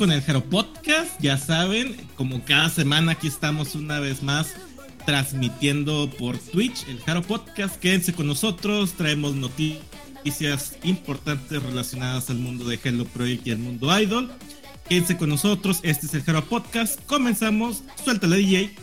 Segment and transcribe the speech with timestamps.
[0.00, 4.54] Con el Jaro Podcast, ya saben, como cada semana aquí estamos una vez más
[5.04, 7.78] transmitiendo por Twitch el Jaro Podcast.
[7.78, 14.00] Quédense con nosotros, traemos noticias importantes relacionadas al mundo de Hello Project y al mundo
[14.00, 14.32] Idol.
[14.88, 16.98] Quédense con nosotros, este es el Jaro Podcast.
[17.04, 18.74] Comenzamos, suelta la DJ.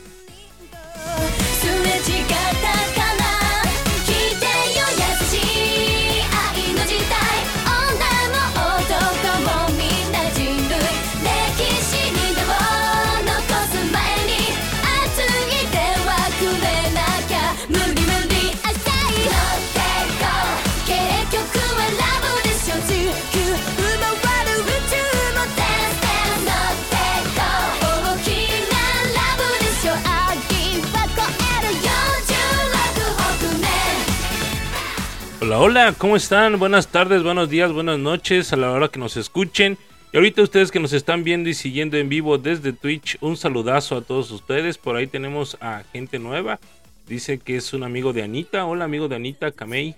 [35.59, 36.59] Hola, ¿cómo están?
[36.59, 39.75] Buenas tardes, buenos días, buenas noches a la hora que nos escuchen.
[40.13, 43.97] Y ahorita ustedes que nos están viendo y siguiendo en vivo desde Twitch, un saludazo
[43.97, 44.78] a todos ustedes.
[44.78, 46.59] Por ahí tenemos a gente nueva.
[47.08, 48.67] Dice que es un amigo de Anita.
[48.67, 49.95] Hola, amigo de Anita, Kamei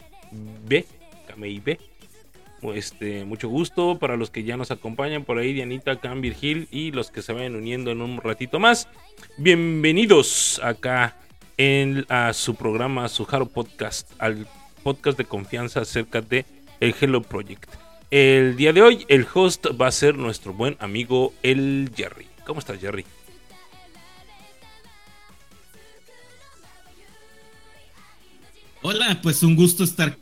[0.66, 0.86] B.
[1.28, 1.78] Kamei B.
[2.74, 6.92] Este, mucho gusto para los que ya nos acompañan por ahí, Dianita, Cam, Virgil y
[6.92, 8.88] los que se vayan uniendo en un ratito más.
[9.38, 11.18] Bienvenidos acá
[11.58, 14.48] en a su programa, su Haro Podcast, al
[14.80, 16.46] podcast de confianza acerca de
[16.80, 17.70] el Hello Project.
[18.12, 22.26] El día de hoy el host va a ser nuestro buen amigo el Jerry.
[22.46, 23.06] ¿Cómo estás Jerry?
[28.82, 30.18] Hola, pues un gusto estar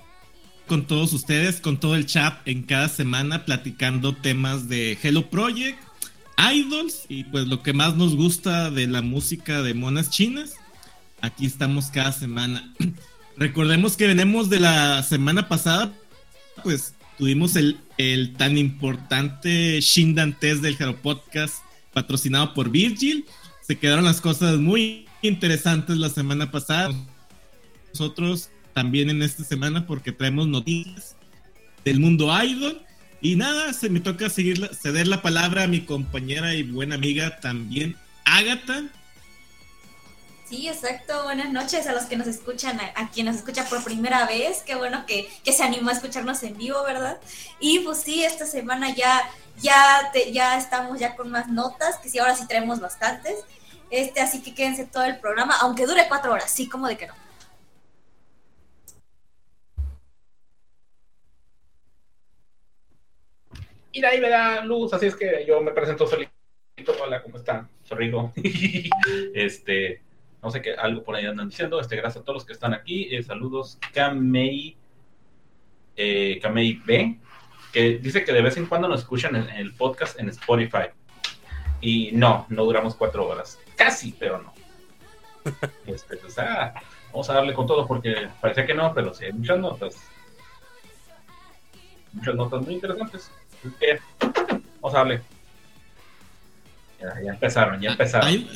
[0.67, 5.79] con todos ustedes, con todo el chat en cada semana platicando temas de Hello Project,
[6.53, 10.55] idols y pues lo que más nos gusta de la música de monas chinas.
[11.21, 12.73] Aquí estamos cada semana.
[13.37, 15.93] Recordemos que venimos de la semana pasada,
[16.63, 21.55] pues tuvimos el, el tan importante Shindan Test del Hero Podcast
[21.93, 23.25] patrocinado por Virgil.
[23.61, 26.89] Se quedaron las cosas muy interesantes la semana pasada.
[27.89, 31.15] Nosotros también en esta semana porque traemos noticias
[31.85, 32.81] del mundo idol.
[33.21, 37.39] Y nada, se me toca seguir, ceder la palabra a mi compañera y buena amiga
[37.39, 37.95] también,
[38.25, 38.83] Agatha,
[40.47, 41.23] Sí, exacto.
[41.25, 44.63] Buenas noches a los que nos escuchan, a, quien nos escucha por primera vez.
[44.65, 47.19] Qué bueno que, se animó a escucharnos en vivo, ¿verdad?
[47.59, 49.29] Y pues sí, esta semana ya,
[49.61, 53.43] ya, ya estamos ya con más notas, que sí, ahora sí traemos bastantes.
[53.89, 57.07] Este, así que quédense todo el programa, aunque dure cuatro horas, sí, como de que
[57.07, 57.13] no.
[63.91, 66.31] Y de ahí me da luz, así es que yo me presento solito.
[67.03, 67.69] Hola, ¿cómo están?
[67.83, 68.13] Soy
[69.33, 70.06] este,
[70.41, 71.79] no sé qué, algo por ahí andan diciendo.
[71.79, 73.07] Este, gracias a todos los que están aquí.
[73.15, 74.77] Eh, saludos, Kamei,
[75.95, 77.19] eh, Kamei B,
[77.73, 80.89] que dice que de vez en cuando nos escuchan en, el podcast en Spotify.
[81.81, 83.59] Y no, no duramos cuatro horas.
[83.75, 84.53] Casi, pero no.
[85.85, 86.73] Este, pues, ah,
[87.11, 89.95] vamos a darle con todo porque parece que no, pero sí hay muchas notas.
[92.13, 93.31] Muchas notas muy interesantes.
[94.81, 95.21] vamos a darle.
[96.99, 98.47] Ya, empezaron, ya empezaron.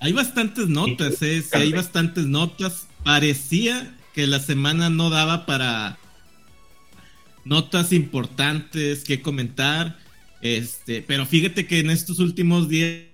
[0.00, 1.42] Hay bastantes notas, ¿eh?
[1.42, 2.88] Sí, hay bastantes notas.
[3.04, 5.98] Parecía que la semana no daba para
[7.44, 9.98] notas importantes que comentar.
[10.40, 13.04] Este, pero fíjate que en estos últimos días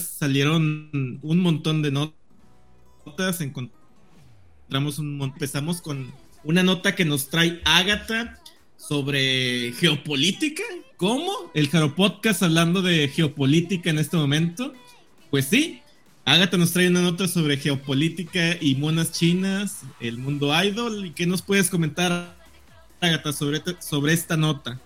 [0.00, 3.40] salieron un montón de notas.
[3.40, 6.12] Encontramos un empezamos con
[6.42, 8.38] una nota que nos trae Ágata
[8.76, 10.62] sobre geopolítica.
[10.96, 11.50] ¿Cómo?
[11.54, 14.72] El Jaro Podcast hablando de geopolítica en este momento.
[15.30, 15.80] Pues sí,
[16.26, 21.06] Agatha nos trae una nota sobre geopolítica y monas chinas, el mundo idol.
[21.06, 22.34] ¿Y qué nos puedes comentar,
[23.00, 24.80] Agatha, sobre, sobre esta nota?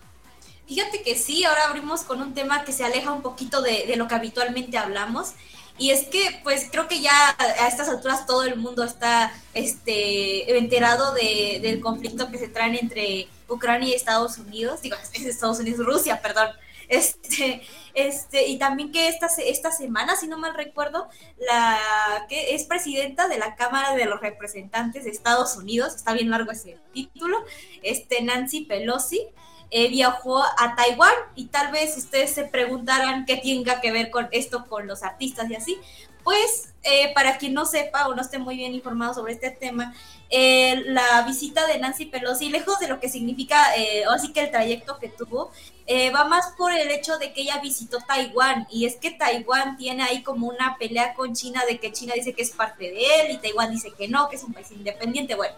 [0.67, 4.09] Fíjate que sí, ahora abrimos con un tema que se aleja un poquito de, lo
[4.09, 5.35] que habitualmente hablamos.
[5.79, 10.59] Y es que, pues creo que ya a estas alturas todo el mundo está este,
[10.59, 14.83] enterado del conflicto que se traen entre Ucrania y Estados Unidos.
[14.83, 16.49] Digo, Estados Unidos, Rusia, perdón.
[16.89, 17.61] Este,
[17.95, 21.09] este, y también que esta, esta semana, si no mal recuerdo,
[21.39, 26.31] la que es presidenta de la Cámara de los Representantes de Estados Unidos, está bien
[26.31, 27.45] largo ese título,
[27.83, 29.29] este, Nancy Pelosi,
[29.71, 34.29] eh, viajó a Taiwán y tal vez ustedes se preguntaran qué tenga que ver con
[34.33, 35.79] esto con los artistas y así.
[36.25, 39.95] Pues eh, para quien no sepa o no esté muy bien informado sobre este tema,
[40.31, 44.41] eh, la visita de Nancy Pelosi, lejos de lo que significa, eh, o así que
[44.41, 45.51] el trayecto que tuvo,
[45.87, 49.79] eh, va más por el hecho de que ella visitó Taiwán y es que Taiwán
[49.79, 52.99] tiene ahí como una pelea con China de que China dice que es parte de
[53.21, 55.35] él y Taiwán dice que no, que es un país independiente.
[55.35, 55.55] Bueno,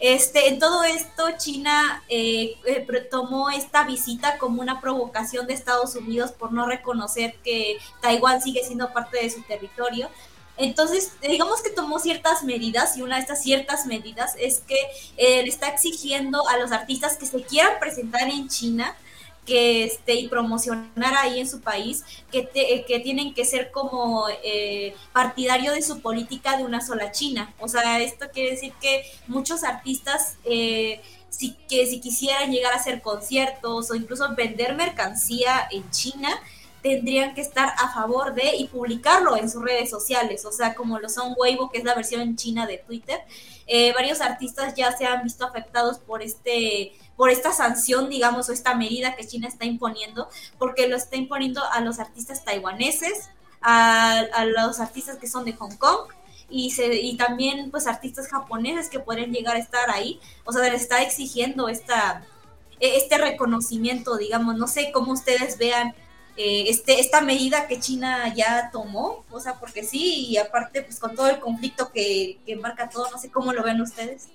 [0.00, 5.94] Este, en todo esto, China eh, eh, tomó esta visita como una provocación de Estados
[5.94, 10.08] Unidos por no reconocer que Taiwán sigue siendo parte de su territorio.
[10.56, 14.76] Entonces, digamos que tomó ciertas medidas y una de estas ciertas medidas es que
[15.16, 18.94] eh, le está exigiendo a los artistas que se quieran presentar en China
[19.44, 22.48] que este y promocionar ahí en su país que,
[22.86, 27.68] que tienen que ser como eh, partidario de su política de una sola China o
[27.68, 33.02] sea esto quiere decir que muchos artistas eh, si que si quisieran llegar a hacer
[33.02, 36.30] conciertos o incluso vender mercancía en China
[36.82, 40.98] tendrían que estar a favor de y publicarlo en sus redes sociales, o sea, como
[40.98, 43.20] lo son Weibo, que es la versión china de Twitter.
[43.68, 48.52] Eh, varios artistas ya se han visto afectados por este por esta sanción, digamos, o
[48.52, 50.28] esta medida que China está imponiendo,
[50.58, 53.30] porque lo está imponiendo a los artistas taiwaneses,
[53.60, 56.08] a, los artistas que son de Hong Kong,
[56.48, 60.62] y, se, y también pues artistas japoneses que pueden llegar a estar ahí, o sea,
[60.70, 62.26] les está exigiendo esta,
[62.80, 65.94] e, este reconocimiento, digamos, no sé cómo ustedes vean
[66.36, 70.98] eh, este, esta medida que China ya tomó, o sea, porque sí, y aparte pues
[70.98, 74.28] con todo el conflicto que, que marca todo, no sé cómo lo ven ustedes.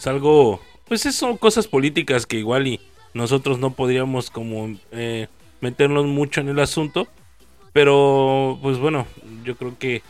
[0.00, 2.80] Es algo, pues son cosas políticas que igual y
[3.12, 5.28] nosotros no podríamos como eh,
[5.60, 7.06] meternos mucho en el asunto,
[7.74, 9.06] pero pues bueno,
[9.44, 10.02] yo creo que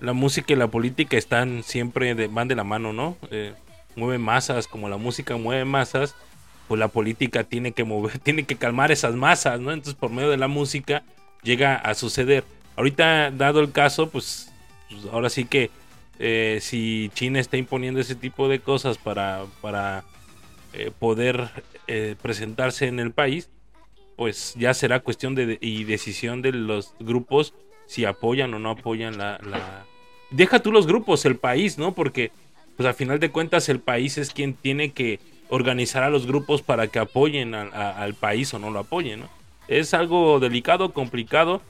[0.00, 3.18] la música y la política están siempre de, van de la mano, ¿no?
[3.30, 3.52] Eh,
[3.96, 6.14] mueve masas, como la música mueve masas,
[6.66, 9.72] pues la política tiene que mover, tiene que calmar esas masas, ¿no?
[9.72, 11.02] Entonces por medio de la música
[11.42, 12.44] llega a suceder.
[12.76, 14.50] Ahorita, dado el caso, pues,
[14.88, 15.70] pues ahora sí que
[16.18, 20.04] eh, si China está imponiendo ese tipo de cosas para, para
[20.72, 21.50] eh, poder
[21.86, 23.50] eh, presentarse en el país,
[24.16, 27.54] pues ya será cuestión de y decisión de los grupos
[27.86, 29.38] si apoyan o no apoyan la,
[30.30, 31.94] Deja tú los grupos, el país, ¿no?
[31.94, 32.32] Porque
[32.76, 36.62] pues a final de cuentas el país es quien tiene que organizar a los grupos
[36.62, 39.28] para que apoyen al país o no lo apoyen, ¿no?
[39.68, 41.62] Es algo delicado, complicado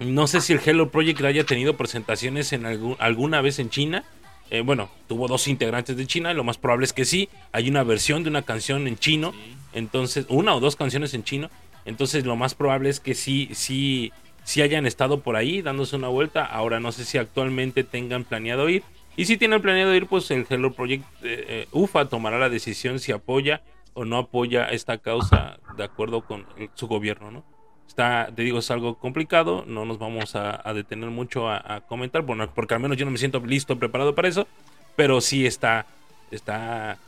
[0.00, 2.66] no sé si el Hello Project haya tenido presentaciones en
[2.98, 4.04] alguna vez en China.
[4.50, 7.28] Eh, bueno, tuvo dos integrantes de China, y lo más probable es que sí.
[7.52, 9.34] Hay una versión de una canción en chino,
[9.72, 11.50] entonces, una o dos canciones en chino.
[11.84, 14.12] Entonces, lo más probable es que sí, sí,
[14.44, 16.44] sí hayan estado por ahí dándose una vuelta.
[16.44, 18.84] Ahora no sé si actualmente tengan planeado ir.
[19.16, 23.00] Y si tienen planeado ir, pues el Hello Project eh, eh, UFA tomará la decisión
[23.00, 23.62] si apoya
[23.94, 27.57] o no apoya esta causa de acuerdo con su gobierno, ¿no?
[27.88, 32.48] Está, te digo, es algo complicado, no nos vamos a, detener mucho a, comentar, bueno,
[32.54, 34.46] porque al menos yo no me siento listo, preparado para eso,
[34.94, 35.86] pero sí está,
[36.30, 36.98] está,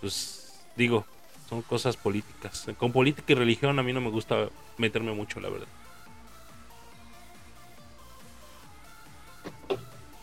[0.00, 1.04] pues digo,
[1.48, 2.66] son cosas políticas.
[2.78, 4.48] Con política y religión a mí no me gusta
[4.78, 5.68] meterme mucho, la verdad.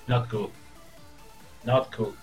[0.08, 0.50] Not cool.
[1.64, 2.16] Not cool.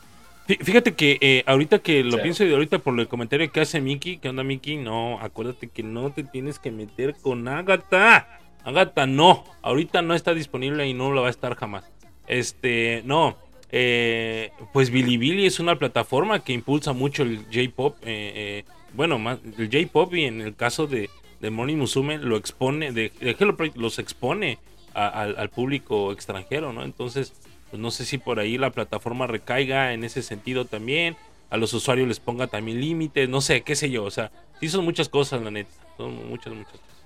[0.47, 4.19] Fíjate que eh, ahorita que lo pienso y ahorita por el comentario que hace Miki,
[4.19, 4.77] ¿qué onda Miki?
[4.77, 8.29] No, acuérdate que no te tienes que meter con Agatha.
[8.63, 11.91] Agatha no, ahorita no está disponible y no lo va a estar jamás.
[12.29, 13.37] Este, no,
[13.73, 17.97] eh, pues Bilibili es una plataforma que impulsa mucho el J-Pop.
[18.03, 21.11] Eh, bueno, más, el J-Pop y en el caso de,
[21.41, 24.59] de Moni Musume lo expone, de, de los expone
[24.95, 26.85] al público extranjero, ¿no?
[26.85, 27.35] Entonces
[27.71, 31.17] pues no sé si por ahí la plataforma recaiga en ese sentido también,
[31.51, 34.31] a los usuarios les ponga también límites, no sé, qué sé yo, o sea,
[34.61, 36.97] sí son muchas cosas, la neta, son muchas, muchas cosas.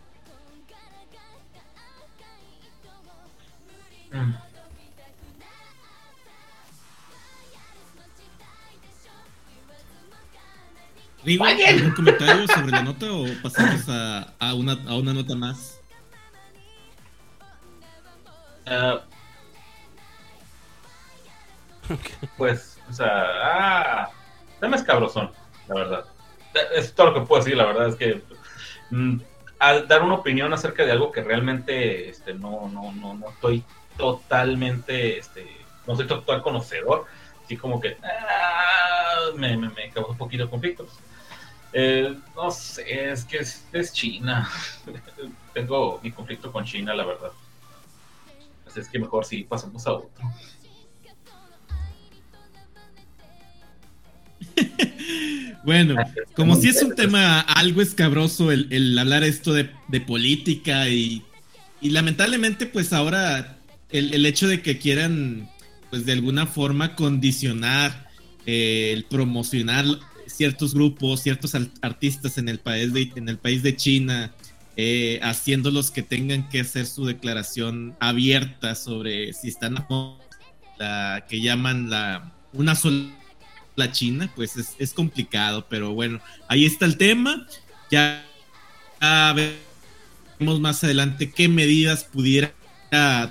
[4.12, 4.50] Mm.
[11.23, 15.81] ¿algún comentario sobre la nota o pasamos a, una, a una nota más?
[18.67, 19.00] Uh,
[22.37, 23.09] pues, o sea,
[23.42, 24.11] ah,
[24.61, 25.30] tema es cabrosón,
[25.68, 26.04] la verdad.
[26.75, 28.23] Es todo lo que puedo decir, la verdad es que
[28.90, 29.20] mm,
[29.59, 33.64] al dar una opinión acerca de algo que realmente este, no, no, no, no estoy
[33.97, 35.47] totalmente, este,
[35.87, 37.06] no soy total conocedor,
[37.44, 40.87] así como que ah, me, me, me, causó un poquito de conflicto.
[41.73, 44.49] Eh, no sé, es que es, es China.
[45.54, 47.30] Tengo mi conflicto con China, la verdad.
[48.66, 50.11] Así es que mejor si pasamos a otro.
[55.64, 55.97] bueno,
[56.35, 59.64] como si es un tema algo escabroso el, hablar esto de,
[60.00, 61.23] política y,
[61.83, 63.59] lamentablemente pues ahora
[63.90, 65.49] el, hecho de que quieran
[65.90, 68.09] pues de alguna forma condicionar
[68.47, 69.85] eh, el promocionar
[70.26, 74.33] ciertos grupos, ciertos artistas en el país de, en el país de China,
[74.76, 80.17] eh, haciéndolos que tengan que hacer su declaración abierta sobre si están a
[80.79, 83.11] la que llaman la una sola
[83.92, 87.46] China, pues es, complicado, pero bueno, ahí está el tema.
[87.90, 88.24] Ya,
[89.00, 92.52] veremos más adelante qué medidas pudiera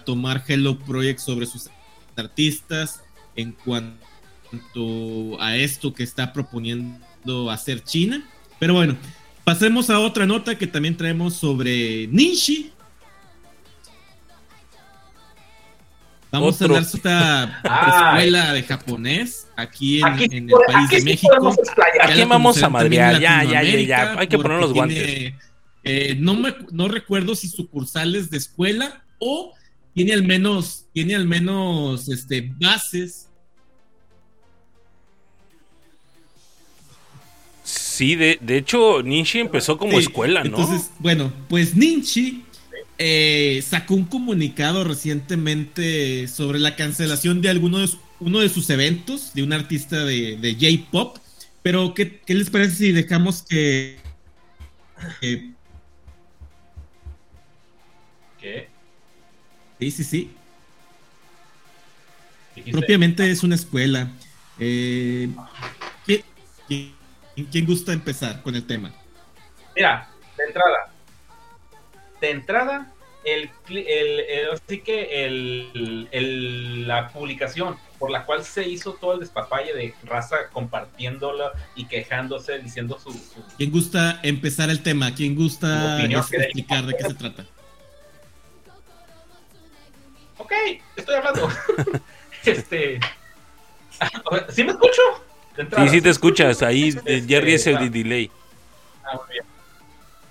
[0.05, 1.69] tomar Hello Project sobre sus
[2.15, 3.01] artistas
[3.35, 3.99] en cuanto
[5.39, 8.27] a esto que está proponiendo hacer China.
[8.59, 8.97] Pero bueno,
[9.43, 12.71] pasemos a otra nota que también traemos sobre Ninshi.
[16.31, 17.61] Vamos a dar esta
[18.13, 21.55] escuela de japonés aquí en, el país de México.
[22.01, 25.33] Aquí vamos a madrear, ya, ya, ya, ya, hay que poner los guantes.
[25.83, 29.53] Eh, no, me, no recuerdo si sucursales de escuela o
[29.93, 33.27] tiene al menos, tiene al menos este, bases.
[37.63, 40.57] Sí, de, de hecho, Ninchi empezó como escuela, ¿no?
[40.57, 42.43] Entonces, bueno, pues Ninchi
[43.01, 47.89] eh, sacó un comunicado recientemente sobre la cancelación de alguno de,
[48.19, 51.17] uno de sus eventos de un artista de, de J-Pop.
[51.63, 53.97] Pero, ¿qué, les parece si dejamos que...
[58.39, 58.69] ¿Qué?
[59.79, 60.31] Sí, sí, sí.
[62.71, 64.09] Propiamente es una escuela.
[64.59, 65.29] Eh,
[66.05, 68.93] ¿quién, gusta empezar con el tema?
[69.75, 70.91] Mira, de entrada.
[72.21, 79.13] De entrada, el, el, así que el, la publicación por la cual se hizo todo
[79.13, 83.11] el despapalle de raza compartiéndola y quejándose, diciendo su,
[83.57, 85.13] ¿Quién gusta empezar el tema?
[85.13, 87.45] ¿Quién gusta explicar de qué se trata?
[90.37, 90.51] ok,
[90.95, 91.49] estoy hablando.
[92.45, 92.99] este.
[94.49, 95.01] ¿Sí me escucho?
[95.57, 96.63] Sí, sí te escuchas.
[96.63, 98.31] Ahí este, Jerry es el delay.
[99.03, 99.45] Ah, muy bien.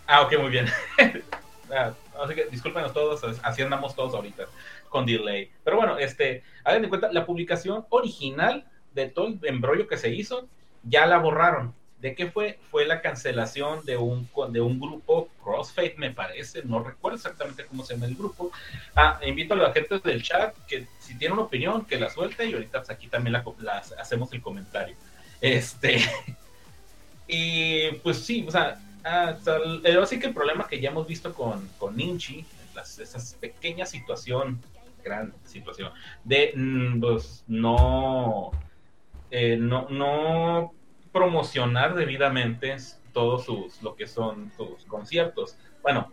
[0.07, 0.67] Ah, ok, muy bien.
[1.75, 4.47] ah, así que discúlpenos todos, así andamos todos ahorita
[4.89, 5.51] con delay.
[5.65, 10.11] Pero bueno, este, hagan de cuenta, la publicación original de todo el embrollo que se
[10.11, 10.49] hizo,
[10.83, 11.75] ya la borraron.
[12.01, 12.61] ¿De qué fue?
[12.71, 17.85] Fue la cancelación de un, de un grupo, Crossfade me parece, no recuerdo exactamente cómo
[17.85, 18.53] se llama el grupo.
[18.95, 22.47] Ah, invito a la gente del chat que si tiene una opinión, que la suelte
[22.47, 24.95] y ahorita pues, aquí también la, hacemos el comentario.
[25.41, 26.01] Este,
[27.27, 28.81] y pues sí, o sea,
[30.03, 34.61] así que el problema que ya hemos visto con, con Ninchi, las, esas pequeñas situación,
[35.05, 35.93] gran situación,
[36.25, 38.51] de mm, pues, no,
[39.31, 40.73] eh, no, no
[41.13, 42.77] promocionar debidamente
[43.13, 45.57] todos sus, lo que son sus conciertos.
[45.83, 46.13] Bueno,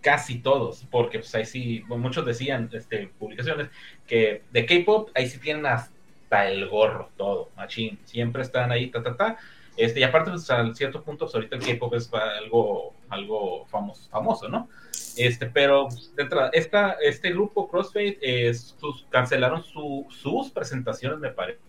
[0.00, 3.68] casi todos, porque pues ahí sí, muchos decían, este, publicaciones,
[4.06, 9.02] que de K-pop ahí sí tienen hasta el gorro, todo, machín, siempre están ahí, ta,
[9.02, 9.38] ta, ta.
[9.78, 14.48] Este, y aparte, pues, cierto punto, pues, ahorita el K-pop es algo, algo famoso, famoso,
[14.48, 14.68] ¿no?
[15.16, 16.12] Este, pero pues,
[16.52, 21.60] esta, este grupo Crossfade sus, cancelaron su, sus presentaciones, me parece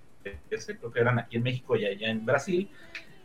[0.50, 2.70] creo que eran aquí en México y allá en Brasil,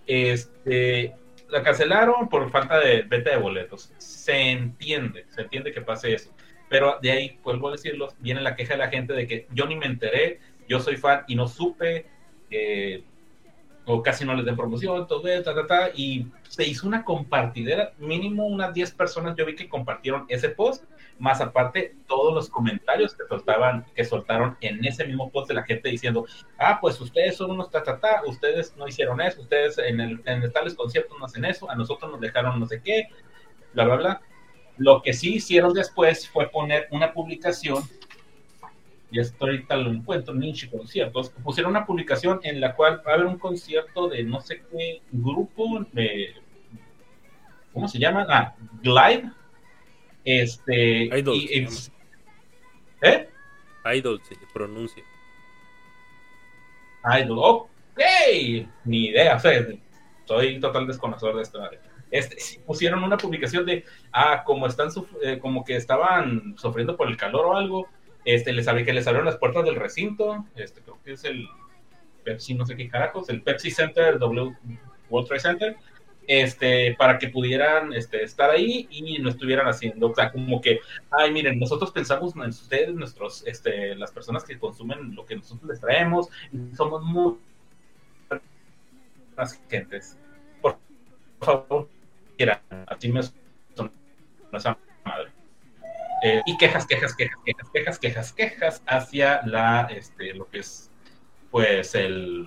[0.07, 1.15] este,
[1.49, 3.91] la cancelaron por falta de venta de boletos.
[3.97, 6.31] Se entiende, se entiende que pase eso.
[6.69, 9.67] Pero de ahí, vuelvo a decirlo, viene la queja de la gente de que yo
[9.67, 12.07] ni me enteré, yo soy fan y no supe,
[12.51, 13.03] eh,
[13.87, 17.93] o casi no les den promoción, todo ta, ta, ta, y se hizo una compartidera,
[17.99, 20.85] mínimo unas 10 personas yo vi que compartieron ese post,
[21.19, 25.65] más aparte todos los comentarios que soltaban, que soltaron en ese mismo post de la
[25.65, 26.27] gente diciendo,
[26.59, 30.23] ah, pues ustedes son unos ta, ta, ta ustedes no hicieron eso, ustedes en, el,
[30.25, 33.09] en tales conciertos no hacen eso, a nosotros nos dejaron no sé qué,
[33.75, 34.21] bla, bla, bla.
[34.77, 37.85] Lo que sí hicieron después fue poner una publicación
[39.11, 43.15] y esto ahorita lo encuentro, Ninchi Conciertos, pusieron una publicación en la cual va a
[43.15, 46.35] haber un concierto de no sé qué grupo, de,
[47.73, 48.27] ¿cómo se llama?
[48.29, 49.31] Ah, Glide.
[50.25, 51.05] Este.
[51.19, 51.37] Idol.
[51.37, 51.69] Y,
[53.03, 53.29] ¿Eh?
[53.95, 55.05] Idol se pronuncia.
[57.21, 58.01] Idol, ok.
[58.85, 59.67] Ni idea, o sea,
[60.25, 61.61] soy total desconocedor de esto.
[62.11, 64.89] Este, pusieron una publicación de, ah, como están,
[65.23, 67.89] eh, como que estaban sufriendo por el calor o algo,
[68.25, 71.49] este, les que les abrieron las puertas del recinto, este, creo que es el
[72.25, 74.57] Pepsi, no sé qué carajos, el Pepsi Center, w,
[75.11, 75.77] World Trade Center,
[76.27, 80.81] este, para que pudieran este, estar ahí y no estuvieran haciendo, o sea, como que,
[81.11, 85.69] ay, miren, nosotros pensamos en ustedes, nuestros, este, las personas que consumen lo que nosotros
[85.69, 86.29] les traemos,
[86.75, 87.37] somos muy
[89.37, 90.17] más gentes.
[90.63, 90.79] Por
[91.41, 91.89] favor,
[92.37, 93.21] quieran, así me.
[96.27, 100.91] Eh, y quejas, quejas, quejas, quejas, quejas, quejas, quejas hacia la, este, lo que es,
[101.51, 102.47] pues, el,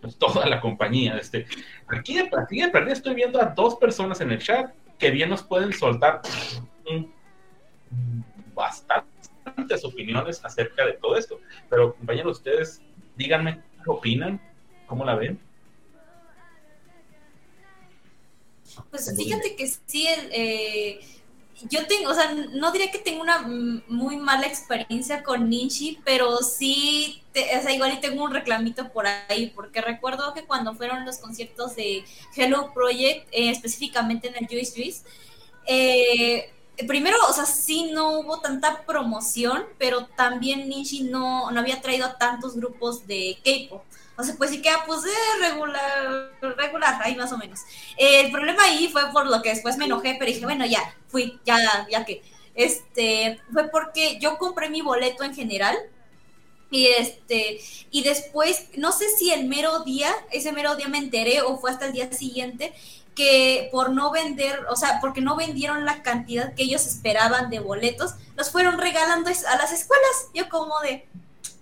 [0.00, 1.18] pues, toda la compañía.
[1.18, 1.44] Este,
[1.88, 5.42] aquí de, aquí de estoy viendo a dos personas en el chat que bien nos
[5.42, 6.22] pueden soltar
[8.54, 11.38] bastantes opiniones acerca de todo esto.
[11.68, 12.80] Pero compañeros, ustedes
[13.14, 14.40] díganme qué opinan,
[14.86, 15.38] cómo la ven.
[18.88, 21.00] Pues fíjate que sí, eh,
[21.68, 23.38] yo tengo, o sea, no diría que tengo una
[23.88, 29.06] muy mala experiencia con Ninji, pero sí, o sea, igual y tengo un reclamito por
[29.06, 34.46] ahí, porque recuerdo que cuando fueron los conciertos de Hello Project, eh, específicamente en el
[34.46, 35.02] Juice Juice,
[35.66, 36.50] eh,
[36.86, 42.06] primero, o sea, sí no hubo tanta promoción, pero también Ninji no, no había traído
[42.06, 43.82] a tantos grupos de K-pop.
[44.24, 47.60] Sea, pues sí queda pues eh, regular, regular, ahí más o menos.
[47.96, 51.40] el problema ahí fue por lo que después me enojé, pero dije, bueno, ya, fui,
[51.44, 52.22] ya, ya que.
[52.54, 55.76] Este, fue porque yo compré mi boleto en general.
[56.72, 57.60] Y este,
[57.90, 61.70] y después, no sé si el mero día, ese mero día me enteré o fue
[61.70, 62.72] hasta el día siguiente,
[63.16, 67.58] que por no vender, o sea, porque no vendieron la cantidad que ellos esperaban de
[67.58, 70.28] boletos, los fueron regalando a las escuelas.
[70.32, 71.08] Yo como de,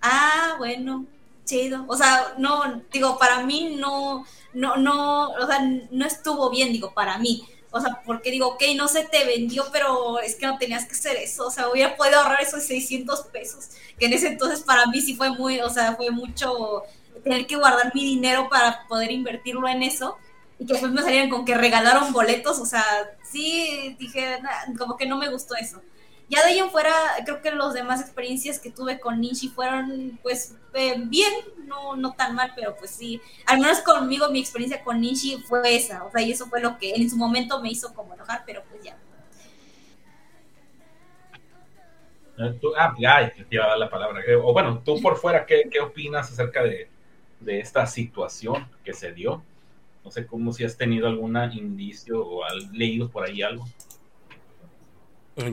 [0.03, 1.07] ah, bueno,
[1.49, 1.85] chido.
[1.89, 6.93] O sea, no, digo, para mí no, no, no, o sea, no estuvo bien, digo,
[6.95, 7.49] para mí.
[7.71, 10.93] O sea, porque digo, ok, no se te vendió, pero es que no tenías que
[10.95, 11.47] hacer eso.
[11.47, 15.15] O sea, hubiera podido ahorrar esos 600 pesos, que en ese entonces para mí sí
[15.15, 16.85] fue muy, o sea, fue mucho
[17.25, 20.17] tener que guardar mi dinero para poder invertirlo en eso
[20.59, 22.85] y que después me salieron con que regalaron boletos, o sea,
[23.23, 24.39] sí, dije,
[24.79, 25.83] como que no me gustó eso.
[26.29, 26.93] Ya de ahí en fuera,
[27.25, 31.33] creo que las demás experiencias que tuve con Ninji fueron, pues, eh, bien,
[31.65, 35.75] no, no tan mal, pero pues sí, al menos conmigo mi experiencia con Ninji fue
[35.75, 38.43] esa, o sea, y eso fue lo que en su momento me hizo como enojar,
[38.45, 38.99] pero pues ya.
[42.39, 44.23] Eh, ah, ya, te iba a dar la palabra.
[44.27, 46.89] Eh, o bueno, tú por fuera, ¿qué, qué opinas acerca de,
[47.41, 49.43] de esta situación que se dio?
[50.05, 53.67] No sé cómo si has tenido algún indicio o has leído por ahí algo.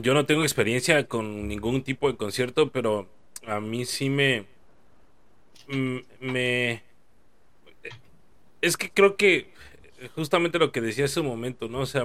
[0.02, 3.08] Yo no tengo experiencia con ningún tipo de concierto, pero
[3.46, 4.44] a mí sí me.
[5.68, 6.82] Mm, me.
[8.60, 9.48] Es que creo que
[10.16, 11.80] justamente lo que decía hace un momento, ¿no?
[11.80, 12.04] O sea,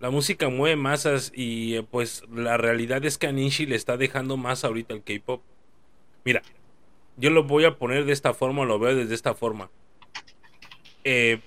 [0.00, 3.98] la música mueve masas y eh, pues la realidad es que a Nishi le está
[3.98, 5.42] dejando más ahorita el K-pop.
[6.24, 6.42] Mira,
[7.18, 9.70] yo lo voy a poner de esta forma, lo veo desde esta forma.
[11.04, 11.40] Eh,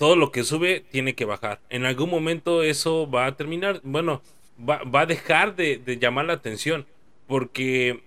[0.00, 1.60] todo lo que sube tiene que bajar.
[1.68, 4.22] En algún momento eso va a terminar, bueno,
[4.58, 6.86] va, a dejar de, llamar la atención.
[7.26, 8.00] Porque,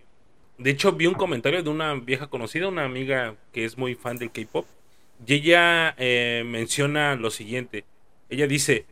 [0.57, 4.17] de hecho, vi un comentario de una vieja conocida, una amiga que es muy fan
[4.17, 4.65] del K-Pop.
[5.27, 7.85] Y ella eh, menciona lo siguiente.
[8.27, 8.87] Ella dice,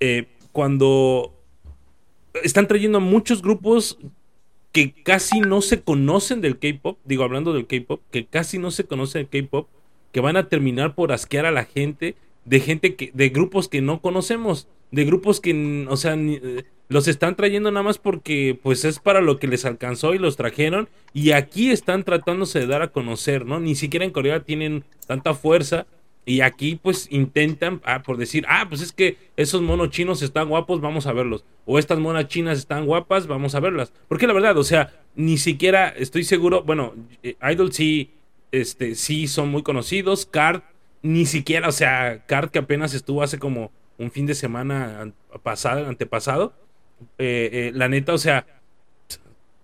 [0.00, 1.34] eh, cuando
[2.42, 3.98] están trayendo muchos grupos
[4.72, 8.84] que casi no se conocen del K-Pop, digo hablando del K-Pop, que casi no se
[8.84, 9.68] conocen del K-Pop,
[10.12, 12.16] que van a terminar por asquear a la gente
[12.48, 17.06] de gente que, de grupos que no conocemos, de grupos que, o sea, eh, los
[17.06, 20.88] están trayendo nada más porque pues es para lo que les alcanzó y los trajeron
[21.12, 23.60] y aquí están tratándose de dar a conocer, ¿no?
[23.60, 25.86] Ni siquiera en Corea tienen tanta fuerza
[26.24, 30.48] y aquí pues intentan, ah, por decir, ah, pues es que esos monos chinos están
[30.48, 31.44] guapos, vamos a verlos.
[31.66, 33.92] O estas monas chinas están guapas, vamos a verlas.
[34.08, 38.12] Porque la verdad, o sea, ni siquiera estoy seguro, bueno, eh, Idol sí,
[38.52, 40.62] este, sí son muy conocidos, Card
[41.02, 45.86] ni siquiera, o sea, Card que apenas estuvo hace como un fin de semana pasado,
[45.86, 46.52] antepasado,
[47.18, 48.46] eh, eh, la neta, o sea,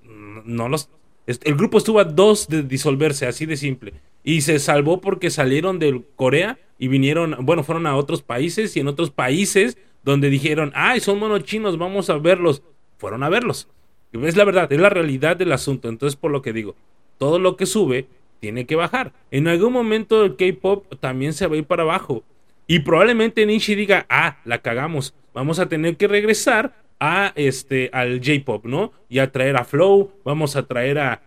[0.02, 0.90] no los...
[1.26, 3.94] El grupo estuvo a dos de disolverse, así de simple.
[4.22, 8.80] Y se salvó porque salieron de Corea y vinieron, bueno, fueron a otros países y
[8.80, 12.62] en otros países donde dijeron, ay, son monos chinos, vamos a verlos.
[12.98, 13.68] Fueron a verlos.
[14.12, 15.88] Es la verdad, es la realidad del asunto.
[15.88, 16.76] Entonces, por lo que digo,
[17.18, 18.06] todo lo que sube
[18.44, 19.14] tiene que bajar.
[19.30, 22.24] En algún momento el K-pop también se va a ir para abajo.
[22.66, 25.14] Y probablemente Nishi diga, ah, la cagamos.
[25.32, 28.92] Vamos a tener que regresar a este al J-pop, ¿no?
[29.08, 31.22] Y a traer a Flow, vamos a traer a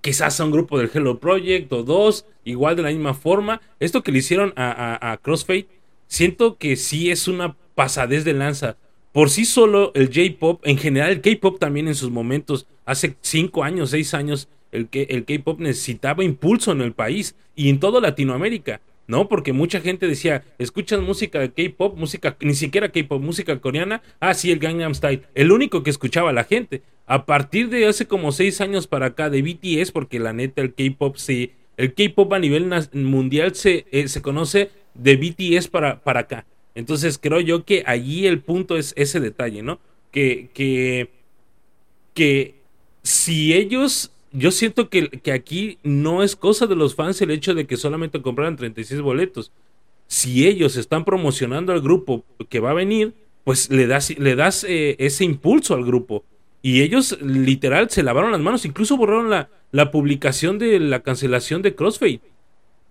[0.00, 3.60] quizás a un grupo del Hello Project o dos, igual de la misma forma.
[3.78, 5.68] Esto que le hicieron a, a Crossfade,
[6.08, 8.76] siento que sí es una pasadez de lanza.
[9.12, 13.62] Por sí solo el J-pop, en general el K-pop también en sus momentos, hace cinco
[13.62, 18.80] años, seis años, el, K-pop necesitaba impulso en el país y en toda Latinoamérica.
[19.06, 19.28] ¿no?
[19.28, 24.32] Porque mucha gente decía, escuchas música de K-pop, música, ni siquiera K-pop, música coreana, ah,
[24.32, 26.82] sí, el Gangnam Style, el único que escuchaba la gente.
[27.06, 30.72] A partir de hace como seis años para acá de BTS, porque la neta el
[30.72, 36.20] K-pop sí, el K-pop a nivel mundial se, eh, se conoce de BTS para, para
[36.20, 36.46] acá.
[36.74, 39.78] Entonces creo yo que allí el punto es ese detalle, ¿no?
[40.10, 41.10] Que, que,
[42.14, 42.54] que
[43.02, 47.54] si ellos yo siento que, que, aquí no es cosa de los fans el hecho
[47.54, 49.52] de que solamente compraran 36 boletos.
[50.06, 54.64] si ellos están promocionando al grupo que va a venir, pues le das, le das
[54.64, 56.24] eh, ese impulso al grupo.
[56.62, 61.62] Y ellos literal se lavaron las manos, incluso borraron la, la publicación de la cancelación
[61.62, 62.20] de Crossfade.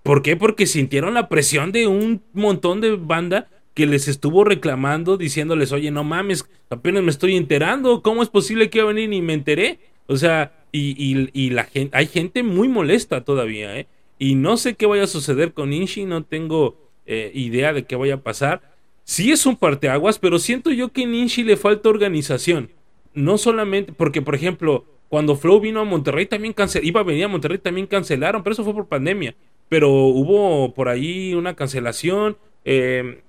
[0.02, 0.36] ¿Por qué?
[0.38, 5.92] Porque sintieron la presión de un montón de banda que les estuvo reclamando, diciéndoles, oye,
[5.92, 9.34] no mames, apenas me estoy enterando, ¿cómo es posible que iba a venir y me
[9.34, 9.80] enteré?
[10.08, 13.88] O sea, y, y, la gente, hay gente muy molesta todavía, ¿eh?
[14.20, 17.96] Y no sé qué vaya a suceder con Inchi, no tengo eh, idea de qué
[17.96, 18.62] vaya a pasar.
[19.04, 22.70] Sí es un parteaguas, pero siento yo que en Inchi le falta organización
[23.14, 27.26] no solamente, porque por ejemplo, cuando Flow vino a Monterrey también cancelaron, iba a venir
[27.26, 29.36] a Monterrey también cancelaron, pero eso fue por pandemia.
[29.70, 33.22] Pero hubo por ahí una cancelación eh,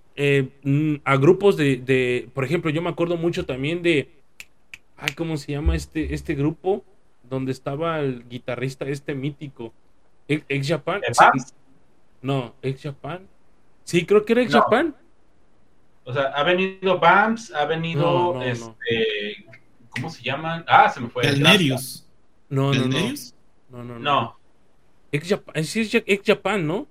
[0.63, 4.09] mm, a grupos de, de, por ejemplo, yo me acuerdo mucho también de,
[5.05, 6.83] ay, ¿cómo se llama este, este grupo?
[7.23, 9.73] Donde estaba el guitarrista este mítico,
[10.29, 11.03] Ex Japan.
[12.23, 13.27] No, Ex Japan.
[13.85, 14.95] Sí, creo que era Ex Japan.
[16.05, 19.47] O sea, ha venido BAMS, ha venido este,
[19.91, 20.65] ¿Cómo se llaman?
[20.69, 21.23] Ah, se me fue.
[21.23, 22.07] Galnerius.
[22.49, 22.99] No, no, no.
[23.71, 24.39] No, no, no.
[25.13, 26.87] Ex Japan, sí es Ex Japan, ¿no?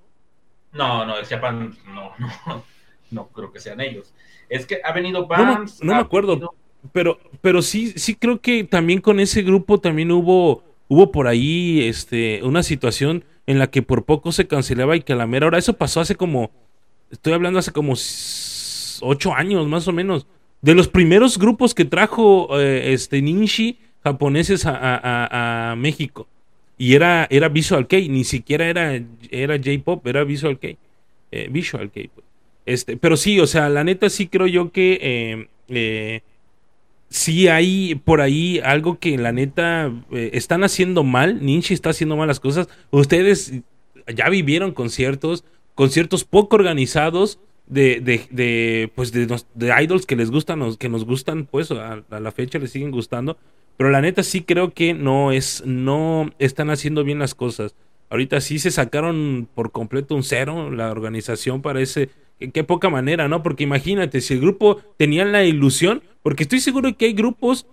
[0.72, 2.14] No, no, Ex Japan, no,
[2.48, 2.64] no.
[3.12, 4.14] No creo que sean ellos.
[4.50, 5.84] Es que ha venido Bams.
[5.84, 6.56] No, me acuerdo.
[6.92, 11.82] Pero, pero sí, sí creo que también con ese grupo también hubo, hubo por ahí
[11.84, 15.48] este, una situación en la que por poco se cancelaba y que a la mera
[15.48, 16.52] hora, eso pasó hace como,
[17.12, 17.94] estoy hablando hace como
[19.02, 20.28] ocho años más o menos,
[20.62, 26.28] de los primeros grupos que trajo eh, este Ninshi japoneses a, México.
[26.78, 30.70] Y era, era Visual K, ni siquiera era, era J-Pop, era Visual K.
[31.32, 32.02] Eh, Visual K.
[32.14, 32.26] Pues.
[32.66, 36.22] Este, pero sí, o sea, la neta sí creo yo que eh, eh
[37.14, 41.46] sí hay por ahí algo que la neta están haciendo mal.
[41.46, 42.68] Ninshi está haciendo mal las cosas.
[42.90, 43.54] Ustedes
[44.14, 45.46] ya vivieron conciertos,
[45.76, 51.46] conciertos poco organizados de, de, pues de, de, idols que les gustan, que nos gustan,
[51.46, 53.38] pues a, la fecha les siguen gustando.
[53.78, 57.76] Pero la neta sí creo que no es, no están haciendo bien las cosas.
[58.10, 61.62] Ahorita sí se sacaron por completo un cero la organización
[62.40, 63.44] parece qué poca manera, ¿no?
[63.44, 67.68] Porque imagínate, si el grupo tenía la ilusión, porque estoy seguro que hay grupos,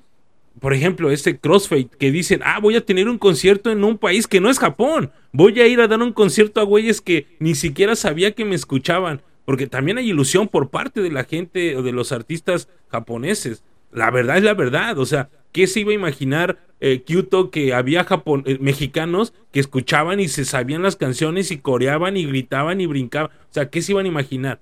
[0.60, 4.26] por ejemplo, este Crossfade, que dicen, ah, voy a tener un concierto en un país
[4.26, 7.54] que no es Japón, voy a ir a dar un concierto a güeyes que ni
[7.54, 11.82] siquiera sabía que me escuchaban porque también hay ilusión por parte de la gente o
[11.82, 13.64] de los artistas japoneses.
[13.90, 17.74] La verdad es la verdad, o sea, ¿qué se iba a imaginar eh, Kyoto que
[17.74, 18.06] había
[18.44, 23.30] eh, mexicanos que escuchaban y se sabían las canciones y coreaban y gritaban y brincaban?
[23.30, 24.60] O sea, ¿qué se iban a imaginar?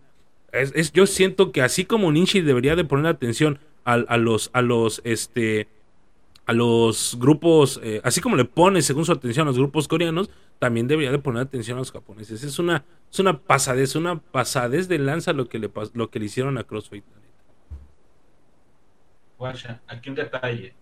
[0.52, 5.00] Es, yo siento que así como Ninchi debería de poner atención a, los, a los,
[5.04, 5.66] este,
[6.44, 10.30] a los grupos, eh, así como le pone según su atención a los grupos coreanos,
[10.58, 12.42] también debería de poner atención a los japoneses.
[12.42, 16.26] Es una, es una pasadez, una pasadez de lanza lo que le, lo que le
[16.26, 17.04] hicieron a CrossFit.
[19.38, 20.74] Guacha, aquí un detalle,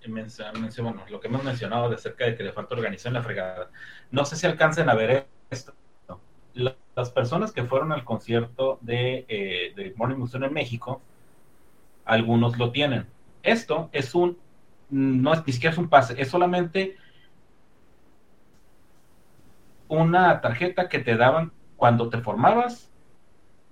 [1.10, 3.70] lo que hemos mencionado de acerca de que le falta organización en la fregada.
[4.10, 5.74] No sé si alcancen a ver esto.
[6.54, 11.02] Las personas que fueron al concierto de, eh, de Morning Musume en México,
[12.06, 13.06] algunos lo tienen.
[13.42, 14.38] Esto es un
[14.88, 16.96] no es ni siquiera un pase, es solamente
[19.88, 22.90] una tarjeta que te daban cuando te formabas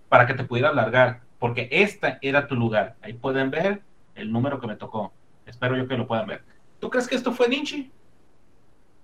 [0.09, 2.97] para que te pudieras largar, porque esta era tu lugar.
[3.01, 3.83] Ahí pueden ver
[4.15, 5.13] el número que me tocó.
[5.47, 6.43] Espero yo que lo puedan ver.
[6.81, 7.91] ¿Tú crees que esto fue Ninchi?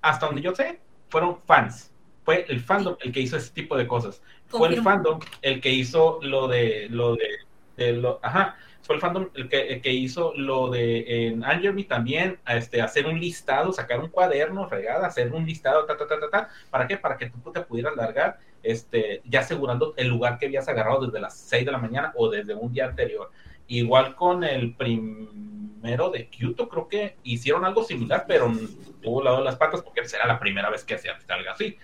[0.03, 1.93] Hasta donde yo sé, fueron fans.
[2.25, 4.23] Fue el fandom el que hizo ese tipo de cosas.
[4.47, 7.29] Fue el fandom el que hizo lo de lo de,
[7.77, 12.83] de lo, ajá, fue el fandom el que, hizo lo de en Angermy también, este,
[12.83, 16.49] hacer un listado, sacar un cuaderno, regada, hacer un listado, ta, ta, ta, ta, ta,
[16.71, 16.97] ¿para qué?
[16.97, 21.21] Para que tú te pudieras largar, este, ya asegurando el lugar que habías agarrado desde
[21.21, 23.31] las 6 de la mañana o desde un día anterior.
[23.71, 28.53] Igual con el primero de Kyoto, creo que hicieron algo similar, pero
[29.01, 31.77] tuvo lado de las patas porque era la primera vez que hacía algo así.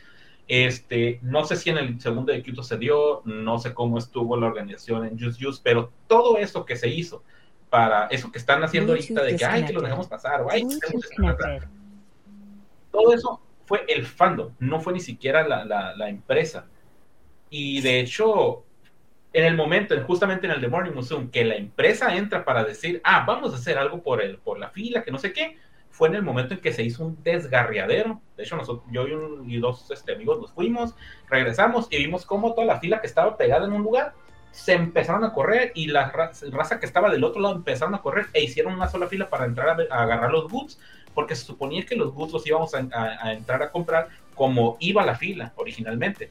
[0.49, 4.37] Este, no sé si en el segundo de Quito se dio, no sé cómo estuvo
[4.37, 7.22] la organización en Just Use, pero todo eso que se hizo
[7.70, 10.66] para eso que están haciendo ahorita de que, ay, que lo dejamos pasar, o, ay,
[12.90, 16.66] todo eso fue el fandom, no fue ni siquiera la, la, empresa.
[17.49, 18.64] Y de hecho,
[19.37, 23.03] en el momento, justamente en el The Morning Museum, que la empresa entra para decir,
[23.05, 25.59] ah, vamos a hacer algo por, el, por la fila, que no sé qué,
[25.90, 28.22] fue en el momento en que se hizo un desgarriadero.
[28.35, 29.07] De hecho, nosotros, yo
[29.46, 30.94] y, dos este, amigos nos fuimos,
[31.29, 34.14] regresamos y vimos cómo toda la fila que estaba pegada en un lugar
[34.53, 38.29] se empezaron a correr y la raza, que estaba del otro lado empezaron a correr
[38.33, 40.79] e hicieron una sola fila para entrar a, agarrar los goods,
[41.12, 45.14] porque se suponía que los goods los íbamos a, entrar a comprar como iba la
[45.14, 46.31] fila originalmente.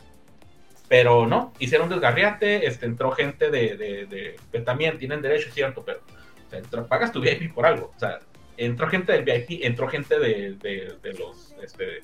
[0.87, 6.87] Pero no, hicieron desgarriate, este, entró gente de, de, que también tienen derecho, cierto, pero
[6.87, 7.91] pagas tu VIP por algo.
[7.95, 8.19] O sea,
[8.55, 12.03] entró gente del VIP, entró gente de, de los, este,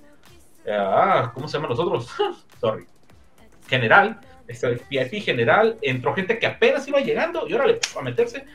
[0.70, 2.10] ah, ¿cómo se llaman los otros?
[2.60, 2.86] Sorry.
[3.68, 8.46] General, este, VIP general, entró gente que apenas iba llegando y órale, a meterse.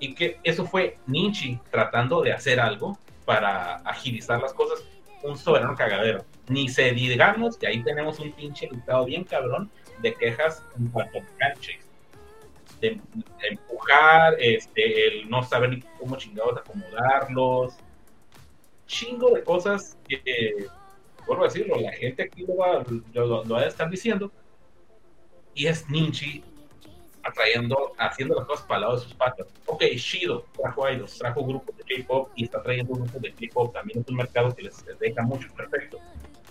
[0.00, 4.84] Y que eso fue Ninchi tratando de hacer algo para agilizar las cosas.
[5.22, 6.24] Un soberano cagadero.
[6.48, 11.18] Ni se digamos que ahí tenemos un pinche listado bien cabrón de quejas en cuanto
[11.18, 11.84] a canches.
[12.80, 13.00] De,
[13.48, 17.74] empujar, este, el no saber ni cómo chingados acomodarlos.
[18.86, 20.66] Chingo de cosas que,
[21.26, 24.30] vuelvo a decirlo, la gente aquí lo va, lo, va a estar diciendo
[25.54, 26.42] y es Ninchi
[27.22, 29.46] atrayendo, haciendo las cosas para el lado de sus patas.
[29.66, 33.72] Ok, Shido trajo idols, trajo grupos de K-pop y está trayendo grupos de K-pop.
[33.72, 35.98] También es un mercado que les, deja mucho, perfecto.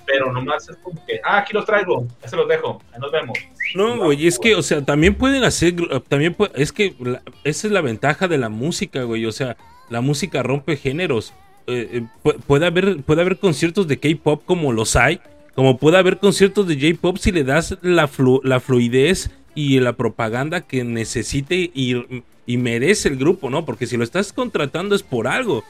[0.05, 3.11] Pero nomás es como que, ah, aquí los traigo, ya se los dejo, ahí nos
[3.11, 3.37] vemos.
[3.75, 5.75] No, güey, es que, o sea, también pueden hacer,
[6.07, 6.95] también es que
[7.43, 9.57] esa es la ventaja de la música, güey, o sea,
[9.89, 11.33] la música rompe géneros.
[11.65, 15.21] Eh, eh, puede, haber, puede haber conciertos de K-pop como los hay,
[15.55, 18.09] como puede haber conciertos de J-Pop si le das la,
[18.43, 23.63] la fluidez y la propaganda que necesite y, y, merece el grupo, ¿no?
[23.63, 25.63] Porque si lo estás contratando es por algo.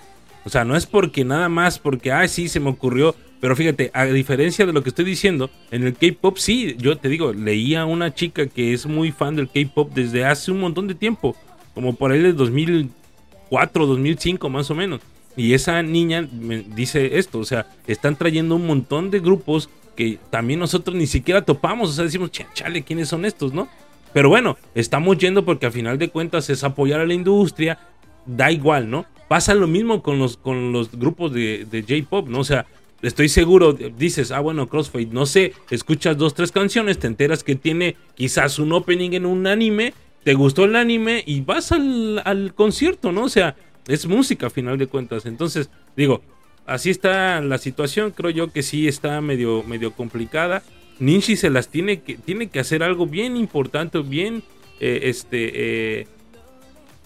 [0.46, 3.16] O sea, no es porque nada más, porque, ah, sí, se me ocurrió.
[3.44, 7.10] Pero fíjate, a diferencia de lo que estoy diciendo, en el K-Pop sí, yo te
[7.10, 10.88] digo, leía a una chica que es muy fan del K-Pop desde hace un montón
[10.88, 11.36] de tiempo,
[11.74, 15.02] como por ahí de 2004, 2005 más o menos.
[15.36, 20.20] Y esa niña me dice esto, o sea, están trayendo un montón de grupos que
[20.30, 23.68] también nosotros ni siquiera topamos, o sea, decimos, chale, ¿quiénes son estos, no?
[24.14, 27.78] Pero bueno, estamos yendo porque a final de cuentas es apoyar a la industria,
[28.26, 29.06] da igual, ¿no?
[29.28, 32.40] Pasa lo mismo con los, con los grupos de, de J-Pop, ¿no?
[32.40, 32.66] O sea,
[33.04, 37.56] estoy seguro, dices, ah, bueno, Crossfade, no sé, escuchas dos, tres canciones, te enteras que
[37.56, 42.56] tiene quizás un opening en un anime, te gustó el anime y vas al, al
[42.56, 43.26] concierto, ¿no?
[43.26, 43.56] O sea,
[43.88, 45.26] es música a final de cuentas.
[45.26, 46.22] Entonces, digo,
[46.66, 48.12] así está la situación.
[48.12, 50.64] Creo yo que sí está medio, medio complicada.
[51.00, 54.44] Ninji se las tiene que, tiene que hacer algo bien importante, bien,
[54.80, 55.52] eh, este,
[56.00, 56.08] eh,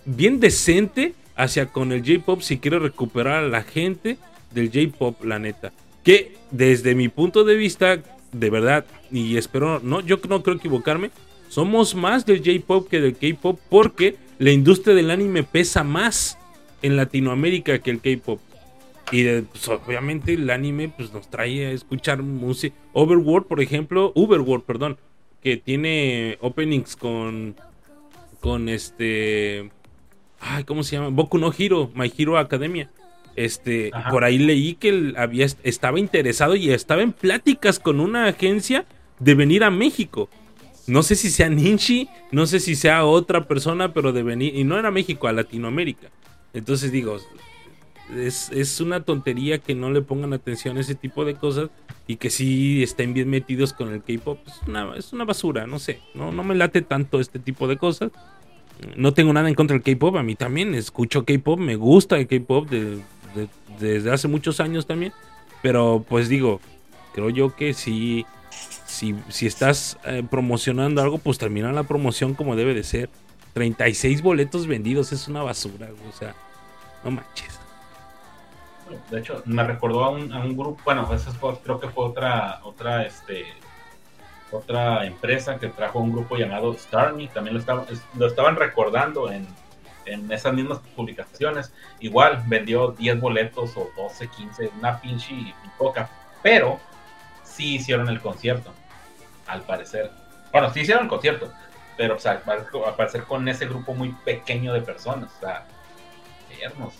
[0.05, 4.17] bien decente hacia con el J-Pop si quiere recuperar a la gente
[4.51, 5.71] del J-Pop, la neta.
[6.07, 11.11] Que desde mi punto de vista, de verdad, y espero, no, yo no creo equivocarme,
[11.49, 16.37] somos más del J-Pop que del K-Pop porque la industria del anime pesa más
[16.81, 18.39] en Latinoamérica que el K-pop.
[19.11, 22.73] Y pues, obviamente el anime pues, nos trae a escuchar música.
[22.93, 24.97] Overworld, por ejemplo, Uberworld, perdón,
[25.43, 27.57] que tiene openings con
[28.39, 29.71] con este
[30.39, 31.09] ay, ¿cómo se llama?
[31.09, 32.89] Boku no Hero, My Hero Academia.
[33.37, 38.25] Este, por ahí leí que él había estaba interesado y estaba en pláticas con una
[38.25, 38.85] agencia
[39.19, 40.27] de venir a México.
[40.87, 44.63] No sé si sea Ninchi, no sé si sea otra persona, pero de venir y
[44.63, 46.07] no era México, a Latinoamérica.
[46.53, 47.17] Entonces digo,
[48.15, 51.69] es, una tontería que no le pongan atención a ese tipo de cosas
[52.07, 54.39] y que sí estén bien metidos con el K-pop.
[54.47, 55.99] Es una, es una basura, no sé.
[56.15, 58.11] No, no me late tanto este tipo de cosas.
[58.95, 60.15] No tengo nada en contra del K-pop.
[60.15, 62.67] A mí también escucho K-pop, me gusta el K-pop
[63.79, 65.13] desde hace muchos años también.
[65.61, 66.59] Pero pues digo,
[67.13, 68.25] creo yo que si,
[68.85, 73.09] si, si estás eh, promocionando algo, pues termina la promoción como debe de ser.
[73.53, 76.35] 36 boletos vendidos es una basura, o sea,
[77.03, 77.59] no manches.
[79.09, 81.31] De hecho, me recordó a un, a un grupo, bueno, esa
[81.63, 83.45] creo que fue otra, otra, este,
[84.51, 87.85] otra empresa que trajo un grupo llamado Starmy, también lo,
[88.17, 89.47] lo estaban recordando en,
[90.07, 91.73] en esas mismas publicaciones.
[91.99, 96.09] Igual vendió 10 boletos o 12, 15, una pinche y poca,
[96.41, 96.79] pero
[97.43, 98.71] sí hicieron el concierto,
[99.47, 100.11] al parecer.
[100.51, 101.51] Bueno, sí hicieron el concierto,
[101.97, 102.41] pero o sea,
[102.87, 105.65] aparecer con ese grupo muy pequeño de personas, o sea,
[106.55, 106.93] tiernos.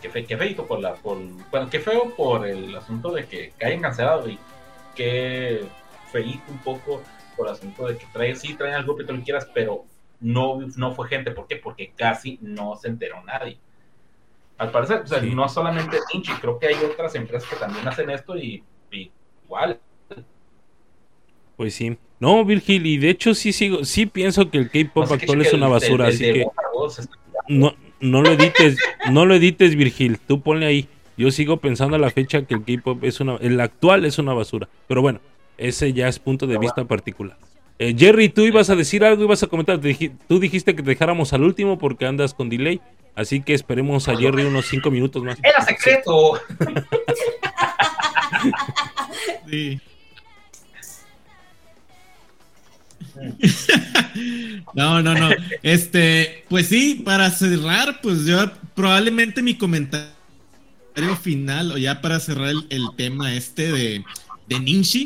[0.00, 1.18] Qué, fe, qué feito por la, por,
[1.50, 4.38] bueno, qué feo por el asunto de que, hayan cancelado y
[4.96, 5.64] qué
[6.10, 7.02] feito un poco
[7.36, 9.84] por el asunto de que traen, sí traen al grupo y tú quieras, pero
[10.22, 11.56] no, no fue gente, ¿por qué?
[11.56, 13.58] Porque casi no se enteró nadie.
[14.58, 18.08] Al parecer, o sea, no solamente Inchi, creo que hay otras empresas que también hacen
[18.10, 19.10] esto y, y
[19.44, 19.80] igual.
[21.56, 21.96] Pues sí.
[22.20, 25.66] No, Virgil, y de hecho sí sigo, sí pienso que el K-pop actual es una
[25.66, 26.46] basura, así que
[27.48, 28.78] no, no lo edites,
[29.10, 30.88] no lo edites, Virgil, tú ponle ahí.
[31.16, 34.32] Yo sigo pensando a la fecha que el K-pop es una, el actual es una
[34.32, 34.68] basura.
[34.86, 35.20] Pero bueno,
[35.58, 37.36] ese ya es punto de vista particular.
[37.82, 39.80] Eh, Jerry, tú ibas a decir algo, ibas a comentar.
[40.28, 42.80] Tú dijiste que te dejáramos al último porque andas con delay.
[43.16, 45.36] Así que esperemos a Jerry unos cinco minutos más.
[45.42, 46.40] ¡Era secreto!
[49.50, 49.80] sí.
[54.74, 55.30] no, no, no.
[55.64, 60.06] Este, pues sí, para cerrar, pues yo probablemente mi comentario
[61.20, 64.04] final, o ya para cerrar el, tema este de,
[64.46, 65.04] de Ninshi,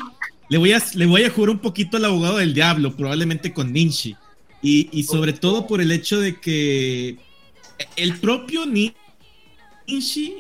[0.49, 3.73] le voy, a, le voy a jugar un poquito al abogado del diablo, probablemente con
[3.73, 4.17] Ninshi.
[4.63, 7.19] Y, y sobre todo por el hecho de que
[7.97, 10.35] el propio Ninshi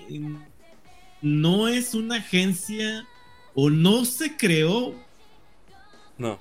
[1.23, 3.07] no es una agencia
[3.55, 4.95] o no se creó.
[6.19, 6.38] No.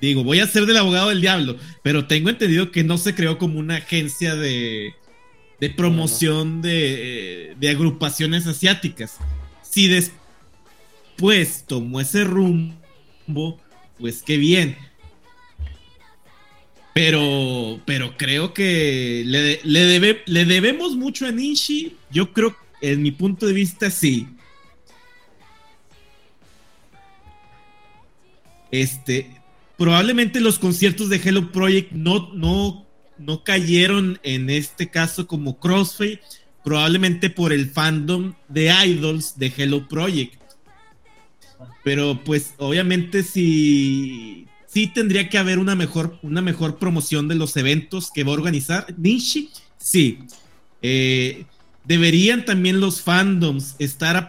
[0.00, 3.36] Digo, voy a ser del abogado del diablo, pero tengo entendido que no se creó
[3.38, 4.94] como una agencia de,
[5.60, 9.18] de promoción De, de, agrupaciones asiáticas.
[9.62, 12.79] Si después tomó ese rumbo,
[13.98, 14.76] pues qué bien.
[16.92, 21.96] Pero, pero creo que le, le, debe, le debemos mucho a Nishi.
[22.10, 24.26] Yo creo, en mi punto de vista, sí.
[28.70, 29.30] Este,
[29.76, 32.86] probablemente los conciertos de Hello Project no, no,
[33.18, 36.20] no cayeron en este caso como Crossfade,
[36.64, 40.39] probablemente por el fandom de idols de Hello Project.
[41.84, 47.56] Pero pues obviamente sí, sí tendría que haber una mejor, una mejor promoción de los
[47.56, 49.50] eventos que va a organizar Nishi.
[49.78, 50.18] Sí.
[50.82, 51.44] Eh,
[51.84, 54.28] deberían también los fandoms estar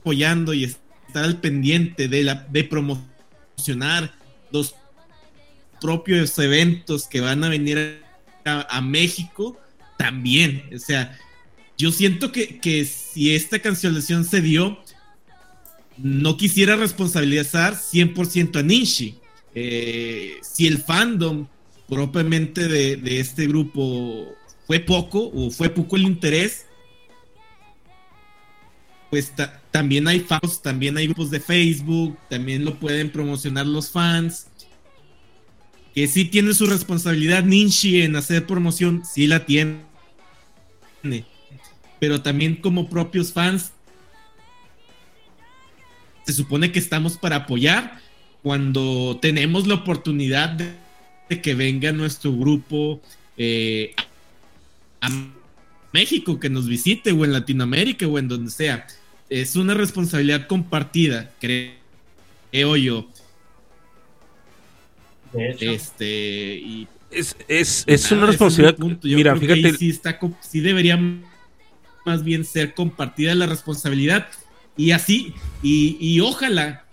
[0.00, 3.14] apoyando y estar al pendiente de, la, de promoción
[4.50, 4.74] los
[5.80, 8.02] propios eventos que van a venir
[8.44, 9.58] a, México
[9.98, 10.64] también.
[10.74, 11.18] O sea,
[11.78, 14.78] yo siento que, si esta cancelación se dio,
[15.96, 19.18] no quisiera responsabilizar 100% a Ninshi.
[19.54, 21.46] Eh, si el fandom
[21.88, 24.34] propiamente de, este grupo
[24.66, 26.66] fue poco o fue poco el interés,
[29.10, 29.32] pues
[29.70, 34.48] también hay fans, también hay grupos de Facebook, también lo pueden promocionar los fans.
[35.94, 39.84] Que sí tiene su responsabilidad Ninshi en hacer promoción, sí la tiene.
[42.00, 43.73] Pero también como propios fans,
[46.24, 47.98] se supone que estamos para apoyar
[48.42, 50.74] cuando tenemos la oportunidad de,
[51.40, 53.00] que venga nuestro grupo
[53.36, 53.94] eh,
[55.00, 55.08] a
[55.92, 58.86] México, que nos visite, o en Latinoamérica, o en donde sea
[59.28, 63.08] es una responsabilidad compartida, creo yo.
[65.32, 68.78] Este, y es, es, es una responsabilidad.
[69.02, 69.76] Mira, fíjate.
[69.76, 70.98] sí, está, sí debería
[72.06, 74.28] más bien ser compartida la responsabilidad.
[74.76, 76.84] Y así, y, y ojalá,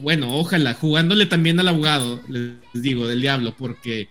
[0.00, 4.08] bueno, ojalá, jugándole también al abogado, les digo, del diablo, porque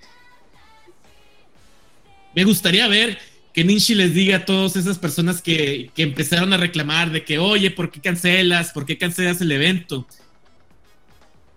[2.35, 3.17] me gustaría ver
[3.53, 7.71] que Ninshi les diga a todas esas personas que, empezaron a reclamar de que, oye,
[7.71, 8.71] ¿por qué cancelas?
[8.71, 10.07] ¿Por qué cancelas el evento?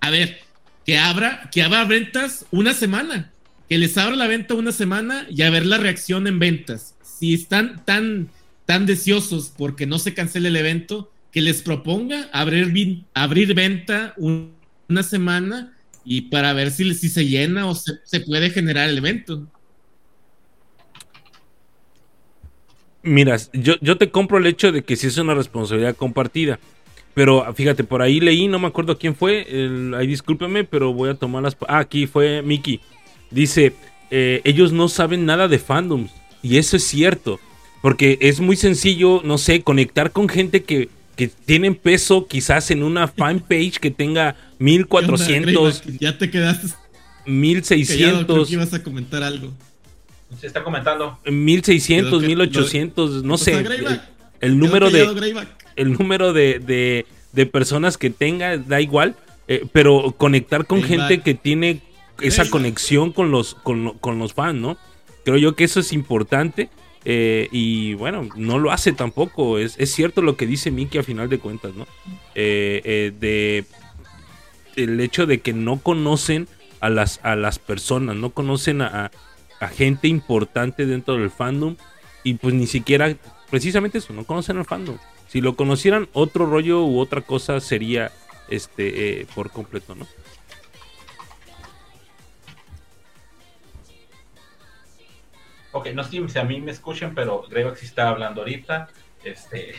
[0.00, 0.40] A ver,
[0.86, 3.30] que abra, que abra ventas una semana,
[3.68, 6.94] que les abra la venta una semana y a ver la reacción en ventas.
[7.02, 8.30] Si están tan,
[8.64, 15.02] tan deseosos porque no se cancele el evento, que les proponga abrir, abrir venta una
[15.02, 19.46] semana y para ver si, si se llena o se puede generar el evento.
[23.02, 26.58] Mira, yo, yo te compro el hecho de que sí es una responsabilidad compartida.
[27.14, 29.46] Pero fíjate, por ahí leí, no me acuerdo quién fue,
[29.96, 31.56] ahí discúlpeme, pero voy a tomar las...
[31.66, 32.80] Ah, aquí fue Mickey.
[33.30, 33.74] Dice,
[34.10, 36.12] eh, ellos no saben nada de fandoms.
[36.42, 37.40] Y eso es cierto.
[37.82, 40.88] Porque es muy sencillo, no sé, conectar con gente que,
[41.20, 45.82] que tienen peso quizás en una fanpage que tenga 1400...
[45.98, 46.68] Ya te quedaste...
[47.26, 48.48] 1600...
[48.48, 49.52] Que ibas a comentar algo.
[50.40, 51.18] Se está comentando.
[51.26, 53.52] 1600, 1800, no sé.
[54.40, 55.02] El, número de
[55.76, 57.04] el número de,
[57.34, 59.14] de, personas que tenga da igual,
[59.46, 61.82] eh, pero conectar con gente que tiene
[62.22, 64.78] esa conexión con los con, con, los fans, ¿no?
[65.26, 66.70] Creo yo que eso es importante.
[67.04, 69.58] Eh, y bueno, no lo hace tampoco.
[69.58, 71.86] Es, es, cierto lo que dice Miki a final de cuentas, ¿no?
[72.34, 73.64] Eh, de
[74.76, 76.48] el hecho de que no conocen
[76.80, 79.10] a las, a las personas, no conocen a,
[79.60, 81.76] a gente importante dentro del fandom
[82.24, 83.14] y pues ni siquiera,
[83.50, 84.96] precisamente eso, no conocen al fandom.
[85.28, 88.10] Si lo conocieran, otro rollo u otra cosa sería
[88.48, 90.06] este eh, por completo, ¿no?
[95.72, 98.88] Ok, no sé si a mí me escuchan, pero creo que sí está hablando ahorita.
[99.22, 99.74] Este,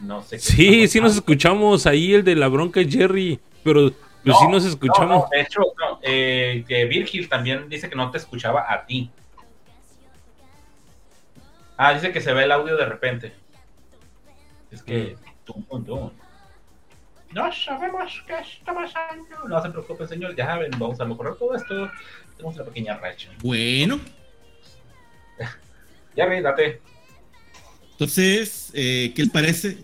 [0.00, 0.38] no sé.
[0.38, 3.92] sí, sí nos escuchamos ahí, el de la bronca Jerry, pero
[4.24, 5.28] pues sí nos escuchamos.
[5.30, 5.60] de hecho,
[6.02, 9.10] eh, que Virgil también dice que no te escuchaba a ti.
[11.76, 13.32] Ah, dice que se ve el audio de repente.
[14.70, 15.16] Es que.
[15.70, 16.08] Mm.
[17.30, 19.48] No sabemos qué está pasando.
[19.48, 20.34] No se preocupe, señor.
[20.34, 21.90] Ya saben, vamos a mejorar todo esto.
[22.36, 23.30] Tenemos una pequeña racha.
[23.42, 24.00] Bueno.
[26.18, 26.80] Ya ve, date.
[27.92, 29.78] Entonces, eh, ¿qué les parece?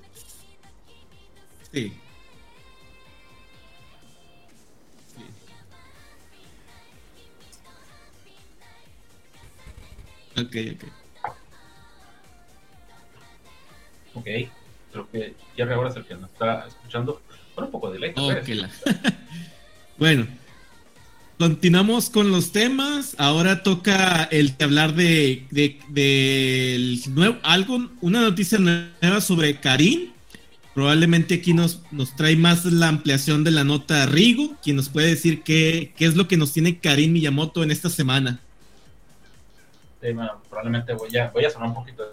[1.72, 1.93] Sí.
[10.37, 10.85] Ok, ok.
[14.14, 17.22] Ok, creo que Jerry ahora es el que nos está escuchando
[17.55, 18.14] con un poco de delay.
[18.16, 18.70] Okay, la...
[19.99, 20.26] bueno,
[21.39, 23.14] continuamos con los temas.
[23.18, 30.12] Ahora toca el hablar de, de, de nuevo, algo, una noticia nueva sobre Karim.
[30.74, 35.09] Probablemente aquí nos, nos trae más la ampliación de la nota Rigo, quien nos puede
[35.09, 38.41] decir qué, qué es lo que nos tiene Karim Miyamoto en esta semana.
[40.01, 42.05] Bueno, probablemente voy a, voy a sonar un poquito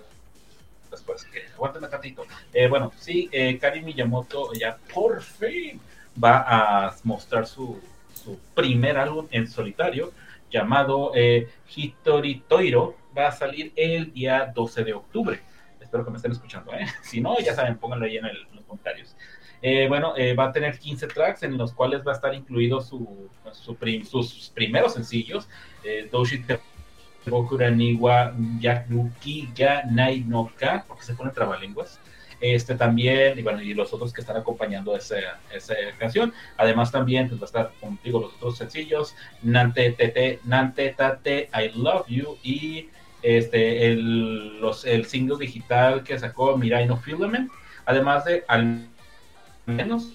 [0.92, 2.24] después, que aguántame tantito.
[2.54, 5.80] Eh, bueno, sí, eh, Karim Miyamoto ya por fin
[6.24, 6.46] va
[6.88, 7.82] a mostrar su,
[8.24, 10.12] su primer álbum en solitario
[10.50, 12.96] llamado eh, Hitori Toiro.
[13.18, 15.40] Va a salir el día 12 de octubre.
[15.80, 16.86] Espero que me estén escuchando, ¿eh?
[17.02, 19.16] Si no, ya saben, pónganlo ahí en, en los comentarios.
[19.62, 22.82] Eh, bueno, eh, va a tener 15 tracks en los cuales va a estar incluido
[22.82, 25.48] su, su prim, sus primeros sencillos,
[25.84, 26.44] eh, Doshi
[27.28, 32.00] Bokura Niwa Yakuki Ga Nai no Ka, porque se pone trabalenguas.
[32.42, 35.16] Este también, y bueno, y los otros que están acompañando esa,
[35.54, 36.34] esa canción.
[36.58, 41.50] Además, también pues, va a estar, como digo, los otros sencillos: Nante Tete, Nante Tate,
[41.54, 42.89] I Love You y
[43.22, 47.52] este, el, los, el single digital que sacó Mirai no Filament.
[47.86, 48.88] Además de al
[49.66, 50.12] menos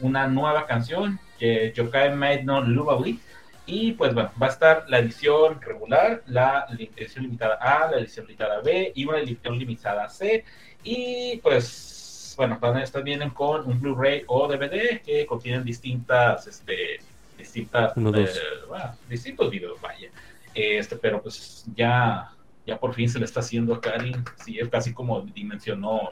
[0.00, 3.18] una nueva canción que Yokai Made No Lovely
[3.66, 8.26] y pues bueno, va a estar la edición regular, la edición limitada A, la edición
[8.26, 10.44] limitada B y una edición limitada C.
[10.84, 17.00] Y pues bueno, estas vienen con un Blu-ray o DVD que contienen distintas, este,
[17.38, 18.28] distintas, eh,
[18.68, 20.10] bueno, distintos videos, vaya.
[20.54, 22.32] Este, pero pues ya,
[22.66, 26.10] ya por fin se le está haciendo a Karin, sí, es casi como dimensionó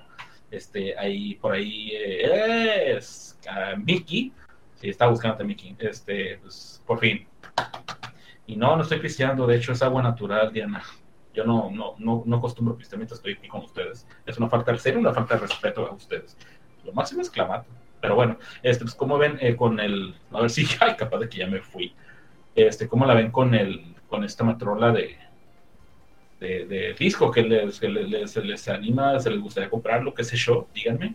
[0.50, 4.32] este, ahí, por ahí eh, es uh, Mickey,
[4.80, 7.26] sí, está buscando a Mickey, este, pues por fin,
[8.46, 10.82] y no, no estoy pisteando, de hecho es agua natural, Diana.
[11.34, 14.06] Yo no, no, no, no acostumbro pisteamiento, estoy aquí con ustedes.
[14.26, 16.36] Es una falta de ser una falta de respeto a ustedes.
[16.84, 17.68] Lo máximo es clamato.
[18.00, 21.28] Pero bueno, este, pues como ven eh, con el, a ver si, ay, capaz de
[21.28, 21.94] que ya me fui.
[22.54, 25.16] Este, ¿cómo la ven con el, con esta matrola de,
[26.40, 30.36] de, disco que les, que les, se les anima, se les gustaría comprarlo, qué sé
[30.36, 31.14] yo, díganme.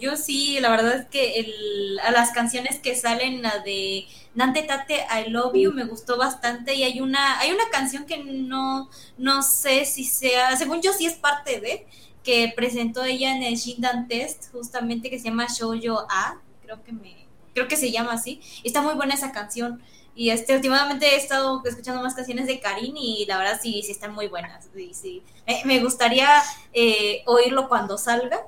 [0.00, 4.62] Yo sí, la verdad es que el, a las canciones que salen, la de Nante
[4.62, 6.74] Tate I Love You, me gustó bastante.
[6.74, 11.06] Y hay una, hay una canción que no, no sé si sea, según yo sí
[11.06, 11.86] es parte de,
[12.24, 16.92] que presentó ella en el Shindan Test, justamente que se llama Shoujo A, creo que
[16.92, 18.40] me, creo que se llama así.
[18.64, 19.80] Está muy buena esa canción.
[20.14, 23.92] Y este, últimamente he estado escuchando más canciones de Karin y la verdad sí, sí
[23.92, 24.68] están muy buenas.
[24.74, 25.22] Sí, sí.
[25.46, 26.28] Me, me gustaría
[26.72, 28.40] eh, oírlo cuando salga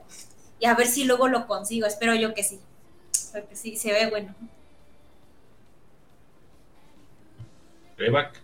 [0.61, 1.87] y a ver si luego lo consigo.
[1.87, 2.61] Espero yo que sí.
[3.33, 4.35] Porque sí, se ve bueno.
[7.97, 8.41] Playback.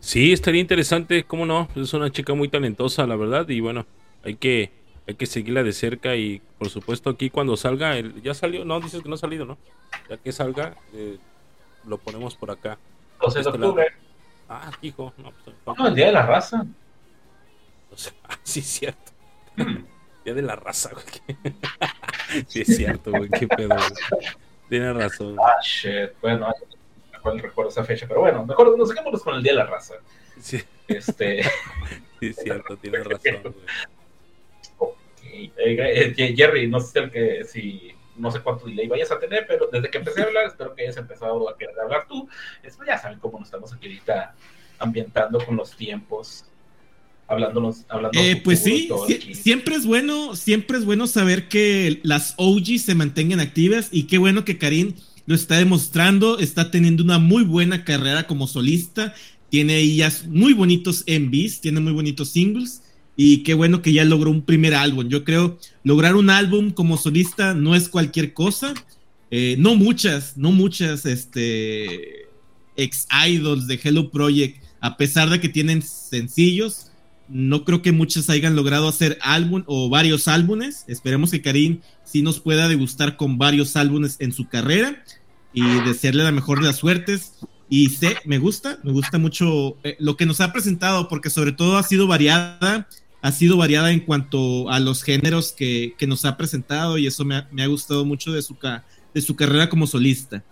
[0.00, 1.68] Sí, estaría interesante, cómo no.
[1.76, 3.48] Es una chica muy talentosa, la verdad.
[3.50, 3.86] Y bueno,
[4.24, 4.72] hay que,
[5.06, 6.16] hay que seguirla de cerca.
[6.16, 8.64] Y por supuesto, aquí cuando salga, el, ya salió.
[8.64, 9.58] No, dices que no ha salido, ¿no?
[10.08, 11.18] Ya que salga, eh,
[11.86, 12.78] lo ponemos por acá.
[13.20, 13.86] 12 de octubre.
[14.48, 15.12] Ah, hijo.
[15.18, 16.66] No, pues, no, el día de la raza.
[17.92, 19.09] O sea, ah, sí, es cierto.
[20.24, 21.36] Día de la raza, güey.
[22.46, 23.28] sí, es cierto, güey.
[23.30, 24.20] Qué pedo, güey.
[24.68, 25.36] Tienes razón.
[25.40, 26.10] Ah, shit.
[26.20, 26.52] Bueno,
[27.24, 29.94] no recuerdo esa fecha, pero bueno, mejor nos saquémonos con el Día de la Raza.
[30.40, 30.62] Sí.
[30.88, 31.42] Este.
[32.20, 33.54] sí, es cierto, tienes razón, güey.
[34.78, 35.20] Ok.
[35.56, 39.68] Eh, Jerry, no sé el que, si no sé cuánto delay vayas a tener, pero
[39.72, 42.28] desde que empecé a hablar, espero que hayas empezado a querer hablar tú.
[42.62, 44.34] Esto ya saben cómo nos estamos aquí ahorita
[44.78, 46.49] ambientando con los tiempos
[47.30, 48.88] hablándonos, hablando eh, pues sí,
[49.32, 54.18] siempre es bueno, siempre es bueno saber que las OG se mantengan activas y qué
[54.18, 54.94] bueno que Karim
[55.26, 59.14] lo está demostrando, está teniendo una muy buena carrera como solista,
[59.48, 62.82] tiene ya muy bonitos MVs, tiene muy bonitos singles
[63.16, 65.08] y qué bueno que ya logró un primer álbum.
[65.08, 68.74] Yo creo lograr un álbum como solista no es cualquier cosa,
[69.30, 72.26] eh, no muchas, no muchas este
[72.76, 76.89] ex idols de Hello Project, a pesar de que tienen sencillos,
[77.30, 80.84] no creo que muchos hayan logrado hacer álbum o varios álbumes.
[80.88, 85.02] Esperemos que Karim sí nos pueda degustar con varios álbumes en su carrera
[85.52, 87.34] y desearle la mejor de las suertes.
[87.68, 91.52] Y sé, me gusta, me gusta mucho eh, lo que nos ha presentado, porque sobre
[91.52, 92.88] todo ha sido variada.
[93.22, 97.36] ha sido variada en cuanto a los géneros que, nos ha presentado y eso me
[97.36, 98.56] ha, gustado mucho de su,
[99.14, 100.42] de su carrera como solista.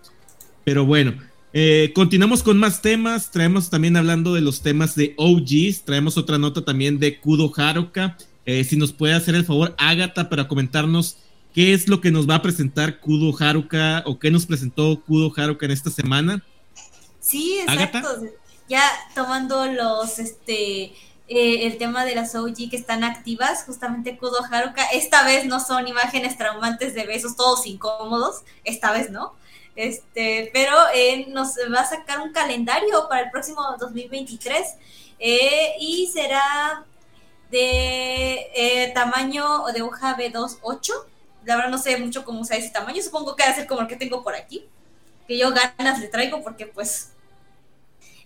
[0.65, 1.15] Pero bueno,
[1.61, 3.33] eh, continuamos con más temas.
[3.33, 5.83] Traemos también hablando de los temas de OGs.
[5.83, 8.17] Traemos otra nota también de Kudo Haruka.
[8.47, 11.19] Eh, si nos puede hacer el favor, Agatha, para comentarnos
[11.53, 15.33] qué es lo que nos va a presentar Kudo Haruka o qué nos presentó Kudo
[15.37, 16.45] Haruka en esta semana.
[17.19, 18.23] Sí, exacto.
[18.69, 20.93] Ya tomando los, este,
[21.27, 25.59] eh, el tema de las OG que están activas, justamente Kudo Haruka, esta vez no
[25.59, 29.33] son imágenes traumantes de besos todos incómodos, esta vez no,
[29.79, 34.75] este, pero eh, nos va a sacar un calendario para el próximo 2023
[35.21, 36.85] eh, y será
[37.49, 40.91] de tamaño de hoja B28,
[41.45, 43.83] la verdad no sé mucho cómo sea ese tamaño, supongo que va a ser como
[43.83, 44.67] el que tengo por aquí,
[45.29, 47.13] que yo ganas le traigo porque pues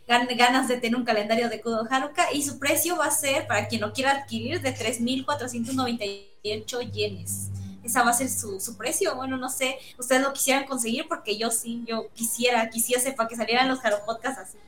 [0.06, 3.68] ganas de tener un calendario de Kudo Haruka y su precio va a ser, para
[3.68, 7.50] quien lo quiera adquirir, de 3.498 yenes.
[7.82, 9.14] Esa va a ser su, su, precio.
[9.16, 13.36] Bueno, no sé, ustedes lo quisieran conseguir porque yo sí, yo quisiera, quisiera para que
[13.36, 14.58] salieran los Haro Podcasts así.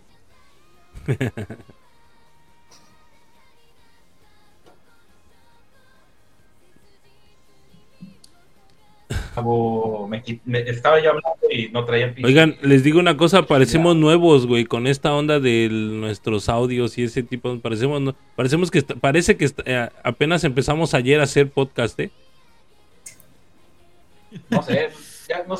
[10.44, 14.64] me, estaba ya hablando y no traía Oigan, les digo una cosa, parecemos nuevos, güey,
[14.64, 19.88] con esta onda de nuestros audios y ese tipo, parecemos, parecemos que parece que eh,
[20.02, 22.10] apenas empezamos ayer a hacer podcast, ¿eh?
[24.50, 24.90] No sé,
[25.28, 25.56] ya, no,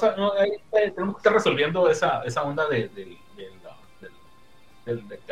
[0.70, 3.18] tenemos que estar resolviendo esa, esa onda de, de,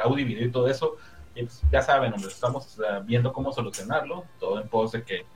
[0.03, 0.97] audio y video y todo eso.
[1.34, 5.26] Pues, ya saben, estamos viendo cómo solucionarlo, todo en pos de que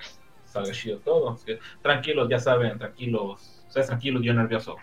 [0.45, 1.39] salga chido todo.
[1.83, 4.77] tranquilos, ya saben, tranquilos, ustedes tranquilos, yo nervioso.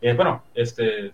[0.00, 1.12] Eh, bueno, este,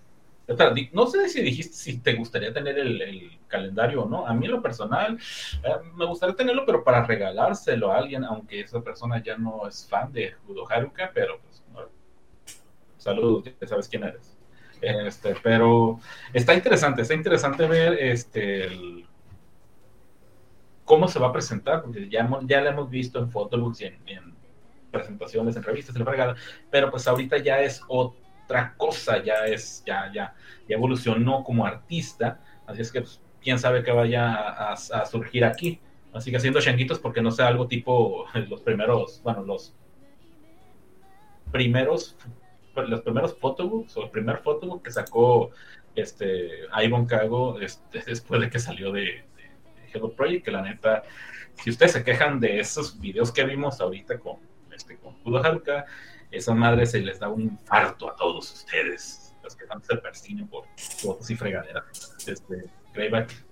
[0.93, 4.27] no sé si dijiste si te gustaría tener el, calendario o no.
[4.27, 5.19] A mí, en lo personal,
[5.63, 9.87] eh, me gustaría tenerlo, pero para regalárselo a alguien, aunque esa persona ya no es
[9.87, 11.63] fan de Udo Haruka, pero pues,
[12.97, 14.37] saludos, ya sabes quién eres.
[14.81, 16.01] Este, pero
[16.33, 19.07] está interesante, está interesante ver este,
[20.85, 24.35] cómo se va a presentar, porque ya, ya lo hemos visto en Photobooks y en,
[24.91, 26.37] presentaciones, en revistas, en la
[26.71, 27.81] pero pues ahorita ya es
[28.53, 30.35] otra cosa, ya es, ya, ya,
[30.69, 34.77] ya evolucionó como artista, así es que pues, quién sabe que vaya a,
[35.07, 35.81] surgir aquí.
[36.13, 39.75] Así que haciendo changuitos porque no sea algo tipo los primeros, bueno, los
[41.51, 42.17] primeros,
[42.77, 45.51] los primeros photobooks o el primer photobook que sacó
[45.95, 46.51] este
[46.83, 49.25] Ivan Cago este, después de que salió de,
[49.93, 51.03] Hello Project, que la neta,
[51.63, 54.37] si ustedes se quejan de esos videos que vimos ahorita con,
[54.75, 55.87] este, con Kudo Haruka,
[56.33, 60.49] esa madre se les da un infarto a todos ustedes, los que tanto se persiguen
[60.49, 61.85] por fotos y fregaderas.
[62.27, 62.65] Este,
[62.95, 63.45] Greyback.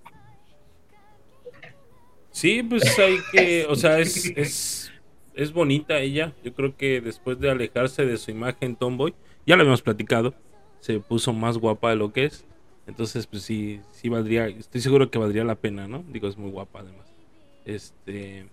[2.33, 4.93] Sí, pues hay que, o sea, es, es,
[5.35, 6.33] es bonita ella.
[6.43, 9.14] Yo creo que después de alejarse de su imagen tomboy,
[9.47, 10.35] ya lo habíamos platicado,
[10.81, 12.45] se puso más guapa de lo que es.
[12.87, 16.03] Entonces, pues sí, sí valdría, estoy seguro que valdría la pena, ¿no?
[16.09, 17.07] Digo, es muy guapa además.
[17.64, 18.49] Este,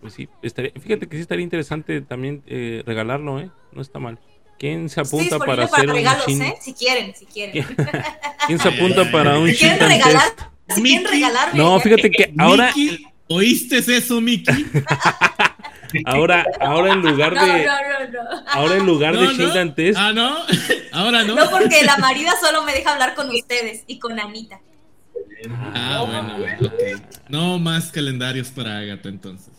[0.00, 3.50] pues sí, estaría, fíjate que sí estaría interesante también eh, regalarlo, ¿eh?
[3.72, 4.18] No está mal.
[4.58, 6.42] ¿Quién se apunta para hacer un chin...
[6.42, 6.54] ¿eh?
[6.60, 7.66] Si quieren, si quieren.
[8.46, 10.32] ¿Quién se apunta para un chin regalar?
[10.68, 11.58] Si quieren regalarme.
[11.58, 12.72] No, fíjate que ahora...
[13.28, 14.52] ¿Oíste eso, Miki?
[16.04, 17.66] Ahora, ahora en lugar de.
[18.48, 19.98] Ahora en lugar de Shindan Test.
[19.98, 20.36] Ah, no.
[20.92, 21.34] Ahora no.
[21.34, 24.60] No, porque la marida solo me deja hablar con ustedes y con Anita.
[25.74, 26.36] Ah, bueno,
[27.28, 29.55] No más calendarios para Agatha entonces.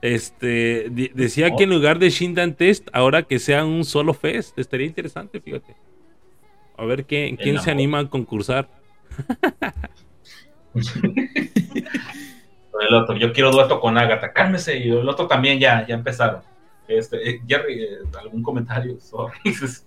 [0.00, 4.86] Este decía que en lugar de Shindan Test, ahora que sea un solo fest, estaría
[4.86, 5.76] interesante, fíjate.
[6.76, 8.68] A ver quién, quién se anima a concursar.
[10.74, 10.82] el
[12.94, 16.40] otro, yo quiero dueto con Agatha, cálmese, y el otro también ya, ya empezaron.
[16.88, 18.98] Este, eh, Jerry, eh, ¿algún comentario?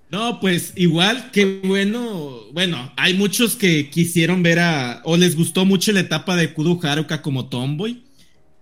[0.10, 2.44] No, pues igual, qué bueno.
[2.54, 6.80] Bueno, hay muchos que quisieron ver a, o les gustó mucho la etapa de Kudo
[6.82, 8.06] Haruka como Tomboy,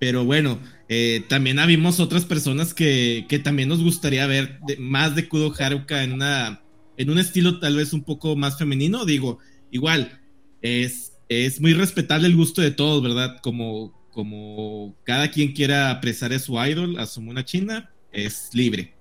[0.03, 5.29] pero bueno, eh, también habimos otras personas que, que, también nos gustaría ver más de
[5.29, 6.61] Kudo Haruka en, una,
[6.97, 9.05] en un estilo tal vez un poco más femenino.
[9.05, 9.39] Digo,
[9.71, 10.19] igual,
[10.61, 13.37] es, es muy respetable el gusto de todos, ¿verdad?
[13.41, 18.93] Como, como cada quien quiera apreciar a su idol, a su mona china, es libre.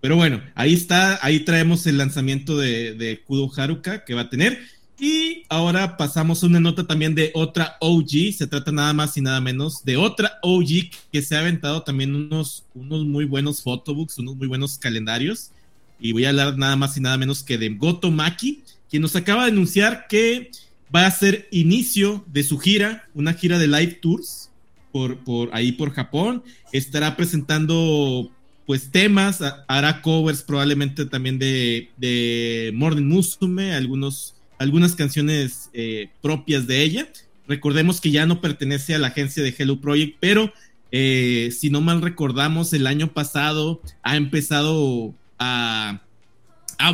[0.00, 4.60] Pero bueno, ahí está, ahí traemos el lanzamiento de Kudo Haruka que va a tener.
[5.00, 8.32] Y ahora pasamos una nota también de otra OG.
[8.36, 12.16] Se trata nada más y nada menos de otra OG que se ha aventado también
[12.16, 15.52] unos, unos muy buenos photobooks, unos muy buenos calendarios.
[16.00, 19.14] Y voy a hablar nada más y nada menos que de Goto Maki, quien nos
[19.14, 20.50] acaba de anunciar que
[20.94, 24.50] va a ser inicio de su gira, una gira de live tours
[24.90, 26.42] por, por ahí por Japón.
[26.72, 28.30] Estará presentando
[28.66, 36.66] pues temas, hará covers probablemente también de, de Morning Musume, algunos, algunas canciones eh, propias
[36.66, 37.08] de ella.
[37.46, 40.52] Recordemos que ya no pertenece a la agencia de Hello Project, pero
[40.92, 46.02] eh, si no mal recordamos, el año pasado ha empezado a,
[46.78, 46.90] a,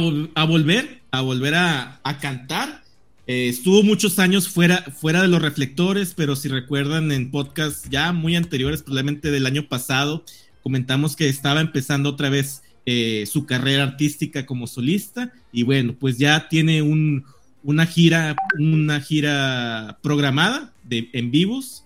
[0.46, 2.82] volver, a volver a, cantar.
[3.26, 8.12] Eh, estuvo muchos años fuera, fuera de los reflectores, pero si recuerdan en podcasts ya
[8.12, 10.24] muy anteriores, probablemente del año pasado,
[10.62, 12.62] comentamos que estaba empezando otra vez
[13.26, 17.24] su carrera artística como solista y bueno, pues ya tiene un,
[17.64, 21.84] una gira, una gira programada de, en vivos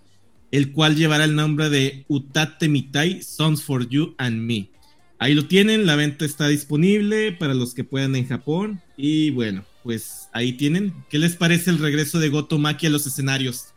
[0.50, 4.70] el cual llevará el nombre de Utate Mitai Songs for You and Me.
[5.18, 8.80] Ahí lo tienen, la venta está disponible para los que puedan en Japón.
[8.96, 10.94] Y bueno, pues ahí tienen.
[11.10, 13.74] ¿Qué les parece el regreso de Goto Maki a los escenarios?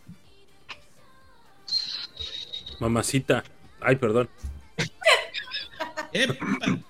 [2.79, 3.43] Mamacita.
[3.81, 4.29] Ay, perdón.
[6.11, 6.85] perdón,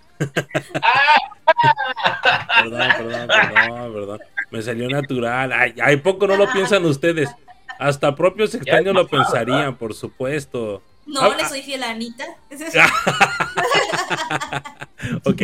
[2.98, 4.20] perdón, perdón, perdón.
[4.52, 5.54] Me salió natural.
[5.54, 7.30] Ay, ay, poco no lo piensan ustedes.
[7.80, 10.84] Hasta propios extraños lo pensarían, por supuesto.
[11.06, 11.50] No, ah, le ah.
[11.50, 12.26] soy fiel a Anita.
[15.24, 15.42] ok.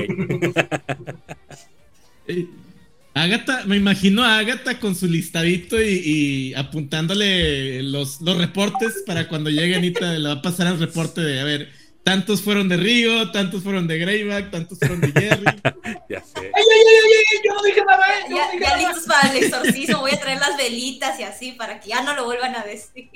[3.14, 9.50] Agatha, me imagino a Agatha con su listadito y, apuntándole los, los, reportes para cuando
[9.50, 11.72] llegue Anita le va a pasar el reporte de, a ver,
[12.08, 15.44] Tantos fueron de Río, tantos fueron de Greyback, tantos fueron de Jerry.
[16.10, 16.40] ya sé.
[16.40, 17.40] ¡Ay, ay, ay, ay!
[17.44, 18.26] Yo no dije nada, ¿eh?
[18.30, 20.00] ya, ya listos para el exorcismo.
[20.00, 23.10] Voy a traer las velitas y así para que ya no lo vuelvan a decir.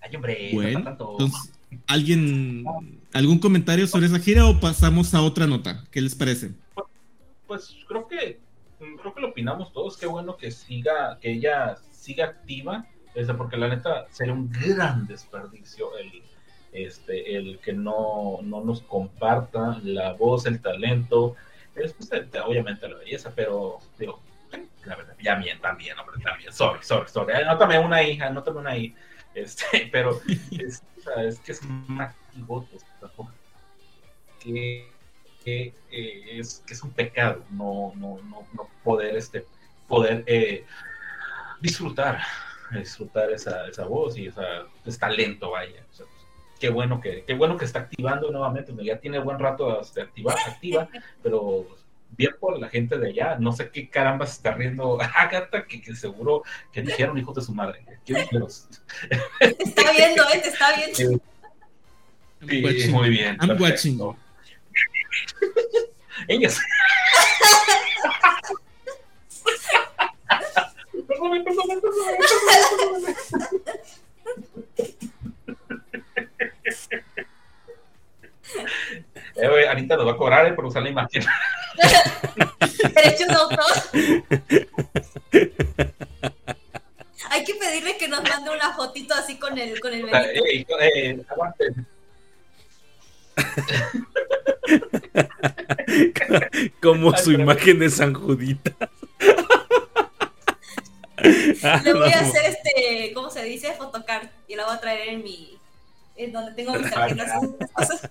[0.00, 1.52] Ay, hombre, bueno, entonces,
[1.86, 2.64] ¿alguien,
[3.12, 5.84] algún comentario sobre esa gira o pasamos a otra nota?
[5.90, 6.52] ¿Qué les parece?
[6.74, 6.86] Pues,
[7.46, 8.40] pues creo que
[8.78, 9.98] creo que lo opinamos todos.
[9.98, 12.86] Qué bueno que siga, que ella siga activa
[13.36, 16.22] porque la neta sería un gran desperdicio el,
[16.72, 21.34] este, el que no, no nos comparta la voz, el talento,
[21.74, 22.10] después
[22.44, 24.20] obviamente la belleza, pero digo,
[24.84, 28.76] la verdad, ya bien, también, hombre, también, sorry, sorry, sorry, anótame una hija, anótame una
[28.76, 28.96] hija,
[29.34, 30.82] este, pero es,
[31.16, 32.14] es que es más
[34.40, 34.92] que,
[35.42, 39.46] que, eh, es, que es un pecado no, no, no, no poder, este,
[39.88, 40.66] poder eh,
[41.60, 42.20] disfrutar
[42.72, 45.84] disfrutar esa, esa voz y esa, ese talento, vaya.
[45.96, 46.08] Pues,
[46.58, 50.36] qué bueno que qué bueno que está activando nuevamente, ya tiene buen rato de activar,
[50.46, 50.88] activa,
[51.22, 51.66] pero
[52.10, 55.82] bien por la gente de allá, no sé qué caramba se está riendo Agatha, que,
[55.82, 56.42] que seguro
[56.72, 57.84] que dijeron hijos de su madre.
[58.04, 60.40] ¿Qué Te está viendo, ¿eh?
[60.42, 61.22] Te está viendo.
[62.48, 63.36] Sí, muy bien.
[63.40, 63.98] I'm watching.
[66.28, 66.58] Ellos.
[79.36, 81.22] Eh, Anita nos va a cobrar eh, por usar la imagen.
[82.94, 83.66] Derechos de autor.
[87.30, 91.22] Hay que pedirle que nos mande una fotito así con el, con el eh, eh,
[91.28, 91.66] aguante.
[96.80, 98.72] Como su imagen de San Judita.
[101.84, 103.72] Le voy a hacer este, ¿cómo se dice?
[103.72, 105.56] Photocard y la voy a traer en mi,
[106.16, 107.32] en donde tengo mis tarjetas.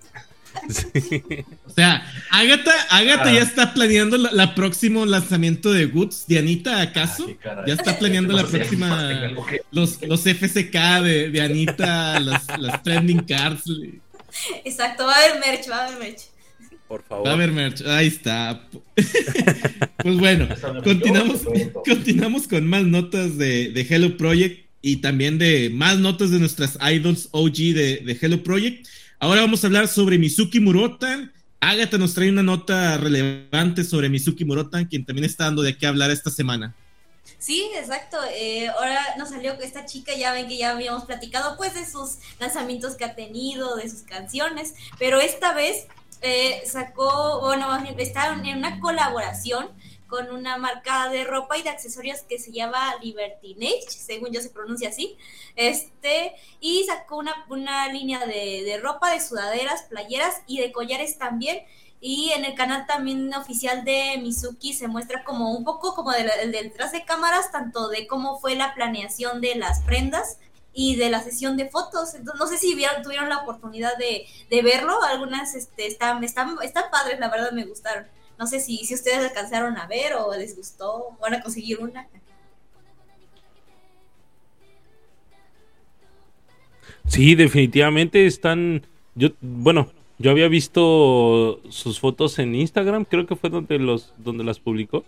[1.65, 3.43] O sea, Agatha, Agatha ya ah.
[3.43, 6.25] está planeando la, próximo lanzamiento de Goods.
[6.27, 7.27] Dianita, ¿acaso?
[7.43, 9.11] Ah, ya está planeando la próxima.
[9.71, 13.63] Los, los FSK de, de Anita, las, las trending cards.
[14.63, 16.21] Exacto, va a haber merch, va a haber merch.
[16.88, 17.25] Por favor.
[17.25, 17.81] Va a haber merch.
[17.86, 18.67] Ahí está.
[19.97, 20.47] pues bueno,
[20.83, 21.41] continuamos,
[21.86, 26.77] continuamos con más notas de, de, Hello Project y también de más notas de nuestras
[26.91, 28.88] idols OG de, de Hello Project.
[29.19, 31.33] Ahora vamos a hablar sobre Mizuki Murotan.
[31.59, 35.88] Agatha nos trae una nota relevante sobre Mizuki Murotan, quien también está dando de qué
[35.88, 36.75] hablar esta semana.
[37.39, 38.17] Sí, exacto.
[38.36, 42.17] Eh, ahora nos salió esta chica, ya ven que ya habíamos platicado pues de sus
[42.39, 45.88] lanzamientos que ha tenido, de sus canciones, pero esta vez
[46.22, 49.70] eh, sacó, bueno, está en una colaboración
[50.07, 54.49] con una marca de ropa y de accesorios que se llama Libertinage, según yo se
[54.49, 55.18] pronuncia así,
[55.55, 61.18] este, y sacó una, una línea de, de, ropa, de sudaderas, playeras y de collares
[61.18, 61.63] también,
[61.99, 66.28] y en el canal también oficial de Mizuki se muestra como un poco como del
[66.51, 70.38] de, detrás de cámaras, tanto de cómo fue la planeación de las prendas,
[70.76, 72.13] y de la sesión de fotos.
[72.13, 75.01] Entonces, no sé si vieron, tuvieron la oportunidad de, de verlo.
[75.03, 78.05] Algunas este, están, están, están padres, la verdad me gustaron.
[78.38, 82.07] No sé si, si ustedes alcanzaron a ver o les gustó, van a conseguir una.
[87.07, 88.86] Sí, definitivamente están.
[89.15, 94.43] Yo, bueno, yo había visto sus fotos en Instagram, creo que fue donde los, donde
[94.43, 95.05] las publicó.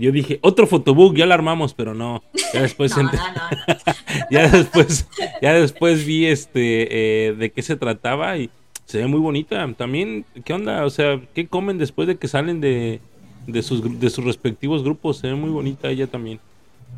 [0.00, 2.22] Yo dije, otro fotobook, ya la armamos, pero no.
[2.54, 3.12] Ya después, No, no, no.
[4.30, 5.06] ya después,
[5.42, 8.50] ya después vi este eh, de qué se trataba y
[8.86, 9.72] se ve muy bonita.
[9.74, 10.84] También, ¿qué onda?
[10.84, 13.00] O sea, ¿qué comen después de que salen de,
[13.46, 15.18] de sus de sus respectivos grupos?
[15.18, 16.40] Se ve muy bonita ella también.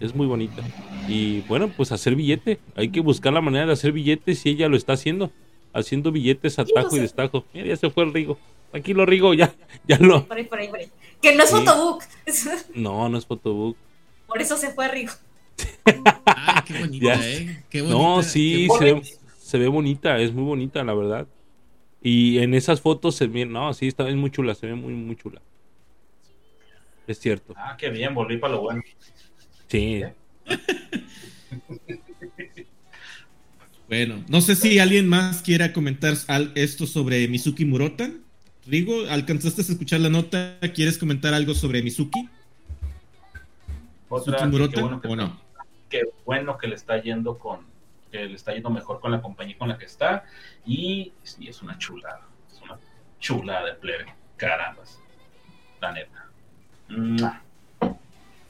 [0.00, 0.62] Es muy bonita.
[1.08, 2.58] Y bueno, pues hacer billete.
[2.76, 5.30] Hay que buscar la manera de hacer billetes y ella lo está haciendo.
[5.72, 7.44] Haciendo billetes a lo tajo y destajo.
[7.52, 8.38] Mira, ya se fue el Rigo.
[8.72, 9.54] Aquí lo Rigo, ya,
[9.86, 10.26] ya lo.
[10.26, 10.88] Por ahí, por ahí, por ahí.
[11.20, 11.56] Que no es Sí.
[11.56, 12.02] fotobook.
[12.74, 13.76] No, no es fotobook.
[14.26, 15.12] Por eso se fue Rigo.
[16.24, 17.28] Ay, qué bonita, Ya.
[17.28, 17.64] ¿eh?
[17.68, 17.98] Qué bonita.
[17.98, 19.16] No, sí, qué se ve, bonita.
[19.38, 21.26] se ve bonita, es muy bonita, la verdad.
[22.02, 24.94] Y en esas fotos se ve, no, sí, está es muy chula, se ve muy,
[24.94, 25.40] muy chula.
[27.06, 27.52] Es cierto.
[27.56, 28.82] Ah, qué bien, volví para lo bueno.
[29.68, 30.02] Sí.
[33.88, 36.14] Bueno, no sé si alguien más quiera comentar
[36.54, 38.10] esto sobre Mizuki Murota.
[38.66, 40.58] Rigo, ¿alcanzaste a escuchar la nota?
[40.74, 42.28] ¿Quieres comentar algo sobre Mizuki?
[44.08, 45.40] Otra, ¿Mizuki Murota qué bueno que o no?
[45.88, 47.60] qué bueno que le está yendo con
[48.10, 50.24] que le está yendo mejor con la compañía con la que está
[50.66, 52.78] y sí es una chulada es una
[53.20, 54.06] chulada de plebe
[54.36, 54.98] carambas
[55.80, 56.26] la neta
[56.88, 57.42] Mua.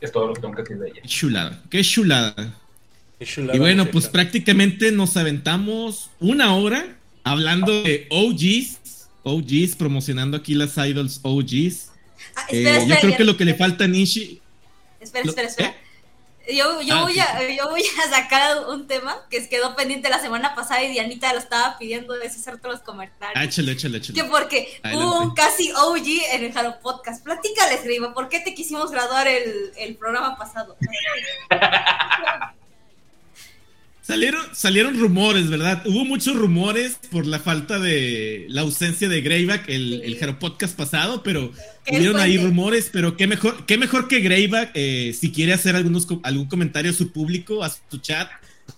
[0.00, 2.34] es todo lo que tengo que decir de ella Qué chulada, qué chulada.
[3.18, 8.80] Es chulada Y bueno, pues prácticamente nos aventamos una hora hablando de OGs,
[9.24, 11.90] OGs, promocionando aquí las idols OGs.
[12.36, 14.40] Ah, Eh, espera, yo espera, creo que lo que le falta a Nishi.
[15.00, 15.68] Espera, espera, espera.
[15.70, 15.76] ¿eh?
[16.56, 20.08] Yo, yo, Ah, voy sí, a, yo voy a sacar un tema que quedó pendiente
[20.10, 23.36] la semana pasada y Dianita lo estaba pidiendo de hacer todos los comentarios.
[23.36, 24.28] Ah, échale, échale, Que échale.
[24.28, 25.06] porque Adelante.
[25.06, 27.22] hubo un casi OG en el Halo Podcast.
[27.22, 30.76] Platícales, Grima, ¿por qué te quisimos graduar el, el programa pasado?
[34.12, 35.82] Salieron, salieron rumores, ¿verdad?
[35.86, 40.76] Hubo muchos rumores por la falta de la ausencia de Greyback el, el Hero Podcast
[40.76, 41.50] pasado, pero
[41.86, 45.76] ¿Qué hubieron ahí rumores, pero qué mejor, qué mejor que Greyback, eh, si quiere hacer
[45.76, 48.28] algunos, algún comentario a su público, a su chat,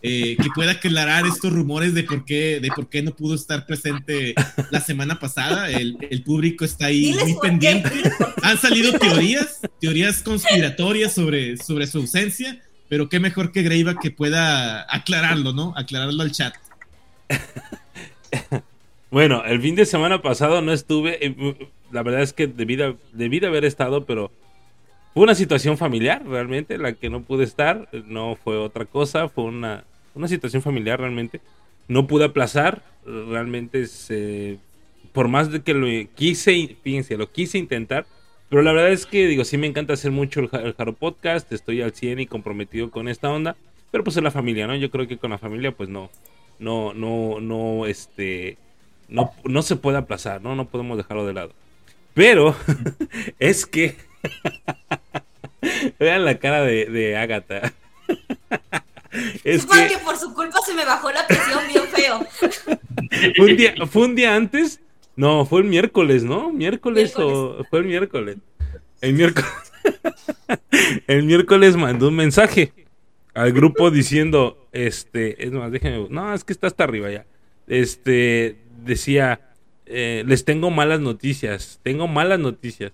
[0.03, 3.66] eh, que pueda aclarar estos rumores de por qué, de por qué no pudo estar
[3.66, 4.35] presente
[4.70, 5.68] la semana pasada.
[5.68, 7.91] El, el público está ahí Diles muy pendiente.
[7.91, 8.11] qué.
[8.45, 12.62] Han salido teorías, teorías conspiratorias sobre, sobre su ausencia,
[12.95, 15.74] pero qué mejor que Greyback que pueda aclararlo, ¿no?
[15.76, 16.55] Aclararlo al chat.
[19.11, 21.24] Bueno, el fin de semana pasado no estuve.
[21.26, 24.30] eh, La verdad es que debí de, debí de haber estado, pero
[25.12, 27.88] fue una situación familiar realmente la que no pude estar.
[28.07, 29.84] No fue otra cosa, fue una,
[30.14, 31.40] una situación familiar realmente.
[31.88, 32.82] No pude aplazar.
[33.05, 34.59] Realmente se,
[35.12, 38.07] por más de que lo quise, fíjense, lo quise intentar.
[38.55, 41.52] Pero la verdad es que, digo, sí me encanta hacer mucho el, el Jaro Podcast.
[41.52, 43.57] Estoy al 100 y comprometido con esta onda.
[43.90, 44.76] Pero pues es la familia, ¿no?
[44.76, 46.09] Yo creo que con la familia, pues no.
[46.61, 48.57] No, no, no, este
[49.09, 50.55] no, no se puede aplazar, ¿no?
[50.55, 51.52] No podemos dejarlo de lado.
[52.14, 52.55] Pero
[53.40, 53.96] es que.
[55.98, 57.72] Vean la cara de, de Agatha.
[59.42, 62.24] es que por su culpa se me bajó la presión bien feo.
[63.40, 64.78] un, día, fue un día antes.
[65.17, 66.53] No, fue el miércoles, ¿no?
[66.53, 68.37] Miércoles, o fue el miércoles.
[69.01, 69.51] El miércoles.
[71.07, 72.73] el miércoles mandó un mensaje
[73.35, 77.27] al grupo diciendo, este, es más, déjenme, no, es que está hasta arriba ya.
[77.67, 79.41] Este, decía,
[79.87, 82.93] eh, les tengo malas noticias, tengo malas noticias.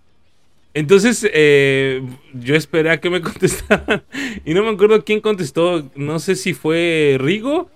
[0.72, 2.02] Entonces, eh,
[2.32, 4.02] yo esperé a que me contestaran
[4.44, 7.70] y no me acuerdo quién contestó, no sé si fue Rigo.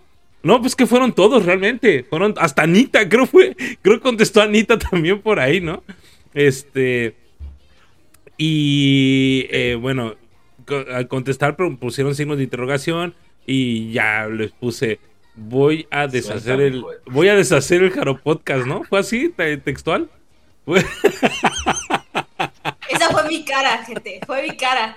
[0.45, 4.79] No, pues que fueron todos realmente, fueron hasta Anita, creo fue, creo que contestó Anita
[4.91, 5.83] también por ahí, ¿no?
[6.35, 7.17] Este,
[8.37, 10.15] y eh, bueno,
[10.67, 13.15] co- al contestar pero pusieron signos de interrogación
[13.47, 14.99] y ya les puse
[15.37, 16.99] voy a deshacer Suéltame, el pues.
[17.07, 18.85] voy a deshacer el Jaro Podcast, ¿no?
[18.85, 20.09] Fue así te- textual.
[20.65, 20.81] Fue-
[22.89, 24.21] Esa fue mi cara, gente.
[24.27, 24.97] Fue mi cara.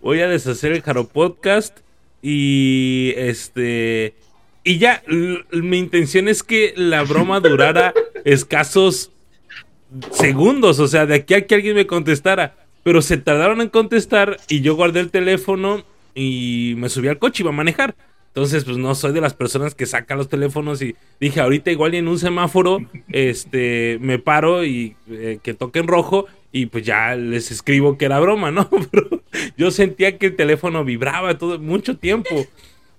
[0.00, 1.78] voy a deshacer el Jaro Podcast
[2.22, 4.14] y este
[4.66, 5.00] y ya
[5.52, 7.94] mi intención es que la broma durara
[8.24, 9.12] escasos
[10.10, 14.38] segundos, o sea, de aquí a que alguien me contestara, pero se tardaron en contestar
[14.48, 15.84] y yo guardé el teléfono
[16.16, 17.94] y me subí al coche y iba a manejar.
[18.26, 21.94] Entonces, pues no soy de las personas que sacan los teléfonos y dije, ahorita igual
[21.94, 22.80] y en un semáforo,
[23.12, 28.06] este, me paro y eh, que toque en rojo y pues ya les escribo que
[28.06, 28.68] era broma, ¿no?
[28.90, 29.22] Pero
[29.56, 32.46] yo sentía que el teléfono vibraba todo mucho tiempo.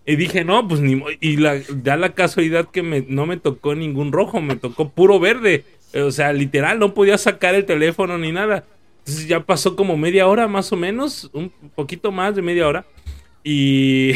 [0.07, 3.75] Y dije, no, pues ni Y la, da la casualidad que me, no me tocó
[3.75, 5.65] ningún rojo, me tocó puro verde.
[5.91, 8.63] Eh, O sea, literal, no podía sacar el teléfono ni nada.
[8.99, 12.85] Entonces ya pasó como media hora más o menos, un poquito más de media hora.
[13.43, 14.13] Y,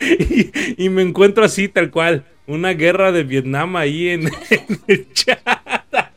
[0.78, 4.30] y, me encuentro así tal cual, una guerra de Vietnam ahí en,
[4.86, 5.46] el chat.
[5.46, 6.12] A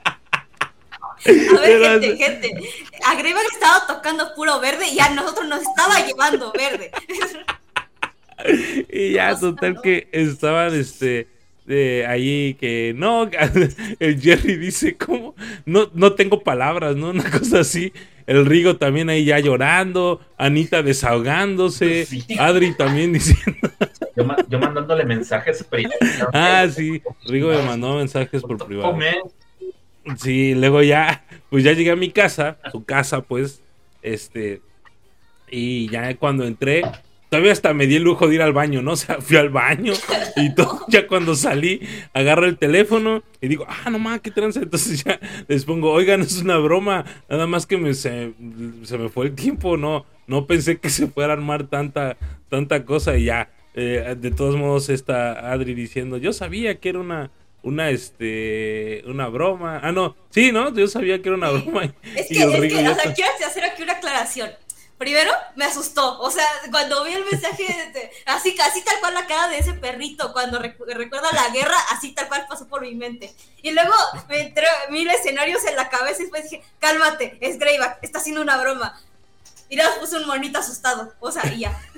[1.61, 2.69] ver, gente, gente.
[3.05, 6.89] Agreba que estaba tocando puro verde y a nosotros nos estaba llevando verde.
[8.91, 11.27] y ya, total que estaban este
[11.65, 13.29] de ahí que no,
[13.99, 15.34] el Jerry dice como
[15.65, 17.09] no, no tengo palabras, ¿no?
[17.11, 17.93] Una cosa así.
[18.25, 22.07] El Rigo también ahí ya llorando, Anita desahogándose,
[22.39, 23.69] Adri también diciendo.
[24.15, 25.67] Yo, mandándole mensajes
[26.31, 28.97] Ah, sí, Rigo me mandó mensajes por privado.
[30.17, 33.61] Sí, luego ya, pues ya llegué a mi casa, su casa, pues,
[34.01, 34.61] este,
[35.49, 36.84] y ya cuando entré,
[37.34, 38.91] Todavía hasta me di el lujo de ir al baño, ¿no?
[38.93, 39.93] O sea, fui al baño
[40.36, 40.86] y todo.
[40.88, 41.81] Ya cuando salí,
[42.13, 44.59] agarro el teléfono y digo, ah, no mames, qué tranza.
[44.59, 47.05] Entonces ya les pongo, oigan, es una broma.
[47.27, 51.34] Nada más que me, se, me fue el tiempo, no, no pensé que se fuera
[51.34, 52.17] a armar tanta,
[52.49, 53.49] tanta cosa y ya.
[53.73, 57.31] Eh, de todos modos, está Adri diciendo, yo sabía que era una,
[57.63, 59.79] una este una broma.
[59.81, 60.71] Ah, no, sí, ¿no?
[60.71, 61.86] Yo sabía que era una broma.
[62.15, 64.51] Es que, es que o sea, quiero hacer aquí una aclaración
[64.97, 67.65] primero me asustó, o sea, cuando vi el mensaje,
[68.25, 72.27] así, así tal cual la cara de ese perrito, cuando recuerda la guerra, así tal
[72.27, 73.33] cual pasó por mi mente.
[73.61, 73.93] Y luego
[74.29, 78.41] me entró mil escenarios en la cabeza y después dije, cálmate, es Greyback, está haciendo
[78.41, 78.99] una broma.
[79.69, 81.81] Y luego puse un monito asustado, o sea, y ya.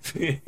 [0.00, 0.40] Sí,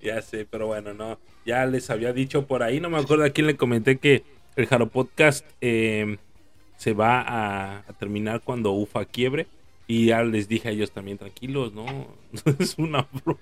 [0.00, 3.30] ya sé, pero bueno, no, ya les había dicho por ahí, no me acuerdo a
[3.30, 4.24] quién le comenté que
[4.56, 6.16] el Jaro Podcast eh,
[6.76, 9.46] se va a terminar cuando UFA quiebre.
[9.88, 11.86] Y ya les dije a ellos también, tranquilos, no,
[12.58, 13.40] es una broma.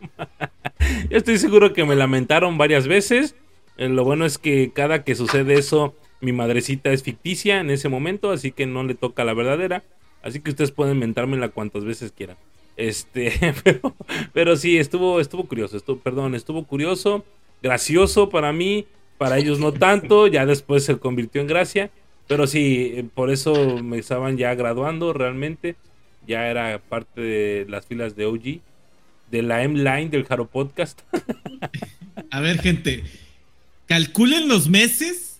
[1.10, 3.34] Yo estoy seguro que me lamentaron varias veces.
[3.76, 7.88] Eh, lo bueno es que cada que sucede eso, mi madrecita es ficticia en ese
[7.88, 9.82] momento, así que no le toca la verdadera.
[10.22, 12.36] Así que ustedes pueden mentármela cuantas veces quieran.
[12.76, 13.32] Este,
[13.64, 13.94] pero,
[14.32, 17.24] pero sí, estuvo, estuvo curioso, estuvo, perdón, estuvo curioso,
[17.62, 18.86] gracioso para mí,
[19.16, 21.90] para ellos no tanto, ya después se convirtió en gracia.
[22.26, 25.76] Pero sí, eh, por eso me estaban ya graduando realmente
[26.26, 28.60] ya era parte de las filas de OG,
[29.30, 31.00] de la M-Line del Jaro Podcast.
[32.30, 33.04] A ver, gente,
[33.86, 35.38] calculen los meses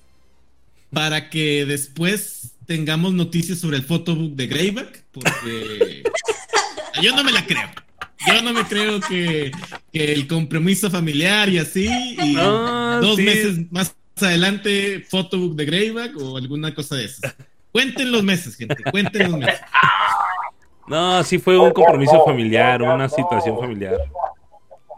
[0.90, 6.02] para que después tengamos noticias sobre el photobook de Greyback, porque
[7.02, 7.68] yo no me la creo.
[8.26, 9.52] Yo no me creo que,
[9.92, 16.74] el compromiso familiar y así, y dos meses más adelante, photobook de Greyback o alguna
[16.74, 17.20] cosa de eso.
[17.70, 19.60] Cuenten los meses, gente, cuenten los meses.
[20.86, 23.98] No, sí fue un compromiso familiar, una situación familiar.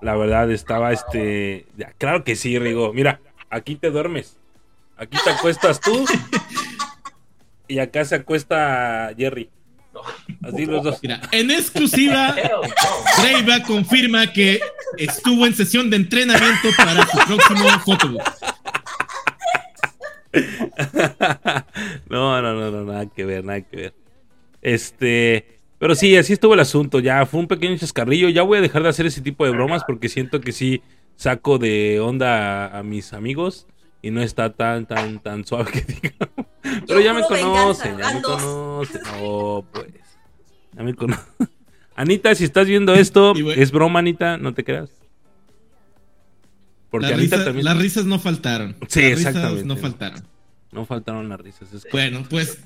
[0.03, 1.67] La verdad estaba este,
[1.99, 2.93] claro que sí, Rigo.
[2.93, 3.21] Mira,
[3.51, 4.37] aquí te duermes.
[4.97, 6.05] Aquí te acuestas tú.
[7.69, 9.51] y acá se acuesta Jerry.
[10.43, 10.99] Así los dos.
[11.03, 12.35] Mira, en exclusiva,
[13.23, 14.61] Reiva confirma que
[14.99, 18.23] estuvo en sesión de entrenamiento para su próximo fotobook.
[22.11, 23.95] no, no, no, no, nada que ver, nada que ver.
[24.61, 27.01] Este, pero sí, así estuvo el asunto.
[27.01, 28.29] Ya fue un pequeño chascarrillo.
[28.29, 30.83] Ya voy a dejar de hacer ese tipo de bromas porque siento que sí
[31.17, 33.67] saco de onda a, mis amigos
[34.03, 36.47] y no está tan, tan, tan suave que digamos.
[36.87, 39.01] Pero ya me conocen, ya me conocen.
[39.21, 39.87] No, pues.
[40.73, 41.25] Ya me conocen.
[41.97, 44.91] Anita, si estás viendo esto, es broma, Anita, no te creas.
[46.91, 47.65] Porque Anita también.
[47.65, 48.77] Las risas no faltaron.
[48.89, 49.65] Sí, exactamente.
[49.65, 50.23] No faltaron.
[50.73, 51.69] No faltaron las risas.
[51.91, 52.61] Bueno, pues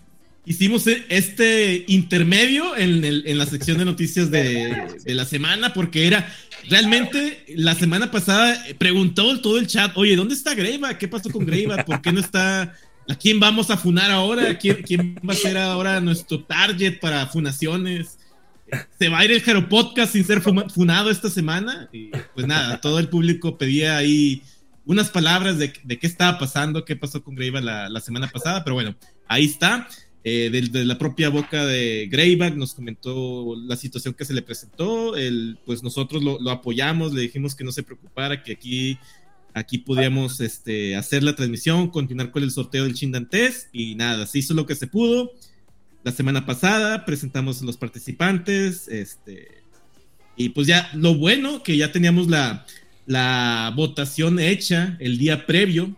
[0.44, 6.32] hicimos e-, este intermedio en, la sección de noticias de, la semana, porque era
[6.68, 10.98] realmente la semana pasada preguntó todo el chat, oye, ¿dónde está Greiva?
[10.98, 11.84] ¿Qué pasó con Greiva?
[11.84, 12.74] ¿Por qué no está?
[13.08, 14.56] ¿A quién vamos a funar ahora?
[14.58, 18.18] ¿Quién, quién va a ser ahora nuestro target para funaciones?
[19.00, 21.88] ¿Se va a ir el Jaro Podcast sin ser funado esta semana?
[21.92, 24.42] Y pues nada, todo el público pedía ahí
[24.84, 28.74] unas palabras de, qué estaba pasando, qué pasó con Greiva la, la semana pasada, pero
[28.74, 28.94] bueno,
[29.26, 29.88] ahí está.
[30.22, 35.16] Eh, de, la propia boca de Greyback nos comentó la situación que se le presentó,
[35.16, 38.98] el, pues nosotros lo, apoyamos, le dijimos que no se preocupara, que aquí,
[39.54, 44.40] aquí podíamos este, hacer la transmisión, continuar con el sorteo del Chindantes y nada, se
[44.40, 45.32] hizo lo que se pudo.
[46.02, 49.62] La semana pasada presentamos a los participantes, este,
[50.36, 52.66] y pues ya lo bueno que ya teníamos la,
[53.06, 55.96] la votación hecha el día previo,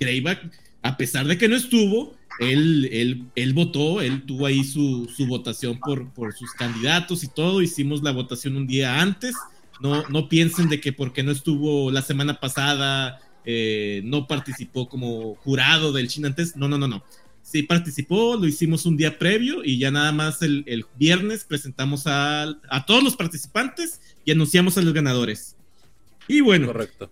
[0.00, 0.50] Greyback,
[0.80, 5.26] a pesar de que no estuvo, él, él, él votó, él tuvo ahí su, su
[5.26, 7.62] votación por, por, sus candidatos y todo.
[7.62, 9.34] Hicimos la votación un día antes.
[9.80, 15.34] No, no piensen de que porque no estuvo la semana pasada, eh, no participó como
[15.36, 16.56] jurado del Chinantes.
[16.56, 17.04] No, no, no, no.
[17.42, 22.06] sí participó, lo hicimos un día previo y ya nada más el, el viernes presentamos
[22.06, 25.56] a, a, todos los participantes y anunciamos a los ganadores.
[26.28, 27.10] Y bueno, Correcto.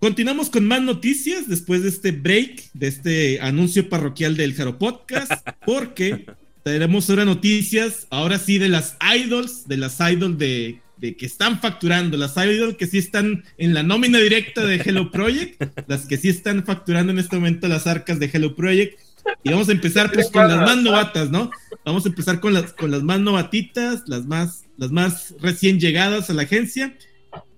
[0.00, 5.32] Continuamos con más noticias después de este break, de este anuncio parroquial del Jaro Podcast,
[5.66, 6.26] porque
[6.62, 11.60] tenemos ahora noticias, ahora sí, de las idols, de las idols de, de que están
[11.60, 16.16] facturando, las idols que sí están en la nómina directa de Hello Project, las que
[16.16, 18.98] sí están facturando en este momento las arcas de Hello Project.
[19.42, 21.50] Y vamos a empezar pues con las más novatas, ¿no?
[21.84, 26.30] Vamos a empezar con las, con las más novatitas, las más, las más recién llegadas
[26.30, 26.96] a la agencia.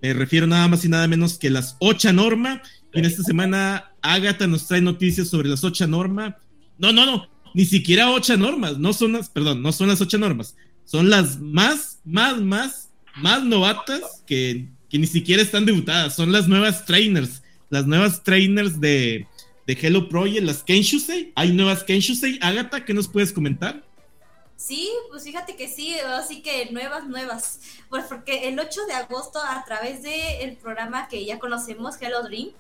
[0.02, 2.62] Me refiero nada más y nada menos que las Ocha Norma.
[2.92, 6.36] Y en esta semana Agatha nos trae noticias sobre las Ocha Norma.
[6.78, 10.18] No, no, no, ni siquiera Ocha Normas, no son las, perdón, no son las Ocha
[10.18, 16.32] Normas, son las más, más, más, más novatas que, que ni siquiera están debutadas, son
[16.32, 19.26] las nuevas trainers, las nuevas trainers de,
[19.66, 21.32] de Hello Project, las Kenshusei.
[21.36, 22.38] Hay nuevas Kenshusei.
[22.40, 23.84] Agatha, ¿qué nos puedes comentar?
[24.60, 27.60] Sí, pues fíjate que sí, así que nuevas, nuevas.
[27.88, 32.50] Pues porque el 8 de agosto, a través del programa que ya conocemos, Hello Dream,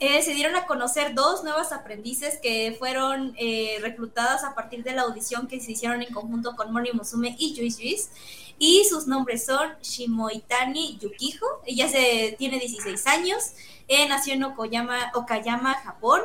[0.00, 4.90] eh, se dieron a conocer dos nuevas aprendices que fueron eh, reclutadas a partir de
[4.92, 8.10] la audición que se hicieron en conjunto con Mori Musume y Juice Juice.
[8.58, 11.46] Y sus nombres son Shimoitani Yukiho.
[11.64, 13.52] Ella se, tiene 16 años,
[13.86, 16.22] eh, nació en Okoyama, Okayama, Japón.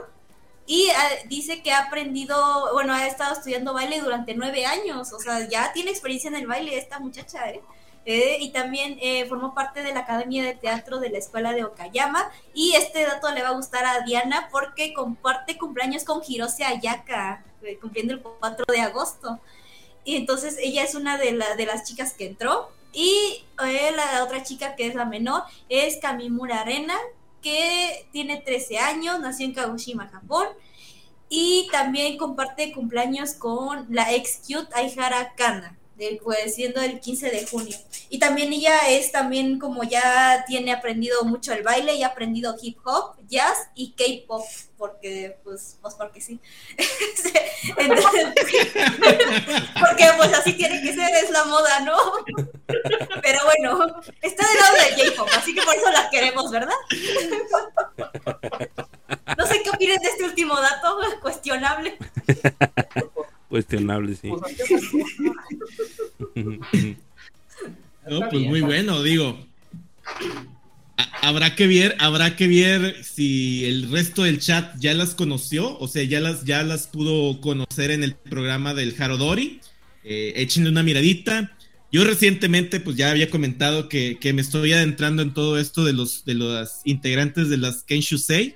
[0.71, 5.19] Y uh, dice que ha aprendido, bueno, ha estado estudiando baile durante nueve años, o
[5.19, 7.61] sea, ya tiene experiencia en el baile esta muchacha, ¿eh?
[8.05, 11.65] Eh, y también eh, formó parte de la Academia de Teatro de la Escuela de
[11.65, 12.31] Okayama.
[12.53, 17.43] Y este dato le va a gustar a Diana porque comparte cumpleaños con Hirose Ayaka,
[17.63, 19.41] eh, cumpliendo el 4 de agosto.
[20.05, 22.71] Y entonces ella es una de, la, de las chicas que entró.
[22.93, 26.95] Y la otra chica que es la menor es Kamimura Arena,
[27.41, 30.47] que tiene 13 años, nació en Kagoshima, Japón.
[31.29, 35.77] Y también comparte cumpleaños con la ex cute Aihara Kana,
[36.23, 37.77] pues siendo el 15 de junio.
[38.09, 42.55] Y también ella es también como ya tiene aprendido mucho el baile y ha aprendido
[42.61, 44.43] hip hop, jazz y K-pop,
[44.77, 46.39] porque pues, pues porque sí.
[47.77, 48.27] Entonces,
[49.79, 51.97] porque pues así tiene que ser, es la moda, ¿no?
[53.21, 56.75] Pero bueno, está del lado del J-pop, así que por eso la queremos, ¿verdad?
[59.37, 61.97] No sé qué opinas de este último dato, cuestionable.
[63.51, 64.29] Cuestionable, sí.
[68.09, 69.45] no, pues muy bueno, digo.
[71.21, 75.89] Habrá que ver, habrá que ver si el resto del chat ya las conoció, o
[75.89, 79.59] sea, ya las, ya las pudo conocer en el programa del Harodori.
[80.05, 81.51] Eh, échenle una miradita.
[81.91, 85.91] Yo recientemente, pues ya había comentado que, que, me estoy adentrando en todo esto de
[85.91, 88.55] los de los integrantes de las Kenshusei.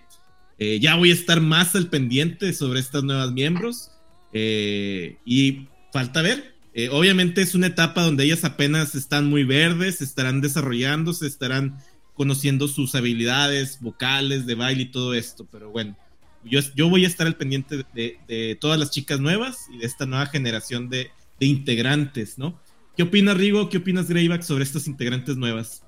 [0.58, 3.91] Eh, ya voy a estar más al pendiente sobre estas nuevas miembros.
[4.38, 6.56] Eh, y falta ver.
[6.74, 11.80] Eh, obviamente es una etapa donde ellas apenas están muy verdes, estarán desarrollándose, estarán
[12.16, 15.48] conociendo sus habilidades vocales, de baile y todo esto.
[15.50, 15.98] Pero bueno,
[16.44, 20.06] yo, yo voy a estar al pendiente de, todas las chicas nuevas y de esta
[20.06, 22.60] nueva generación de, de integrantes, ¿no?
[22.98, 23.70] ¿Qué opinas, Rigo?
[23.70, 25.82] ¿Qué opinas, Greyback, sobre estas integrantes nuevas?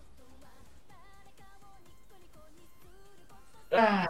[3.73, 4.07] Ah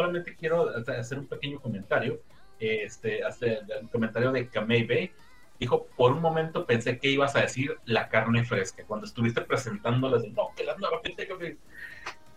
[0.00, 2.20] solamente quiero hacer un pequeño comentario.
[2.58, 5.10] Este, hacer el comentario de Kamei Bay.
[5.58, 8.84] Dijo, por un momento pensé que ibas a decir la carne fresca.
[8.86, 11.00] Cuando estuviste presentándolas, no, que las nuevas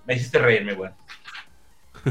[0.05, 0.95] Me hiciste reírme, bueno.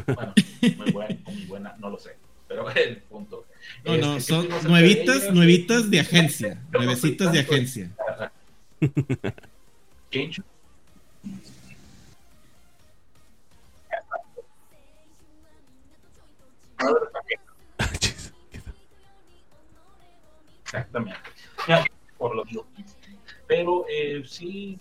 [0.07, 0.33] Bueno,
[0.77, 2.17] muy buena, muy buena, no lo sé.
[2.49, 3.47] Pero el punto.
[3.85, 6.63] No, no, este, son nuevitas, nuevitas de agencia.
[6.73, 7.91] Nuevecitas de agencia.
[20.65, 21.19] Exactamente.
[22.17, 22.67] Por lo digo.
[23.47, 24.79] Pero eh, sí,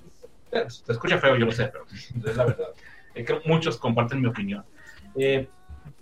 [0.51, 1.85] se escucha feo, yo lo sé, pero
[2.29, 2.69] es la verdad.
[3.15, 4.63] Eh, creo que muchos comparten mi opinión.
[5.15, 5.47] Eh,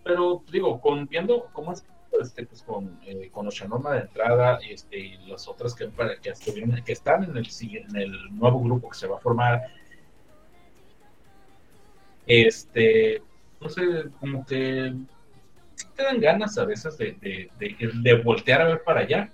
[0.03, 1.83] pero digo, con, viendo cómo es
[2.19, 5.89] este, pues con, eh, con Oshanoma de entrada este, y las otras que,
[6.21, 9.61] que, estuvieron, que están en el, en el nuevo grupo que se va a formar,
[12.25, 13.21] este,
[13.61, 14.93] no sé, como que
[15.95, 19.31] te dan ganas a veces de, de, voltear a ver para allá.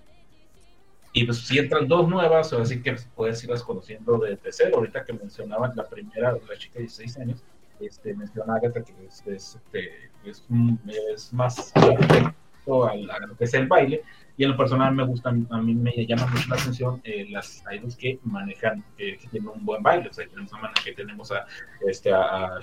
[1.13, 4.71] Y pues si entran dos nuevas, o así que puedes irlas conociendo desde cero.
[4.75, 7.43] Ahorita que mencionaban la primera, la chica de 16 años,
[7.79, 14.01] este, menciona Agatha que es, es, este, es, más a, lo que es el baile.
[14.37, 17.63] Y en lo personal me gusta, a mí me llama mucho la atención eh, las
[17.71, 20.09] idols que manejan, que tienen un buen baile.
[20.09, 21.45] O sea, a, que tenemos a,
[21.87, 22.59] este, a, a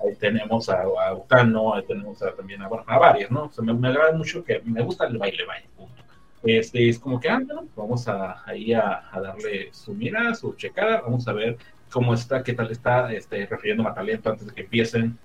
[0.00, 3.44] ahí tenemos a, a Utano, ahí tenemos a, también a, bueno, a varias, ¿no?
[3.44, 6.02] O sea, me, me, agrada mucho que me gusta el baile, baile, punto.
[6.42, 10.54] Este, es como que, ah, bueno, vamos a, ahí a, a, darle su mirada, su
[10.54, 11.56] checada, vamos a ver
[11.90, 15.18] cómo está, qué tal está, este, refiriendo a talento antes de que empiecen.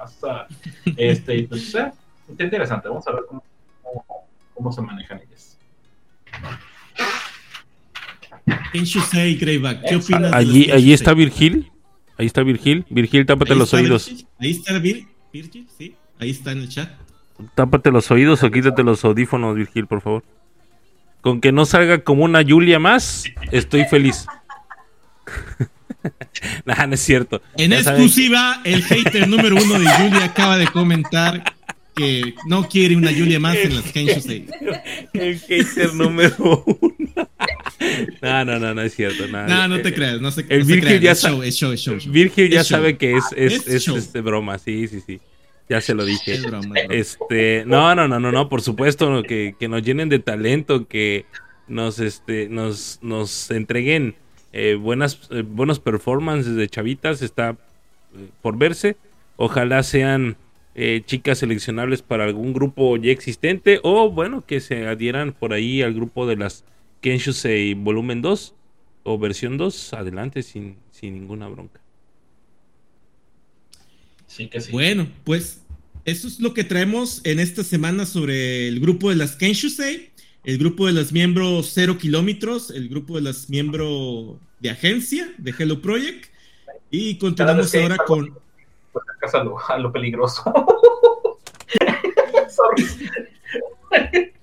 [0.00, 0.46] Hasta,
[0.96, 3.44] este, pues, está interesante, vamos a ver cómo,
[3.82, 5.58] cómo, cómo se manejan ellas.
[9.82, 10.32] ¿Qué opinas?
[10.32, 11.70] Allí, allí está Virgil.
[12.16, 12.84] Ahí está Virgil.
[12.90, 14.26] Virgil, tápate los oídos.
[14.38, 15.94] Ahí está Virgil, sí.
[16.18, 16.90] Ahí está en el chat.
[17.54, 20.22] Tápate los oídos o quítate los audífonos, Virgil, por favor.
[21.20, 24.26] Con que no salga como una Julia más, estoy feliz.
[26.64, 27.42] nah, no es cierto.
[27.56, 31.42] En exclusiva, el hater número uno de Julia acaba de comentar
[31.96, 34.20] que no quiere una Julia más en las Kensho
[35.12, 37.28] El hater número uno.
[38.22, 39.26] No, no, no, no es cierto.
[39.28, 40.20] No, no, no te creas.
[40.20, 43.16] No se, el no Virgil ya, show, es show, es show, Virgil ya sabe que
[43.16, 44.58] es, es, es, es este broma.
[44.58, 45.20] Sí, sí, sí.
[45.68, 46.40] Ya se lo dije.
[46.90, 51.24] Este, no, no, no, no, no, por supuesto que, que nos llenen de talento, que
[51.68, 54.14] nos, este, nos, nos entreguen
[54.52, 58.96] eh, buenas, eh, buenos performances de chavitas, está eh, por verse.
[59.36, 60.36] Ojalá sean
[60.74, 65.82] eh, chicas seleccionables para algún grupo ya existente o bueno, que se adhieran por ahí
[65.82, 66.64] al grupo de las
[67.04, 68.54] Kenshusei volumen 2
[69.02, 71.78] o versión 2, adelante sin, sin ninguna bronca.
[74.26, 74.72] Sí que sí.
[74.72, 75.62] Bueno, pues
[76.06, 80.12] eso es lo que traemos en esta semana sobre el grupo de las Kenshusei,
[80.44, 85.54] el grupo de los miembros 0 kilómetros, el grupo de los miembros de agencia de
[85.58, 86.32] Hello Project.
[86.90, 88.34] Y continuamos ahora con.
[88.94, 90.42] Pues, a, lo, a lo peligroso.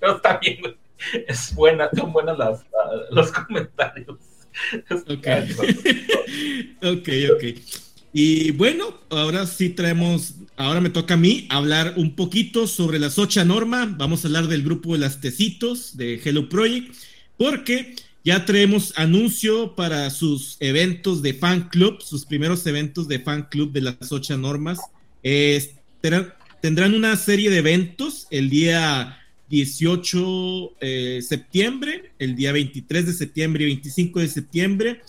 [0.00, 0.58] no, está bien,
[1.26, 2.64] Es buena, son buenas las,
[3.10, 4.18] los comentarios.
[5.08, 5.26] Ok,
[6.82, 7.44] ok, ok.
[8.12, 13.08] Y bueno, ahora sí traemos, ahora me toca a mí hablar un poquito sobre la
[13.10, 13.94] Socha Norma.
[13.96, 16.94] Vamos a hablar del grupo de las Tecitos de Hello Project,
[17.38, 23.48] porque ya traemos anuncio para sus eventos de fan club, sus primeros eventos de fan
[23.50, 24.78] club de las Socha Normas.
[25.22, 25.74] Eh,
[26.60, 29.21] tendrán una serie de eventos el día
[29.52, 35.00] 18 de eh, septiembre, el día 23 de septiembre y 25 de septiembre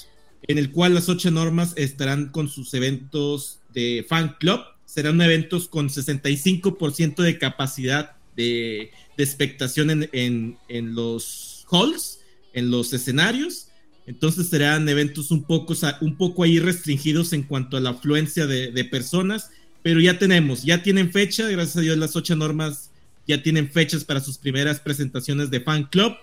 [0.50, 4.60] en el cual las ocho normas estarán con sus eventos de fan club.
[4.86, 12.20] Serán eventos con 65% de capacidad de, de expectación en, en, los halls,
[12.52, 13.70] en los escenarios.
[14.08, 18.72] Entonces serán eventos un poco, un poco ahí restringidos en cuanto a la afluencia de,
[18.72, 22.92] de personas, pero ya tenemos, ya tienen fecha, gracias a Dios las ocho normas
[23.28, 26.14] ya tienen fechas para sus primeras presentaciones de fan club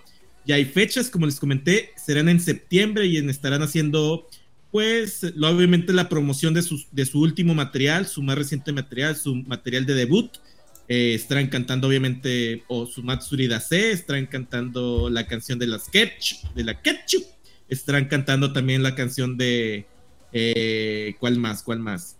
[0.45, 4.27] ya hay fechas, como les comenté, serán en septiembre y estarán haciendo,
[4.71, 9.35] pues, obviamente la promoción de su, de su último material, su más reciente material, su
[9.35, 10.31] material de debut.
[10.87, 16.43] Eh, estarán cantando, obviamente, o su Matsuri Dase, estarán cantando la canción de la Sketch,
[16.55, 17.23] de la Ketchup.
[17.69, 19.85] Estarán cantando también la canción de.
[20.33, 21.63] Eh, ¿Cuál más?
[21.63, 22.17] ¿Cuál más?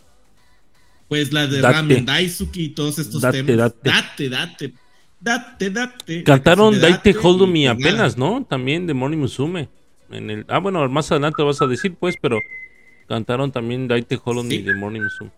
[1.12, 3.74] Pues la de Ramen Daisuki y todos estos temas.
[3.84, 4.74] Date, date, date
[5.20, 6.24] Date, date.
[6.24, 8.45] Cantaron Daite Hold Me apenas, ¿no?
[8.49, 9.68] También de Moni Musume.
[10.09, 12.40] En el, ah, bueno, más adelante vas a decir, pues, pero
[13.10, 15.31] cantaron también Daite Hold Me de Moni Musume.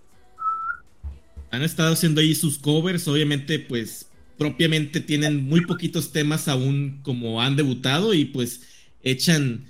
[1.49, 4.07] Han estado haciendo ahí sus covers, obviamente, pues,
[4.37, 8.61] propiamente tienen muy poquitos temas aún como han debutado y pues
[9.01, 9.65] echan,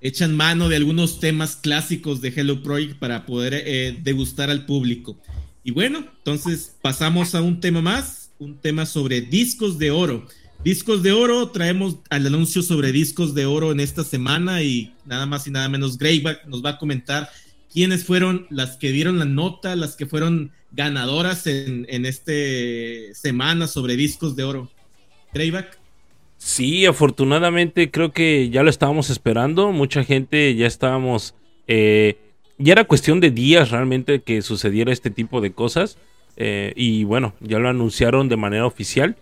[0.00, 5.16] echan mano de algunos temas clásicos de Hello Project para poder eh, degustar al público.
[5.64, 10.26] Y bueno, entonces pasamos a un tema más un tema sobre discos de oro.
[10.62, 15.26] Discos de oro, traemos al anuncio sobre discos de oro en esta semana y nada
[15.26, 17.28] más y nada menos Greyback nos va a comentar
[17.72, 23.66] quiénes fueron las que dieron la nota, las que fueron ganadoras en, en este semana
[23.66, 24.70] sobre discos de oro.
[25.32, 25.78] Greyback.
[26.38, 31.34] Sí, afortunadamente creo que ya lo estábamos esperando, mucha gente ya estábamos,
[31.66, 32.18] eh,
[32.58, 35.98] ya era cuestión de días realmente que sucediera este tipo de cosas.
[36.36, 39.16] Eh, y bueno, ya lo anunciaron de manera oficial.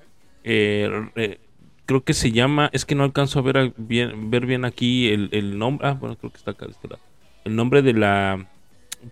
[0.45, 1.39] Eh, eh,
[1.87, 5.59] creo que se llama, es que no alcanzo a ver bien, ver bien aquí el,
[5.59, 5.89] nombre.
[5.89, 7.03] Ah, bueno, creo que está acá de este lado.
[7.45, 8.47] El nombre de la,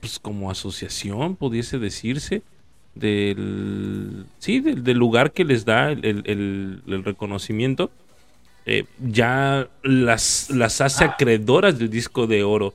[0.00, 2.42] pues como asociación, pudiese decirse.
[2.94, 7.90] Del, sí, del, lugar que les da el, reconocimiento.
[8.98, 12.74] ya las, las hace acreedoras del disco de oro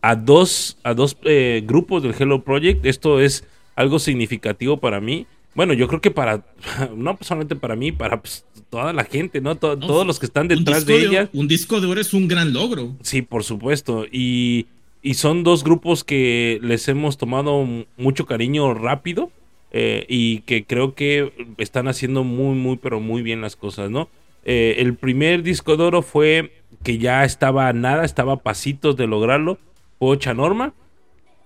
[0.00, 1.16] a dos, a dos
[1.62, 2.84] grupos del Hello Project.
[2.86, 3.44] Esto es
[3.76, 5.26] algo significativo para mí.
[5.54, 6.44] bueno, yo creo que para,
[6.96, 9.56] no solamente para mí, para pues, toda la gente, ¿no?
[9.56, 11.30] todos los que están detrás de ella.
[11.32, 12.96] un disco de oro es un gran logro.
[13.02, 14.06] Sí, por supuesto.
[14.10, 14.66] Y,
[15.02, 17.66] y son dos grupos que les hemos tomado
[17.96, 19.30] mucho cariño rápido.
[19.70, 24.08] Eh, y que creo que están haciendo muy, muy, pero muy bien las cosas, ¿no?
[24.44, 26.52] Eh, el primer disco de oro fue
[26.82, 29.58] que ya estaba nada, estaba a pasitos de lograrlo,
[29.98, 30.74] fue Ocha Norma.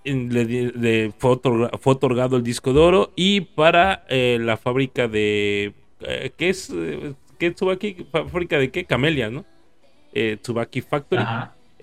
[0.03, 5.73] Le, fue, otorgado el disco de oro y para eh, la fábrica de...
[6.37, 6.69] ¿Qué es?
[7.39, 8.05] ¿Qué es Tsubaki?
[8.11, 8.83] ¿Fábrica de qué?
[8.83, 9.45] Camellia, ¿no?
[10.41, 11.23] Tsubaki Factory.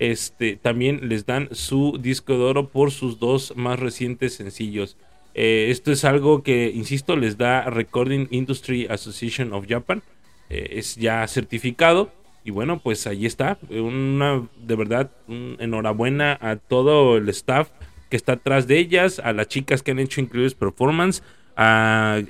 [0.01, 4.97] Este, también les dan su disco de oro por sus dos más recientes sencillos.
[5.35, 10.01] Eh, esto es algo que, insisto, les da Recording Industry Association of Japan.
[10.49, 12.11] Eh, es ya certificado.
[12.43, 13.57] Y bueno, pues ahí está.
[13.69, 17.69] Una, de verdad, enhorabuena a todo el staff
[18.09, 21.23] que está atrás de ellas, a las chicas que han hecho increíbles performance.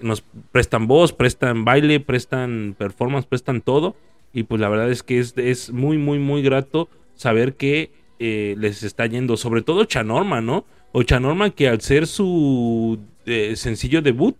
[0.01, 3.95] nos prestan voz, prestan baile, prestan performance, prestan todo.
[4.33, 8.55] Y pues la verdad es que es, es muy, muy, muy grato saber que eh,
[8.57, 9.37] les está yendo.
[9.37, 10.65] Sobre todo Chanorma, ¿no?
[10.93, 14.35] Norma que al ser su eh, sencillo debut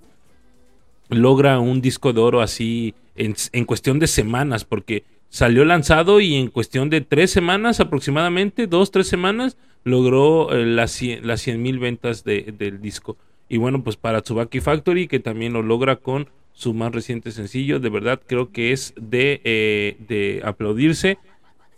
[1.10, 6.49] logra un disco de oro así en, cuestión de semanas, porque salió lanzado y en
[6.49, 12.24] cuestión de tres semanas aproximadamente, dos, tres semanas, logró eh, las, las 100 mil ventas
[12.24, 13.18] del disco.
[13.49, 17.80] Y bueno, pues para Tsubaki Factory, que también lo logra con su más reciente sencillo,
[17.80, 21.18] de verdad creo que es de, eh, de aplaudirse.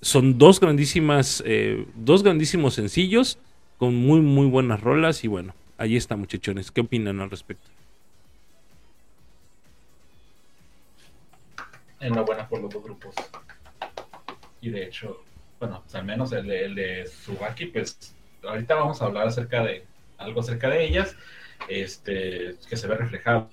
[0.02, 1.42] Son dos grandísimas,
[1.96, 3.40] dos grandísimos sencillos
[3.78, 5.24] con muy, muy buenas rolas.
[5.24, 6.72] Y bueno, ahí está, muchachones.
[6.72, 7.70] ¿Qué opinan al respecto?
[12.04, 13.16] Enhorabuena por los dos grupos.
[14.62, 15.24] Y de hecho,
[15.60, 19.64] bueno, pues al menos el de, el de Subaki, pues ahorita vamos a hablar acerca
[19.64, 19.86] de
[20.18, 21.16] algo acerca de ellas,
[21.68, 23.50] este, que se ve reflejado,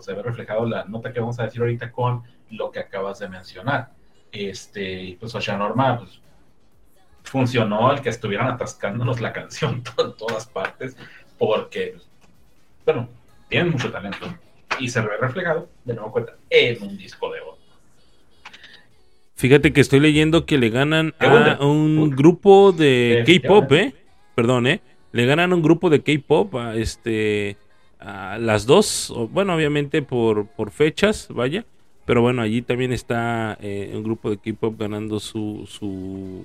[0.00, 3.28] se ve reflejado la nota que vamos a decir ahorita con lo que acabas de
[3.28, 3.90] mencionar.
[4.32, 6.20] Este, pues Ocean Norma, pues
[7.24, 10.96] funcionó el que estuvieran atascándonos la canción en todas partes,
[11.38, 11.96] porque,
[12.84, 13.08] bueno,
[13.48, 14.26] tienen mucho talento
[14.78, 17.59] y se ve reflejado, de nuevo cuenta, en un disco de oro.
[19.40, 23.94] Fíjate que estoy leyendo que le ganan a un grupo de K-pop, ¿eh?
[24.34, 24.82] Perdón, ¿eh?
[25.12, 27.56] Le ganan a un grupo de K-pop a este
[27.98, 31.64] a las dos, bueno, obviamente por, por fechas, vaya,
[32.04, 36.44] pero bueno, allí también está eh, un grupo de K-pop ganando su, su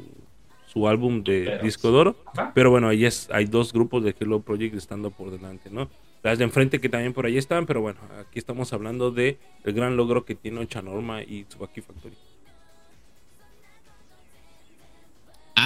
[0.66, 2.16] su álbum de disco de oro.
[2.54, 5.90] Pero bueno, ahí es, hay dos grupos de Hello Project estando por delante, ¿no?
[6.24, 9.74] Las de enfrente que también por ahí están, pero bueno, aquí estamos hablando de el
[9.74, 12.16] gran logro que tiene Norma y Tsubaki Factory.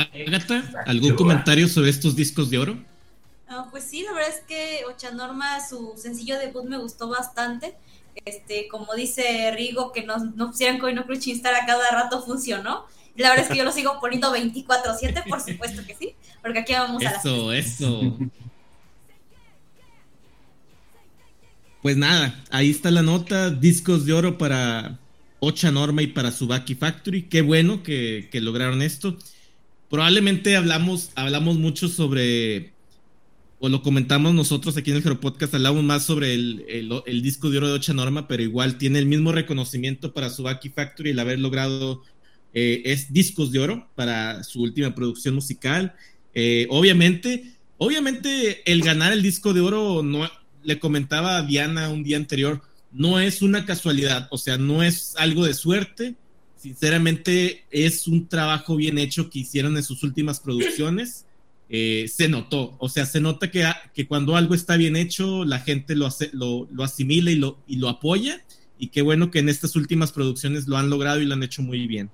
[0.01, 2.77] Agatha, ¿algún comentario sobre estos discos de oro?
[3.71, 4.83] pues sí, la verdad es que
[5.15, 7.75] Norma, su sencillo debut me gustó bastante.
[8.25, 12.85] Este, como dice Rigo, que nos, no pusieran Coino Crush Star a cada rato funcionó.
[13.15, 16.73] La verdad es que yo lo sigo poniendo 24-7, por supuesto que sí, porque aquí
[16.73, 17.25] vamos a las.
[17.25, 18.17] Eso, eso.
[21.81, 24.99] Pues nada, ahí está la nota, discos de oro para
[25.39, 27.23] Ocha Norma y para Subaki Factory.
[27.23, 29.17] Qué bueno que, lograron esto.
[29.89, 32.73] Probablemente hablamos, hablamos mucho sobre,
[33.59, 36.65] o lo comentamos nosotros aquí en el Hero Podcast, hablamos más sobre el,
[37.05, 40.69] el, disco de oro de Ocha Norma, pero igual tiene el mismo reconocimiento para Subaki
[40.69, 42.03] Factory el haber logrado
[42.53, 45.95] eh, es discos de oro para su última producción musical.
[46.33, 50.29] Eh, obviamente, obviamente el ganar el disco de oro, no,
[50.63, 52.61] le comentaba a Diana un día anterior,
[52.91, 56.15] no es una casualidad, o sea, no es algo de suerte.
[56.59, 61.25] Sinceramente, es un trabajo bien hecho que hicieron en sus últimas producciones.
[61.71, 63.63] Eh, se notó, o sea, se nota que,
[63.93, 67.59] que, cuando algo está bien hecho, la gente lo, hace, lo, lo asimila y lo,
[67.67, 68.41] y lo apoya.
[68.79, 71.61] Y qué bueno que en estas últimas producciones lo han logrado y lo han hecho
[71.61, 72.09] muy bien.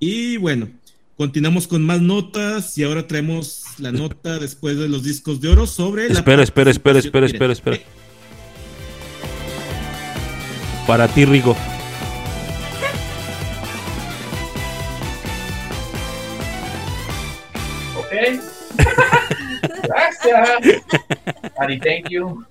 [0.00, 0.68] Y bueno,
[1.16, 5.68] continuamos con más notas y ahora traemos la nota después de los discos de oro
[5.68, 7.78] sobre espera, Espera, espera, espera, espera, espera,
[10.88, 11.56] Para ti, Rigo.
[19.82, 20.82] Gracias.
[21.58, 22.44] Ari, thank you.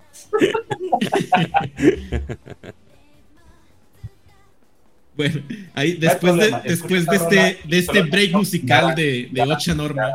[5.16, 5.42] Bueno,
[5.76, 10.08] ahí después de, después de este, de este break musical de, de Ocha Norma,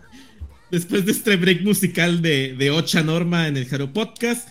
[0.70, 4.48] después de este break musical de, de Ocha Norma en el Jaro Podcast,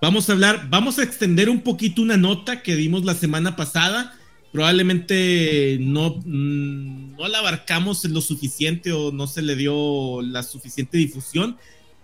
[0.00, 4.15] vamos a hablar, vamos a extender un poquito una nota que dimos la semana pasada.
[4.52, 10.98] Probablemente no, mm, no la abarcamos lo suficiente o no se le dio la suficiente
[10.98, 11.56] difusión,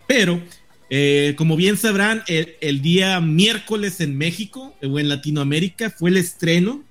[0.06, 0.42] pero
[0.94, 6.84] Eh, como bien sabrán, el, día miércoles en México o en Latinoamérica fue el estreno,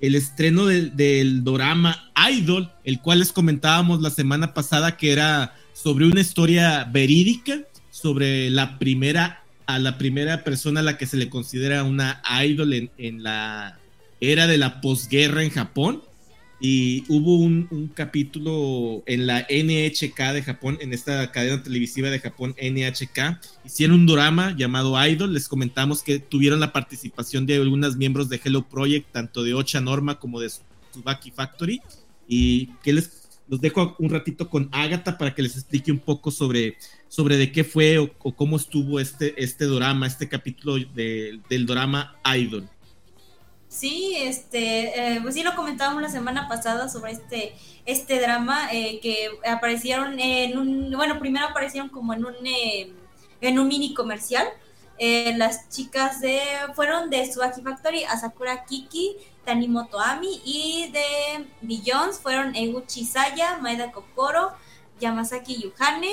[0.00, 5.54] el estreno del, del dorama Idol, el cual les comentábamos la semana pasada que era
[5.74, 7.58] sobre una historia verídica,
[7.90, 12.90] sobre la primera a la primera persona a la que se le considera una idol
[12.96, 13.78] en, la
[14.32, 16.02] era de la posguerra en Japón.
[16.60, 22.54] Y hubo un, capítulo en la NHK de Japón, en esta cadena televisiva de Japón,
[22.58, 23.40] NHK.
[23.66, 25.34] Hicieron un drama llamado Idol.
[25.34, 29.80] Les comentamos que tuvieron la participación de algunos miembros de Hello Project, tanto de Ocha
[29.80, 30.48] Norma como de
[30.92, 31.82] Tsubaki Factory.
[32.26, 36.30] Y que les los dejo un ratito con Agatha para que les explique un poco
[36.30, 36.76] sobre,
[37.08, 42.68] sobre de qué fue o, cómo estuvo este, este drama, este capítulo del drama Idol.
[43.74, 49.00] Sí, este, eh, pues sí lo comentábamos la semana pasada sobre este, este drama eh,
[49.00, 52.92] que aparecieron en un, bueno, primero aparecieron como en un, eh,
[53.40, 54.46] en un mini comercial.
[55.36, 56.40] las chicas de,
[56.76, 63.90] fueron de Subaki Factory, Asakura Kiki, Tanimoto Ami y de Billions fueron Eguchi Saya, Maeda
[63.90, 64.52] Kokoro,
[65.00, 66.12] Yamasaki Yuhane,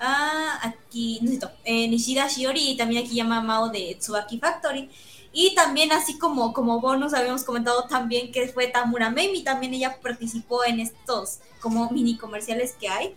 [0.00, 4.90] ah, aquí, necesito, eh, Nishida Shiori y también aquí llama Mao de Tsubaki Factory.
[5.32, 9.98] Y también así como, como bonus habíamos comentado también que fue Tamura Memi, también ella
[10.02, 13.16] participó en estos como mini comerciales que hay.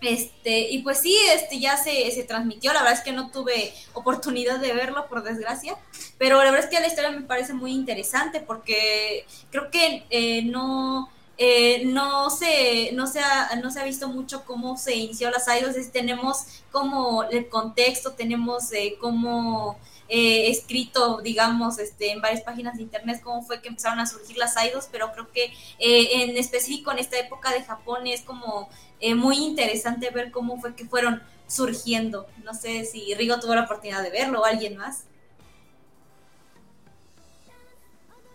[0.00, 3.72] Este, y pues sí, este ya se, se, transmitió, la verdad es que no tuve
[3.92, 5.76] oportunidad de verlo, por desgracia,
[6.18, 10.42] pero la verdad es que la historia me parece muy interesante porque creo que eh,
[10.42, 11.08] no,
[11.38, 15.46] eh, no, se, no, se ha, no se ha visto mucho cómo se inició las
[15.46, 19.78] idols, tenemos como el contexto, tenemos eh, cómo
[20.08, 24.36] eh, escrito, digamos, este, en varias páginas de internet cómo fue que empezaron a surgir
[24.36, 28.68] las idols, pero creo que en específico en esta época de Japón es como
[29.02, 32.28] eh, muy interesante ver cómo fue que fueron surgiendo.
[32.44, 35.06] No sé si Rigo tuvo la oportunidad de verlo o alguien más.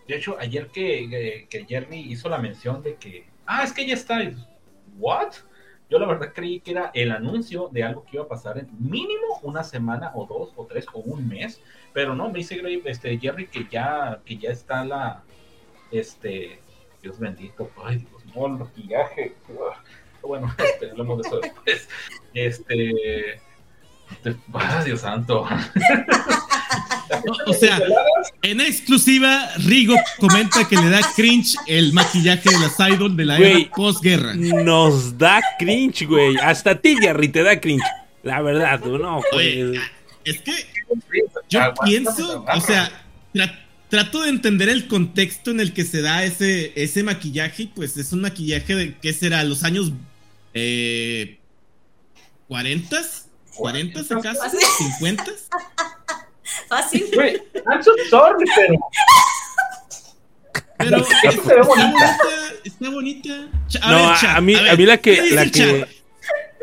[0.06, 3.94] De hecho, ayer que, que, Jeremy hizo la mención de que, ah, es que ya
[3.94, 4.20] está.
[4.98, 5.32] ¿What?
[5.90, 8.68] Yo la verdad creí que era el anuncio de algo que iba a pasar en
[8.78, 11.62] mínimo una semana o dos o tres o un mes,
[11.94, 15.22] pero no, me dice este, Jerry que ya, que ya está la,
[15.90, 16.60] este,
[17.02, 19.34] Dios bendito, ay Dios mío, el maquillaje,
[20.22, 21.88] bueno, este, hablamos de eso después.
[22.34, 23.40] Este.
[24.84, 25.46] Dios santo.
[27.46, 27.80] O, sea,
[28.42, 33.38] en exclusiva, Rigo comenta que le da cringe el maquillaje de las idol de la
[33.38, 34.34] era posguerra.
[34.34, 36.36] Nos da cringe, güey.
[36.36, 37.84] Hasta a ti, Jerry, te da cringe.
[38.22, 39.80] La verdad, no, güey.
[40.24, 40.52] Es que
[41.48, 42.90] yo pienso, o sea,
[43.88, 48.12] trato de entender el contexto en el que se da ese, ese maquillaje, pues es
[48.12, 49.42] un maquillaje de, ¿qué será?
[49.44, 49.92] Los años
[50.52, 51.38] eh,
[53.58, 53.92] ¿40?
[53.92, 54.58] ¿40 acaso?
[55.00, 55.32] ¿50?
[56.68, 57.06] Fácil.
[57.66, 58.74] I'm so sorry, pero.
[60.78, 62.18] Pero está, ve bonita.
[62.64, 63.48] Está bonita.
[63.82, 65.86] A no, a, mí, a, mí la que, la que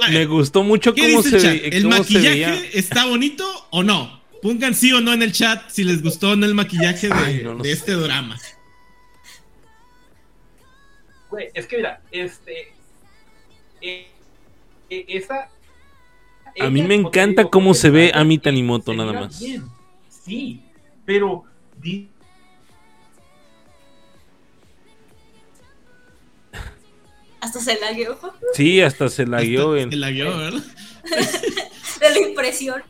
[0.09, 1.69] me gustó mucho cómo se ve.
[1.73, 4.23] ¿El maquillaje está bonito o no?
[4.41, 7.55] Pongan sí o no en el chat si les gustó o no el maquillaje de,
[7.61, 8.39] de este drama.
[11.30, 12.73] Güey, es que mira, este.
[13.81, 14.07] Eh,
[14.89, 15.49] eh, esa.
[16.60, 19.41] A mí me encanta cómo se ve a mi Tanimoto, nada más.
[20.10, 20.61] Sí,
[21.06, 21.44] pero.
[27.41, 28.18] Hasta se lagueó.
[28.53, 29.76] Sí, hasta se lagueó.
[29.76, 29.91] En...
[29.91, 30.64] Se lagueó, ¿verdad?
[31.99, 32.82] de la impresión.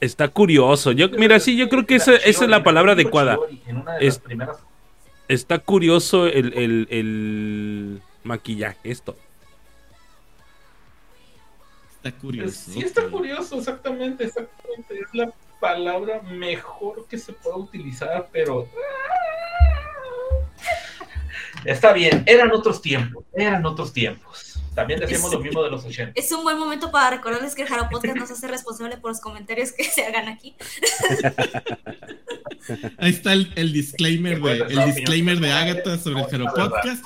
[0.00, 0.92] Está curioso.
[0.92, 3.38] Yo, mira, sí, yo creo que esa, esa es la palabra adecuada.
[4.00, 4.22] Es,
[5.26, 9.16] está curioso el, el, el maquillaje, esto.
[12.02, 12.70] Está curioso.
[12.70, 15.00] Sí, está curioso, exactamente, exactamente.
[15.00, 18.68] Es la palabra mejor que se puede utilizar, pero.
[21.64, 24.60] Está bien, eran otros tiempos, eran otros tiempos.
[24.76, 26.12] También decimos lo mismo de los 80.
[26.14, 29.20] Es un buen momento para recordarles que el Jaro Podcast nos hace responsable por los
[29.20, 30.54] comentarios que se hagan aquí.
[32.98, 37.04] Ahí está el, disclaimer de, el disclaimer de Agatha sobre el Jaro Podcast.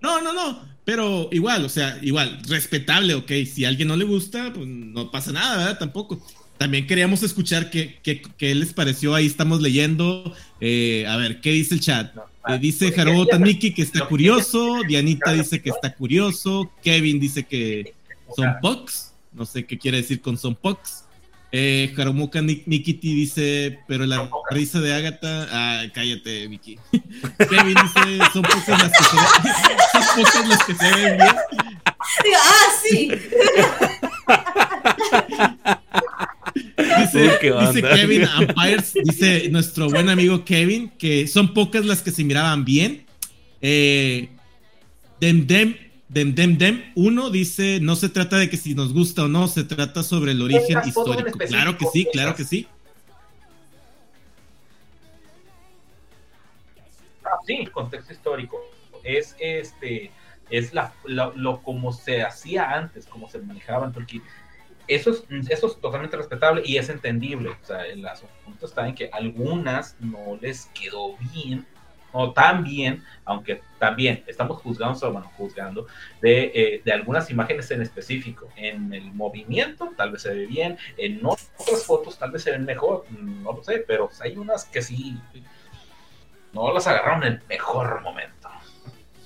[0.00, 0.71] No, no, no.
[0.84, 3.30] Pero igual, o sea, igual, respetable, ok.
[3.46, 5.78] Si a alguien no le gusta, pues no pasa nada, ¿verdad?
[5.78, 6.20] Tampoco.
[6.58, 9.14] También queríamos escuchar qué, qué, les pareció.
[9.14, 10.32] Ahí estamos leyendo.
[10.60, 12.16] Eh, a ver, ¿qué dice el chat?
[12.48, 14.80] Eh, dice Haruo Taniki que está curioso.
[14.86, 16.70] Dianita dice que está curioso.
[16.82, 17.94] Kevin dice que
[18.36, 19.12] son pox.
[19.32, 21.04] No sé qué quiere decir con son pox.
[21.54, 25.46] Eh, Jaromuka Nikiti dice, pero la risa de Agatha.
[25.50, 26.78] Ah, cállate, Vicky.
[27.38, 29.54] Kevin dice, son pocas las que se ven.
[29.92, 31.36] son pocas las que se ven bien.
[32.38, 33.12] Ah, sí.
[36.98, 42.24] dice, dice Kevin Empires, dice nuestro buen amigo Kevin, que son pocas las que se
[42.24, 43.04] miraban bien.
[43.60, 44.30] Eh,
[45.20, 45.76] Dem Dem
[46.12, 49.48] Dem Dem Dem uno dice, no se trata de que si nos gusta o no,
[49.48, 51.38] se trata sobre el origen histórico.
[51.38, 52.68] Claro que sí, claro que sí.
[57.24, 58.60] Ah, sí, contexto histórico.
[59.02, 60.12] Es este
[60.50, 64.20] es la, lo como se hacía antes, como se manejaba en Turquía.
[64.88, 67.48] Eso es, eso es totalmente respetable y es entendible.
[67.48, 71.66] O sea, el asunto está en que algunas no les quedó bien
[72.12, 75.86] o tan bien, aunque también estamos juzgando, bueno, juzgando
[76.20, 78.48] de, eh, de, algunas imágenes en específico.
[78.56, 82.64] En el movimiento tal vez se ve bien, en otras fotos tal vez se ven
[82.64, 85.16] mejor, no lo sé, pero hay unas que sí
[86.52, 88.48] no las agarraron en el mejor momento.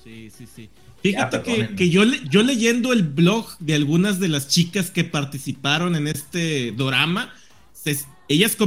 [0.03, 0.69] Sí, sí, sí.
[1.01, 1.41] Fíjate
[1.75, 6.71] que, yo, yo leyendo el blog de algunas de las chicas que participaron en este
[6.71, 7.33] drama,
[8.27, 8.57] ellas,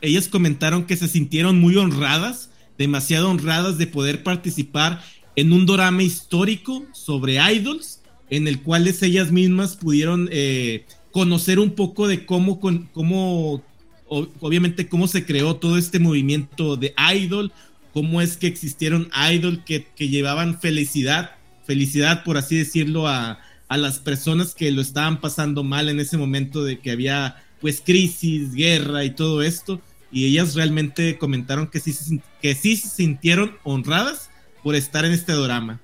[0.00, 2.50] ellas comentaron que se sintieron muy honradas,
[2.82, 5.02] demasiado honradas de poder participar
[5.34, 11.70] en un drama histórico sobre idols, en el cual ellas mismas pudieron eh, conocer un
[11.70, 13.62] poco de cómo, cómo,
[14.08, 17.52] obviamente, cómo se creó todo este movimiento de idol,
[17.92, 21.32] cómo es que existieron idol que, que llevaban felicidad
[21.64, 23.38] felicidad, por así decirlo, a,
[23.70, 28.52] las personas que lo estaban pasando mal en ese momento de que había pues crisis,
[28.52, 29.80] guerra y todo esto.
[30.12, 34.30] Y ellas realmente comentaron que sí, que sí se sintieron honradas
[34.62, 35.80] por estar en este drama.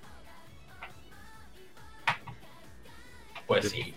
[3.46, 3.94] Pues sí.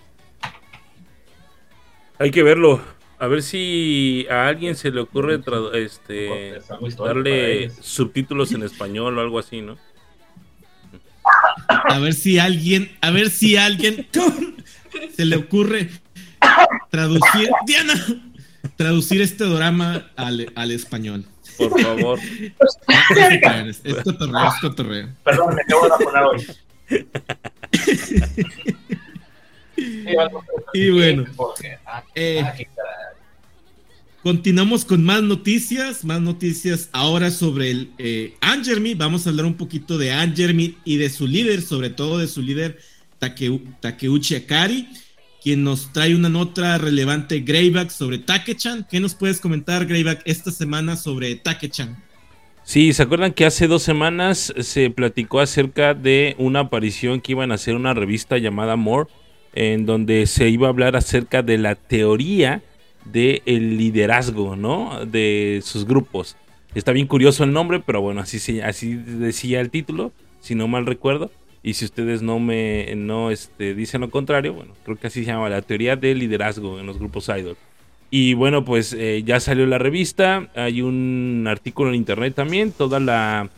[2.18, 2.82] Hay que verlo.
[3.20, 5.40] A ver si a alguien se le ocurre
[5.74, 6.60] este,
[6.98, 9.78] darle subtítulos en español o algo así, ¿no?
[11.68, 14.08] A ver si alguien, a ver si alguien
[15.16, 15.92] se le ocurre
[16.90, 17.94] traducir, Diana,
[18.82, 21.24] traducir este drama al, español.
[21.56, 22.20] Por favor.
[23.84, 25.10] Es cotorreo, es cotorreo.
[25.24, 26.48] Perdón, me acabo de poner hoy.
[30.74, 31.26] y bueno,
[32.16, 32.44] eh,
[34.24, 38.96] Continuamos con más noticias, más noticias ahora sobre el eh, Angermy.
[38.96, 42.42] Vamos a hablar un poquito de Angermy y de su líder, sobre todo de su
[42.42, 42.80] líder
[43.20, 44.90] Takeuchi Akari,
[45.42, 48.86] quien nos trae una nota relevante Greyback sobre Takechan.
[48.90, 51.98] ¿Qué nos puedes comentar, Greyback, esta semana sobre Takechan?
[52.64, 57.52] Sí, ¿se acuerdan que hace dos semanas se platicó acerca de una aparición que iban
[57.52, 59.10] a hacer una revista llamada More,
[59.54, 62.62] en donde se iba a hablar acerca de la teoría
[63.06, 65.06] de el liderazgo, ¿no?
[65.08, 66.38] De sus grupos.
[66.76, 70.86] Está bien curioso el nombre, pero bueno, así, así decía el título, si no mal
[70.86, 71.32] recuerdo.
[71.64, 75.32] Y si ustedes no me no este, dicen lo contrario, bueno, creo que así se
[75.32, 77.58] llama la teoría del liderazgo en los grupos idol.
[78.10, 83.00] Y bueno, pues eh, ya salió la revista, hay un artículo en internet también, toda
[83.00, 83.50] la,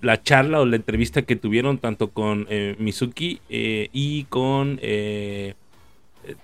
[0.00, 4.80] la charla o la entrevista que tuvieron tanto con eh, Mizuki eh, y con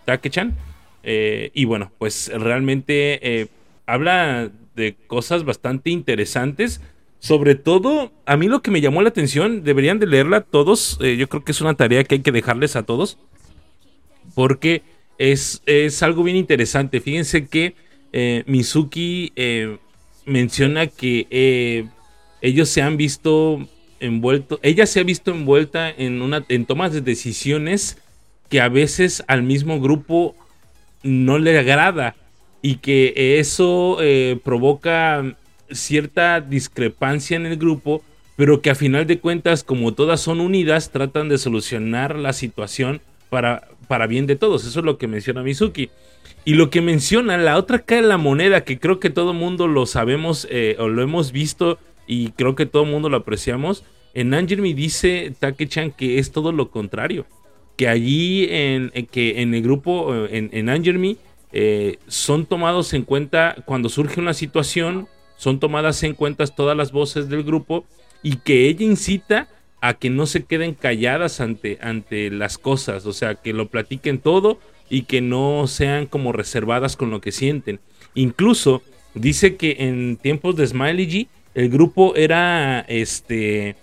[0.05, 0.55] Takechan.
[1.02, 3.48] Eh, y bueno, pues realmente
[3.86, 6.80] habla de cosas bastante interesantes.
[7.18, 10.98] Sobre todo, a mí lo que me llamó la atención, deberían de leerla todos.
[11.01, 13.18] Eh, yo creo que es una tarea que hay que dejarles a todos.
[14.34, 14.82] Porque
[15.18, 17.01] es, es algo bien interesante.
[17.01, 17.74] Fíjense que
[18.47, 19.32] Mizuki
[20.24, 21.88] menciona que
[22.40, 23.66] ellos se han visto
[24.01, 27.98] envueltos, ella se ha visto envuelta en, una, en tomas de decisiones
[28.48, 30.34] que a veces al mismo grupo
[31.02, 32.14] no le agrada
[32.62, 35.36] y que eso eh, provoca
[35.70, 38.02] cierta discrepancia en el grupo,
[38.36, 43.01] pero que a final de cuentas, como todas son unidas, tratan de solucionar la situación
[43.30, 44.66] para, para bien de todos.
[44.66, 45.90] Eso es lo que menciona Mizuki.
[46.44, 49.66] Y lo que menciona, la otra cara de la moneda, que creo que todo mundo
[49.66, 53.84] lo sabemos eh, o lo hemos visto y creo que todo mundo lo apreciamos,
[54.14, 57.26] en Angermi dice Take-chan que es todo lo contrario
[57.76, 61.18] que allí en, que en el grupo, eh, en, en
[61.52, 66.92] eh, son tomados en cuenta cuando surge una situación, son tomadas en cuenta todas las
[66.92, 67.84] voces del grupo
[68.22, 69.48] y que ella incita
[69.80, 74.18] a que no se queden calladas ante, ante las cosas, o sea, que lo platiquen
[74.18, 74.58] todo
[74.88, 77.80] y que no sean como reservadas con lo que sienten.
[78.14, 78.82] Incluso
[79.14, 83.76] dice que en tiempos de Smiley G, el grupo era este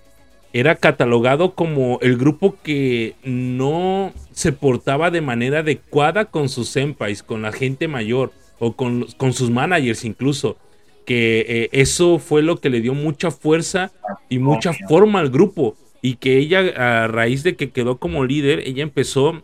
[0.54, 7.24] era catalogado como el grupo que no se portaba de manera adecuada con sus senpais,
[7.24, 10.58] con la gente mayor o con, con sus managers incluso.
[11.06, 13.92] Que eh, eso fue lo que le dio mucha fuerza
[14.30, 15.76] y mucha forma al grupo.
[16.02, 19.42] Y que ella, a raíz de que quedó como líder, ella empezó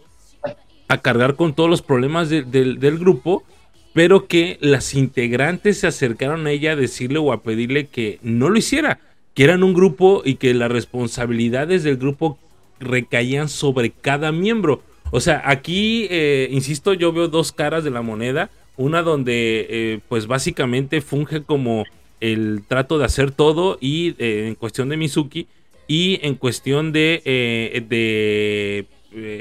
[0.88, 3.44] a cargar con todos los problemas del grupo
[3.94, 8.50] pero que las integrantes se acercaron a ella a decirle o a pedirle que no
[8.50, 9.00] lo hiciera,
[9.34, 12.38] que eran un grupo y que las responsabilidades del grupo
[12.80, 14.82] recaían sobre cada miembro.
[15.12, 18.50] O sea, aquí, eh, insisto, yo veo dos caras de la moneda.
[18.80, 21.86] Una donde, eh, pues básicamente funge como
[22.20, 25.48] el trato de hacer todo y eh, en cuestión de Mizuki
[25.88, 27.22] y en cuestión de,
[27.90, 28.86] de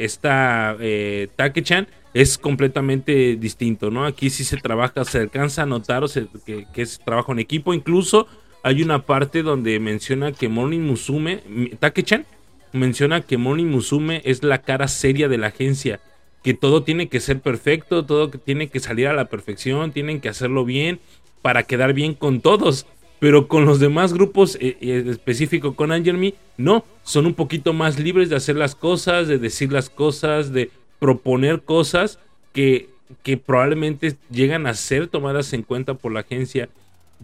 [0.02, 0.77] esta
[1.36, 4.06] Take-chan es completamente distinto, ¿no?
[4.06, 6.05] Aquí sí se trabaja, se alcanza a notar
[6.47, 7.74] que, que, es trabajo en equipo.
[7.74, 8.27] Incluso
[8.62, 11.43] hay una parte donde menciona que Morning Musume,
[11.78, 12.24] Take-chan,
[12.73, 16.01] menciona que Moni Musume es la cara seria de la agencia,
[16.49, 20.31] que todo tiene que ser perfecto, todo tiene que salir a la perfección, tienen que
[20.31, 20.99] hacerlo bien
[21.43, 22.87] para quedar bien con todos.
[23.19, 27.99] Pero con los demás grupos, eh, eh, específico con Angel no, son un poquito más
[27.99, 32.19] libres de hacer las cosas, de decir las cosas, de proponer cosas
[32.55, 32.89] que,
[33.23, 36.70] que probablemente llegan a ser tomadas en cuenta por la agencia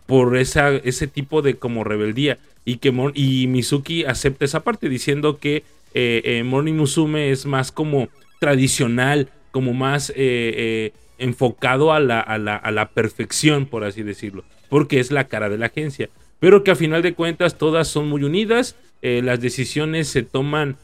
[0.05, 2.37] por esa, ese tipo de como rebeldía
[2.67, 5.65] y que y Mizuki acepta esa parte diciendo que
[5.95, 8.09] eh, eh, Morning Musume es más como
[8.39, 14.45] tradicional, como más eh, enfocado a la, a, la, a la, perfección, por así decirlo,
[14.69, 16.11] porque es la cara de la agencia.
[16.41, 20.77] Pero que a final de cuentas todas son muy unidas, las decisiones se toman,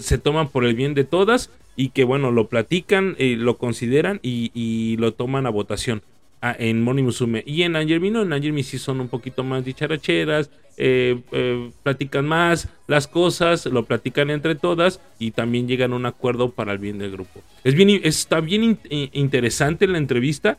[0.00, 4.50] se toman por el bien de todas y que bueno, lo platican, lo consideran y,
[4.52, 6.02] y lo toman a votación
[6.42, 7.42] en Moni Musume.
[7.46, 12.26] Y en Angermi no, en Angermi sí son un poquito más dicharacheras, eh, eh, platican
[12.26, 16.78] más las cosas, lo platican entre todas y también llegan a un acuerdo para el
[16.78, 17.42] bien del grupo.
[17.62, 20.58] Es bien, está bien interesante la entrevista.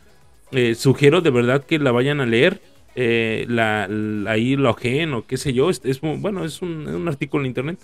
[0.52, 2.62] Eh, sugiero de verdad que la vayan a leer.
[2.96, 3.90] la,
[4.28, 5.70] ahí lo ojen o qué sé yo.
[5.70, 7.80] Es, bueno, es un, un artículo en internet.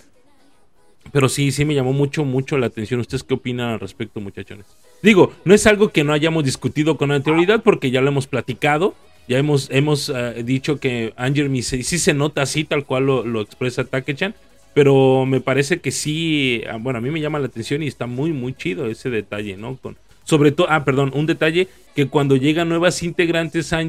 [1.12, 3.00] Pero sí, sí me llamó mucho, mucho la atención.
[3.00, 4.66] ¿Ustedes qué opinan al respecto, muchachones?
[5.02, 8.94] Digo, no es algo que no hayamos discutido con anterioridad porque ya lo hemos platicado.
[9.28, 13.84] Ya hemos, hemos eh, dicho que Anger sí, se nota así, tal cual lo, expresa
[13.84, 14.34] Takechan.
[14.74, 18.06] Pero me parece que sí, ah, bueno, a mí me llama la atención y está
[18.06, 19.78] muy, muy chido ese detalle, ¿no?
[20.24, 23.82] Sobre todo, ah, perdón, un detalle que cuando llegan nuevas integrantes a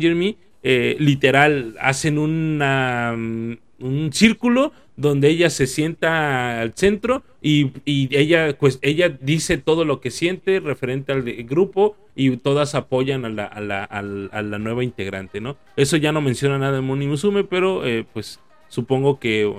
[0.64, 8.56] eh, literal, hacen una, mm, un círculo donde ella se sienta al centro y, ella
[8.58, 13.46] pues ella dice todo lo que siente referente al grupo y todas apoyan a la,
[13.46, 15.58] a la, a la, nueva integrante, ¿no?
[15.76, 19.52] Eso ya no menciona nada de Moni Musume, pero eh, pues supongo que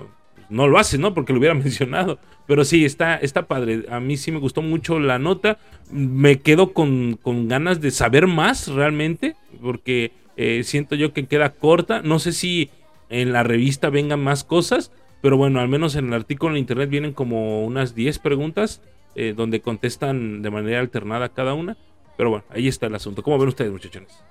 [0.53, 1.15] no lo hace, ¿no?
[1.15, 2.19] Porque lo hubiera mencionado.
[2.47, 3.85] Pero sí, está, está padre.
[3.89, 5.59] A mí sí me gustó mucho la nota.
[5.90, 11.55] Me quedo con, con ganas de saber más realmente, porque eh, siento yo que queda
[11.55, 12.03] corta.
[12.03, 12.70] No sé si
[13.12, 14.90] en la revista vengan más cosas,
[15.20, 18.80] pero bueno, al menos en el artículo en internet vienen como unas 10 preguntas
[19.14, 21.76] eh, donde contestan de manera alternada cada una.
[22.16, 23.22] Pero bueno, ahí está el asunto.
[23.22, 24.24] ¿Cómo ven ustedes, muchachones?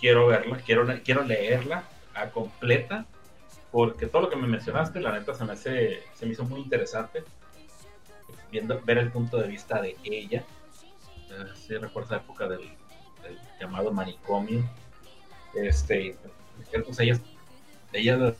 [0.00, 1.84] Quiero verla, quiero, quiero leerla
[2.14, 3.06] a completa,
[3.70, 6.60] porque todo lo que me mencionaste, la neta, se me, hace, se me hizo muy
[6.60, 7.22] interesante.
[8.50, 10.44] Viendo, ver el punto de vista de ella.
[11.30, 12.68] Eh, sí, recuerdo la época del,
[13.60, 14.68] llamado manicomio.
[15.54, 16.16] Este,
[16.84, 17.18] pues ella
[17.92, 18.34] ella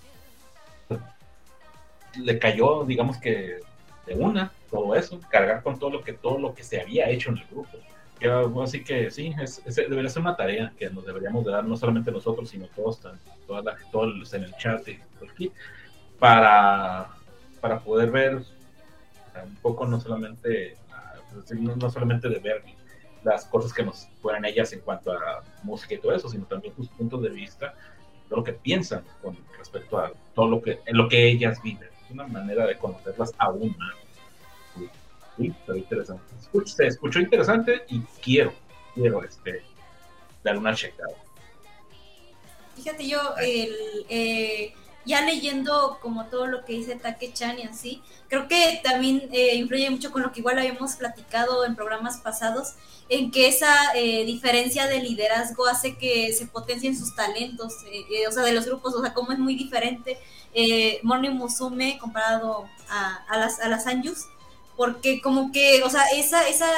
[2.19, 3.61] le cayó, digamos que
[4.07, 7.31] de una, todo eso, cargar con todo lo que todo lo que se había hecho
[7.31, 7.79] en el grupo.
[8.63, 12.13] Así que sí, es, debería ser una tarea que nos deberíamos de dar no solamente
[12.13, 13.01] nosotros, sino todos,
[13.91, 15.51] todos en el chat y aquí,
[16.21, 17.09] para,
[17.61, 18.35] para poder ver
[19.45, 20.77] un poco no solamente,
[21.59, 22.63] no, solamente de ver
[23.25, 26.75] las cosas que nos fueran ellas en cuanto a música y todo eso, sino también
[26.75, 27.75] sus puntos de vista
[28.31, 31.89] lo que piensan con respecto a todo lo que, en lo que ellas viven.
[32.05, 33.95] Es una manera de conocerlas aún más.
[35.37, 36.23] Sí, está interesante.
[36.67, 38.53] se escuchó interesante y quiero,
[38.95, 39.63] quiero este,
[40.43, 41.15] dar una checada.
[42.75, 44.75] Fíjate, yo el, eh,
[45.05, 49.91] ya leyendo como todo lo que dice Take-chan y así, creo que también eh, influye
[49.91, 52.75] mucho con lo que igual habíamos platicado en programas pasados,
[53.09, 58.33] en que esa eh, diferencia de liderazgo hace que se potencien sus talentos, eh, o
[58.33, 60.19] sea, de los grupos, o sea, como es muy diferente
[61.03, 64.27] Morning Musume comparado a, a las, a las Anjus,
[64.77, 66.69] porque como que, o sea, esa, esa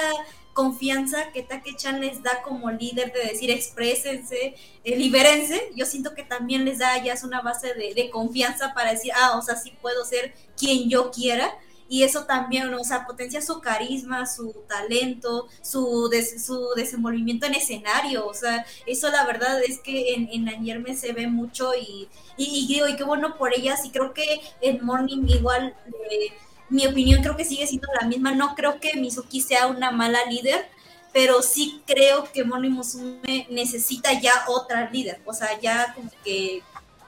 [0.54, 4.54] confianza que Take-chan les da como líder de decir exprésense,
[4.84, 9.12] eh, libérense, yo siento que también les da ya una base de, confianza para decir,
[9.14, 11.50] ah, o sea, sí puedo ser quien yo quiera.
[11.86, 16.10] Y eso también, o sea, potencia su carisma, su talento, su,
[16.42, 18.26] su desenvolvimiento en escenario.
[18.26, 22.08] O sea, eso la verdad es que en, en Anierme se ve mucho y,
[22.38, 23.84] y, digo, y qué bueno por ellas.
[23.84, 25.76] Y creo que en Morning igual
[26.10, 26.32] eh,
[26.68, 28.32] mi opinión creo que sigue siendo la misma.
[28.32, 30.66] No creo que Mizuki sea una mala líder,
[31.12, 36.62] pero sí creo que Moni Musume necesita ya otra líder, o sea, ya como que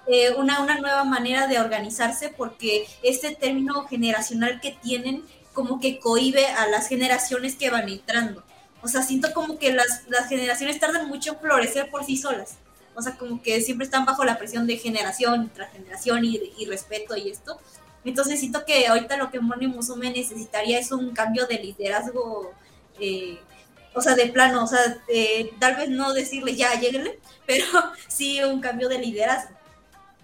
[0.06, 5.98] eh, una, una nueva manera de organizarse porque este término generacional que tienen como que
[5.98, 8.44] cohibe a las generaciones que van entrando.
[8.82, 12.58] O sea, siento como que las, las generaciones tardan mucho en florecer por sí solas.
[12.94, 16.66] O sea, como que siempre están bajo la presión de generación tras generación y, y
[16.66, 17.58] respeto y esto.
[18.06, 22.54] Entonces siento que ahorita lo que Moni Musume necesitaría es un cambio de liderazgo,
[23.00, 23.36] eh,
[23.94, 24.78] o sea, de plano, o sea,
[25.58, 27.66] tal vez no decirle ya, lleguenle, pero
[28.06, 29.56] sí un cambio de liderazgo.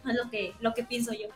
[0.09, 1.29] Es lo que, lo que pienso yo.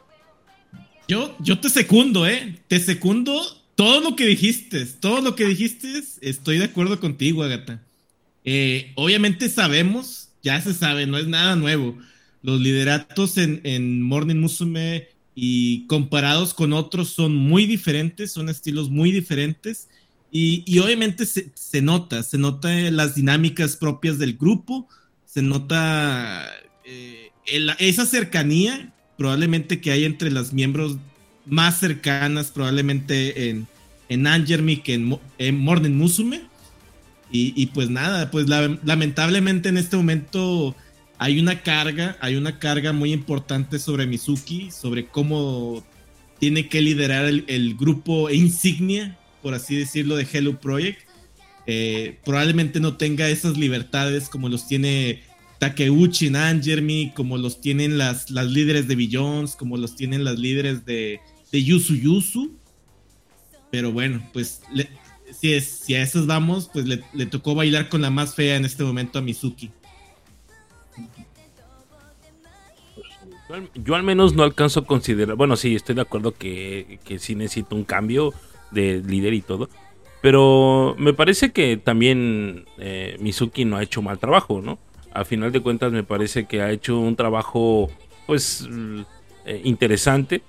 [1.09, 2.60] Yo, yo te secundo, ¿eh?
[2.68, 3.43] Te secundo
[3.74, 7.82] todo lo que dijiste, todo lo que dijiste, estoy de acuerdo contigo, Agata.
[8.44, 11.98] Eh, obviamente sabemos, ya se sabe, no es nada nuevo.
[12.43, 19.12] Los lideratos en Morning Musume y comparados con otros son muy diferentes, son estilos muy
[19.12, 19.88] diferentes.
[20.32, 24.88] Y, y obviamente se, se, nota, se nota las dinámicas propias del grupo,
[25.26, 26.42] se nota
[26.86, 30.96] eh, el, esa cercanía probablemente que hay entre las miembros
[31.44, 33.66] más cercanas, probablemente en,
[34.08, 36.42] en Angermi que en, en Morning Musume.
[37.30, 40.76] Y, y, pues nada, pues la, lamentablemente en este momento
[41.18, 45.84] hay una carga, hay una carga muy importante sobre Mizuki, sobre cómo
[46.38, 51.01] tiene que liderar el, grupo insignia, por así decirlo, de Hello Project.
[51.66, 55.22] Eh, probablemente no tenga esas libertades como los tiene
[55.59, 60.38] Takeuchi en Angermi, como los tienen las, las líderes de Billions, como los tienen las
[60.38, 61.20] líderes de,
[61.51, 62.52] de Yusu Yusu.
[63.70, 64.60] Pero bueno, pues
[65.32, 69.18] si, a esas vamos, pues le, tocó bailar con la más fea en este momento
[69.18, 69.70] a Mizuki.
[73.74, 77.77] Yo al menos no alcanzo a considerar, bueno, sí, estoy de acuerdo que, sí necesito
[77.77, 78.35] un cambio
[78.73, 79.68] de líder y todo,
[80.20, 84.78] pero me parece que también eh, Mizuki no ha hecho mal trabajo, ¿no?
[85.12, 87.89] A final de cuentas me parece que ha hecho un trabajo,
[88.27, 88.68] pues,
[89.47, 90.43] eh, interesante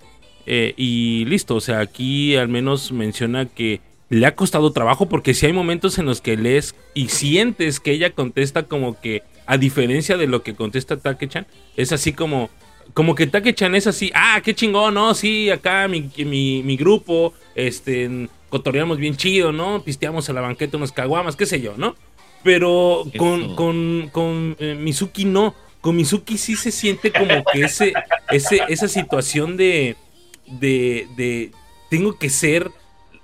[0.48, 5.34] eh, y listo, o sea, aquí al menos menciona que le ha costado trabajo porque
[5.34, 9.58] si hay momentos en los que lees y sientes que ella contesta como que a
[9.58, 12.50] diferencia de lo que contesta Take-chan, es así como
[12.94, 15.14] como que Take-chan es así, ah, qué chingón, ¿no?
[15.14, 19.84] Sí, acá mi, mi, mi grupo, este, cotorreamos bien chido, ¿no?
[19.84, 21.96] Pisteamos a la banqueta unos caguamas, qué sé yo, ¿no?
[22.44, 25.54] Pero con, con, con eh, Mizuki no.
[25.82, 27.94] Con Mizuki sí se siente como que ese,
[28.32, 29.96] ese, esa situación de,
[30.48, 31.52] de, de,
[31.90, 32.72] tengo que ser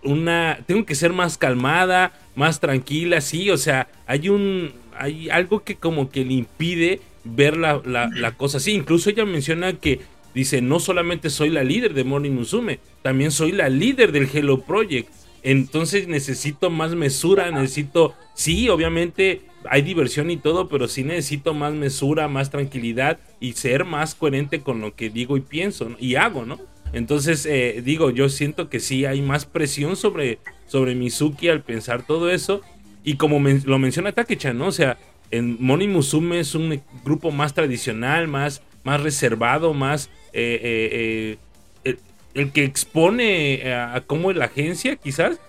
[0.04, 5.64] una, tengo que ser más calmada, más tranquila, sí, o sea, hay un, hay algo
[5.64, 8.72] que como que le impide ver la, la, cosa así.
[8.72, 10.02] Incluso ella menciona que
[10.34, 14.62] dice, no solamente soy la líder de Morning Musume, también soy la líder del Hello
[14.62, 15.10] Project.
[15.44, 21.74] Entonces necesito más mesura, necesito, sí, obviamente hay diversión y todo, pero sí necesito más
[21.74, 26.46] mesura, más tranquilidad y ser más coherente con lo que digo y pienso y hago,
[26.46, 26.60] ¿no?
[26.94, 30.38] Entonces, eh, digo, yo siento que sí hay más presión sobre,
[30.68, 32.62] sobre Mizuki al pensar todo eso.
[33.04, 34.68] Y como lo menciona Takechan, ¿no?
[34.68, 34.98] O sea,
[35.32, 41.38] en Moni Musume es un grupo más tradicional, más, más reservado, más eh, eh,
[41.84, 41.98] eh,
[42.34, 45.40] el, que expone a, a, cómo es la agencia, quizás.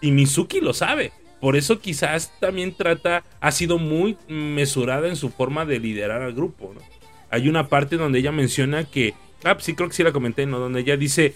[0.00, 1.12] Y Mizuki lo sabe.
[1.40, 6.32] Por eso quizás también trata, ha sido muy mesurada en su forma de liderar al
[6.32, 6.72] grupo.
[6.74, 6.80] ¿no?
[7.30, 9.14] Hay una parte donde ella menciona que,
[9.44, 10.58] ah, sí creo que sí la comenté, ¿no?
[10.58, 11.34] Donde ella dice,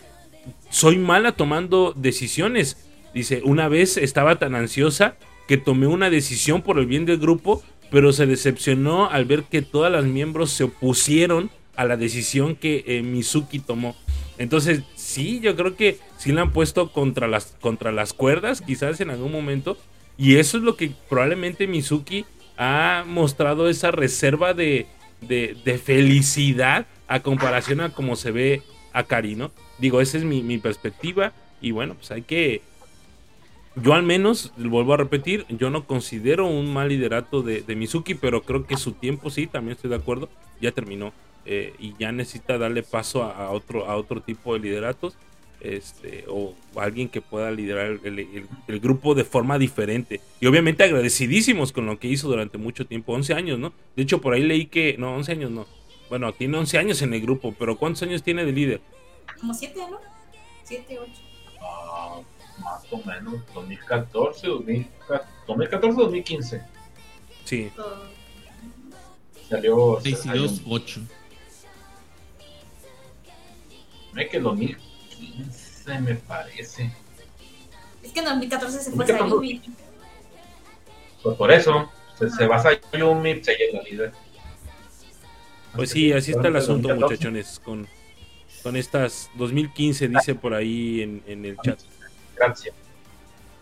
[0.70, 2.88] soy mala tomando decisiones.
[3.14, 5.16] Dice, una vez estaba tan ansiosa
[5.52, 9.60] que tomé una decisión por el bien del grupo pero se decepcionó al ver que
[9.60, 13.94] todas las miembros se opusieron a la decisión que eh, Mizuki tomó.
[14.38, 18.98] Entonces, sí, yo creo que sí la han puesto contra las, contra las cuerdas, quizás
[19.02, 19.76] en algún momento.
[20.16, 22.24] Y eso es lo que probablemente Mizuki
[22.56, 24.86] ha mostrado esa reserva de,
[25.20, 28.62] de, felicidad a comparación a cómo se ve
[28.94, 29.50] a Kari, ¿no?
[29.76, 31.34] Digo, esa es mi, mi perspectiva.
[31.60, 32.62] Y bueno, pues hay que,
[33.76, 38.14] yo al menos, vuelvo a repetir, yo no considero un mal liderato de, de, Mizuki,
[38.14, 40.28] pero creo que su tiempo sí, también estoy de acuerdo,
[40.60, 41.12] ya terminó
[41.46, 45.16] eh, y ya necesita darle paso a, a, otro, a otro tipo de lideratos
[45.62, 50.20] este, o alguien que pueda liderar el, el, el, grupo de forma diferente.
[50.40, 53.72] Y obviamente agradecidísimos con lo que hizo durante mucho tiempo, 11 años, ¿no?
[53.94, 55.66] De hecho, por ahí leí que, no, 11 años no.
[56.10, 58.80] Bueno, tiene 11 años en el grupo, pero ¿cuántos años tiene de líder?
[59.40, 59.98] Como 7, ¿no?
[60.64, 61.12] 7, 8.
[62.58, 66.62] Más o menos 2014, 2014, 2015.
[67.44, 67.70] Sí.
[69.48, 71.00] Salió 6 y 2, 8.
[74.16, 76.92] Es que 2015 me parece.
[78.02, 79.62] Es que en 2014 se fue Sayumi.
[81.22, 84.12] Pues por eso, se, se basa Yumi, se llega líder.
[85.74, 87.86] Pues sí, así está el asunto, muchachones, con,
[88.62, 91.78] con estas 2015, dice por ahí en, en el chat.
[92.36, 92.74] Gracias.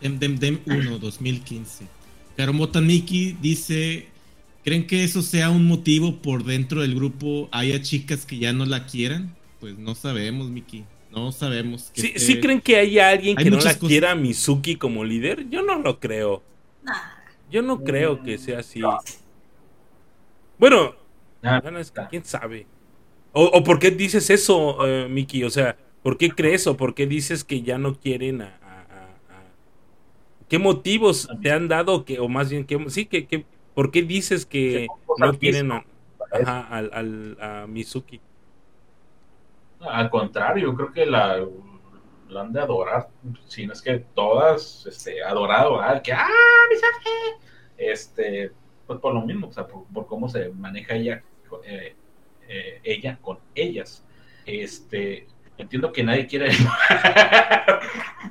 [0.01, 1.86] Dem Dem Dem 1, 2015.
[2.36, 4.09] Karomota Miki dice:
[4.64, 7.48] ¿Creen que eso sea un motivo por dentro del grupo?
[7.52, 9.34] ¿Haya chicas que ya no la quieran?
[9.60, 10.84] Pues no sabemos, Miki.
[11.10, 11.90] No sabemos.
[11.94, 13.78] ¿Sí, este- ¿sí creen que haya alguien Hay que no la cosas.
[13.78, 15.51] quiera a Mizuki como líder?
[15.51, 16.42] Yo no lo creo.
[17.51, 18.80] Yo no creo que sea así.
[20.59, 20.94] Bueno,
[21.62, 22.66] bueno, es que quién sabe.
[23.32, 25.42] O, o por qué dices eso, eh, Miki?
[25.44, 28.59] O sea, ¿por qué crees o por qué dices que ya no quieren a-
[30.51, 34.02] ¿Qué motivos te han dado que, o más bien, que, sí, que, que, ¿por qué
[34.02, 35.85] dices que no quieren a,
[36.32, 38.20] ajá, al, al- a Mizuki?
[39.81, 41.47] Al contrario, creo que la,
[42.28, 43.09] la han de adorar.
[43.47, 46.27] Si no es que todas, este, adorado, ah, que, ¡ah,
[46.68, 47.47] Misaki!
[47.78, 48.51] Este,
[48.89, 51.22] pues por lo mismo, o sea, por, por cómo se maneja ella,
[51.64, 51.94] eh,
[52.48, 54.05] eh, ella con ellas.
[54.44, 56.51] Este, entiendo que nadie quiere.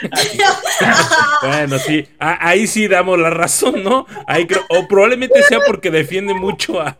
[1.42, 4.06] Bueno, sí, a- ahí sí damos la razón, ¿no?
[4.26, 6.96] Ahí creo- o probablemente sea porque defiende mucho a,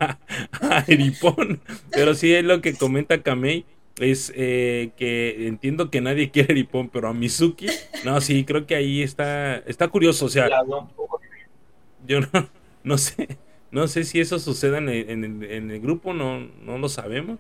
[0.61, 1.61] a Eripón,
[1.93, 3.65] pero sí es lo que comenta Kamei,
[3.99, 7.67] es eh, que entiendo que nadie quiere Eripón, pero a Mizuki,
[8.05, 10.53] no, sí, creo que ahí está, está curioso, o sea,
[12.07, 12.29] yo no,
[12.85, 13.39] no sé,
[13.71, 16.89] no sé si eso suceda en el, en el- en el grupo, no, no lo
[16.89, 17.39] sabemos,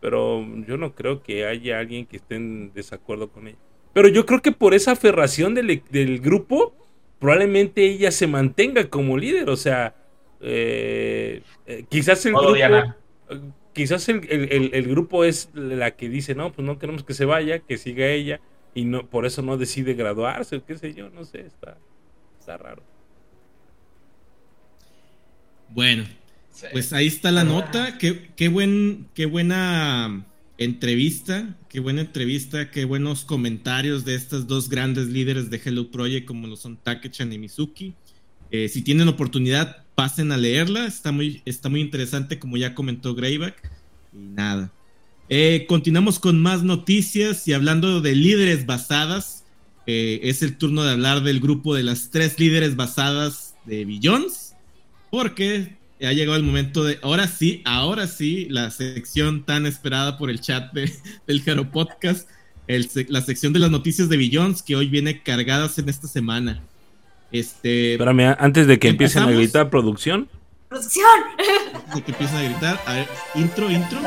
[0.00, 3.58] pero yo no creo que haya alguien que esté en desacuerdo con ella.
[3.98, 6.72] Pero yo creo que por esa aferración del, del grupo,
[7.18, 9.96] probablemente ella se mantenga como líder, o sea,
[10.40, 12.96] eh, eh, quizás el Todo, grupo, Diana.
[13.28, 13.40] eh,
[13.72, 17.12] quizás el, el- el- el grupo es la que dice, no, pues no queremos que
[17.12, 18.40] se vaya, que siga ella,
[18.72, 21.76] y no, por eso no decide graduarse, o qué sé yo, no sé, está,
[22.38, 22.84] está raro.
[25.70, 26.04] Bueno,
[26.52, 26.66] Sí.
[26.70, 27.98] pues ahí está la nota.
[27.98, 30.24] Qué, qué, buen, qué buena
[30.58, 31.56] entrevista.
[31.68, 32.70] Qué buena entrevista.
[32.70, 37.32] Qué buenos comentarios de estas dos grandes líderes de Hello Project como lo son Takechan
[37.32, 37.94] y Mizuki.
[38.50, 40.86] Eh, si tienen oportunidad, pasen a leerla.
[40.86, 43.70] Está muy, está muy interesante, como ya comentó Greyback.
[44.12, 44.72] Y nada.
[45.28, 49.44] Eh, continuamos con más noticias y hablando de líderes basadas.
[49.86, 54.54] eh, es el turno de hablar del grupo de las tres líderes basadas de Billions.
[55.10, 60.30] Porque ha llegado el momento de, ahora sí, ahora sí, la sección tan esperada por
[60.30, 60.92] el chat de-
[61.26, 62.28] del Jaro Podcast,
[62.66, 66.60] el la sección de las noticias de Billions que hoy viene cargadas en esta semana.
[67.32, 70.28] Este, Espérame, antes de que empiecen a gritar producción.
[70.68, 71.06] Producción.
[71.74, 73.98] antes de que empiecen a gritar, a ver, intro, intro.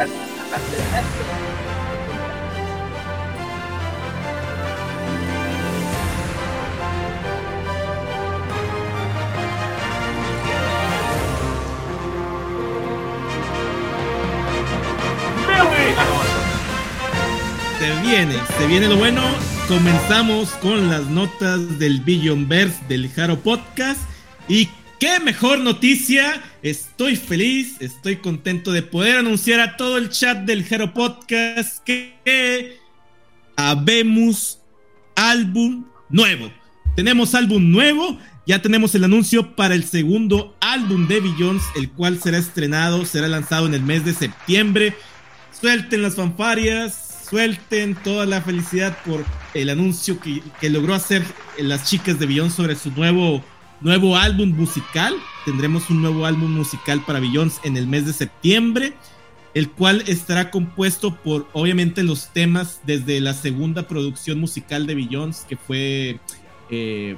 [18.01, 19.21] Viene, se viene lo bueno.
[19.67, 23.99] Comenzamos con las notas del Billionverse del Jaro Podcast.
[24.47, 24.69] Y
[24.99, 26.41] qué mejor noticia.
[26.63, 32.79] Estoy feliz, estoy contento de poder anunciar a todo el chat del Jaro Podcast que
[33.55, 34.59] habemos
[35.15, 36.51] álbum nuevo.
[36.95, 38.17] Tenemos álbum nuevo.
[38.47, 43.27] Ya tenemos el anuncio para el segundo álbum de Billions, el cual será estrenado, será
[43.27, 44.95] lanzado en el mes de septiembre.
[45.59, 51.23] Suelten las fanfarias, suelten toda la felicidad por el anuncio que, logró hacer
[51.57, 53.41] las chicas de Billions sobre su nuevo,
[53.79, 55.15] nuevo álbum musical.
[55.45, 58.93] Tendremos un nuevo álbum musical para Billions en el mes de septiembre,
[59.53, 65.45] el cual estará compuesto por, obviamente, los temas desde la segunda producción musical de Billions,
[65.47, 66.19] que fue
[66.69, 67.15] eh,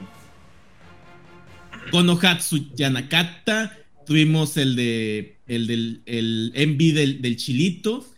[1.89, 3.75] Konohatsu Yanakata.
[4.05, 8.12] Tuvimos el de el del el MV del, del Chilito.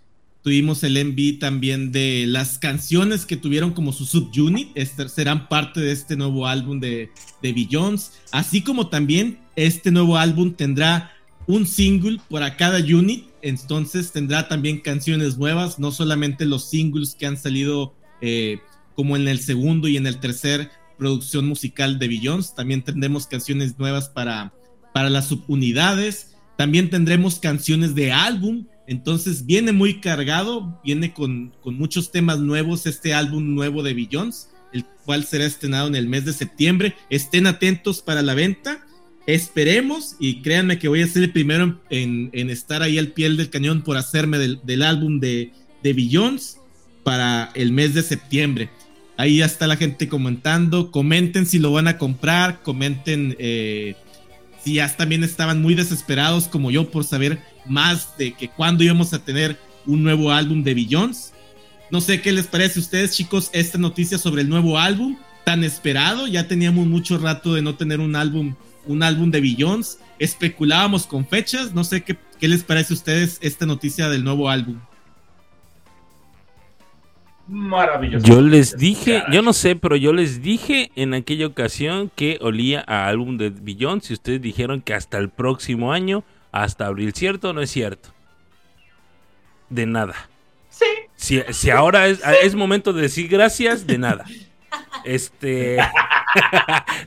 [0.46, 4.70] Tuvimos el MV también de las canciones que tuvieron como su subunit.
[4.76, 7.10] Este, serán parte de este nuevo álbum de,
[7.42, 8.12] de Billions.
[8.32, 11.12] Así como también este nuevo álbum tendrá
[11.48, 13.26] un single para cada unit.
[13.42, 18.60] Entonces tendrá también canciones nuevas, no solamente los singles que han salido eh,
[18.94, 20.70] como en el segundo y en el tercer
[21.00, 22.54] producción musical de Billions.
[22.54, 24.54] También tendremos canciones nuevas para,
[24.94, 26.36] para las subunidades.
[26.56, 28.68] También tendremos canciones de álbum.
[28.88, 34.50] Entonces viene muy cargado, viene con, con muchos temas nuevos este álbum nuevo de Billions,
[34.74, 36.96] el cual será estrenado en el mes de septiembre.
[37.10, 38.86] Estén atentos para la venta.
[39.26, 43.30] Esperemos y créanme que voy a ser el primero en, en estar ahí al pie
[43.30, 45.52] del cañón por hacerme del, del álbum de,
[45.82, 46.60] de Billions
[47.04, 48.70] para el mes de septiembre.
[49.18, 50.92] Ahí ya está la gente comentando.
[50.92, 52.62] Comenten si lo van a comprar.
[52.62, 53.96] Comenten eh,
[54.64, 59.14] si ya también estaban muy desesperados como yo por saber más de que cuándo íbamos
[59.14, 61.34] a tener un nuevo álbum de Billions.
[61.92, 65.64] No sé qué les parece a ustedes, chicos, esta noticia sobre el nuevo álbum tan
[65.64, 66.28] esperado.
[66.28, 68.56] Ya teníamos mucho rato de no tener un álbum,
[68.86, 70.00] un álbum de Billions.
[70.20, 71.74] Especulábamos con fechas.
[71.74, 74.80] No sé qué, qué les parece a ustedes esta noticia del nuevo álbum.
[77.48, 78.26] Maravilloso.
[78.26, 82.84] Yo les dije, yo no sé, pero yo les dije en aquella ocasión que olía
[82.88, 86.24] a álbum de Billions y ustedes dijeron que hasta el próximo año,
[86.56, 88.10] hasta abril, ¿cierto o no es cierto?
[89.70, 90.16] De nada.
[90.70, 90.86] Sí.
[91.16, 94.26] Si, si ahora es, es momento de decir gracias, de nada.
[95.04, 95.78] Este.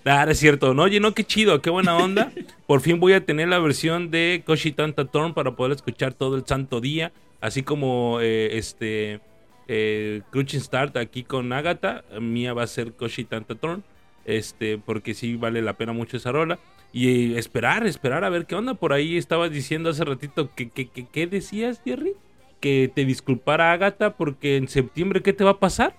[0.05, 0.75] Nada, es cierto.
[0.75, 2.31] No, oye, no, qué chido, qué buena onda.
[2.66, 6.37] Por fin voy a tener la versión de Koshi Tanta Torn para poder escuchar todo
[6.37, 7.12] el santo día.
[7.41, 9.20] Así como eh, este.
[9.66, 12.05] Eh, Crushing Start aquí con Agatha.
[12.20, 13.83] Mía va a ser Koshi Tanta Torn.
[14.27, 16.59] Este, porque sí vale la pena mucho esa rola.
[16.93, 18.74] Y esperar, esperar a ver qué onda.
[18.74, 22.12] Por ahí estabas diciendo hace ratito que, que, que- ¿qué decías, Jerry?
[22.60, 25.94] Que te disculpara Agatha porque en septiembre, ¿qué te va a pasar?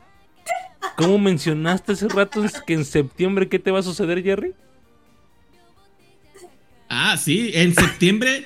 [0.98, 4.54] ¿Cómo mencionaste hace rato que en septiembre qué te va a suceder, Jerry?
[6.90, 8.44] Ah, sí, en septiembre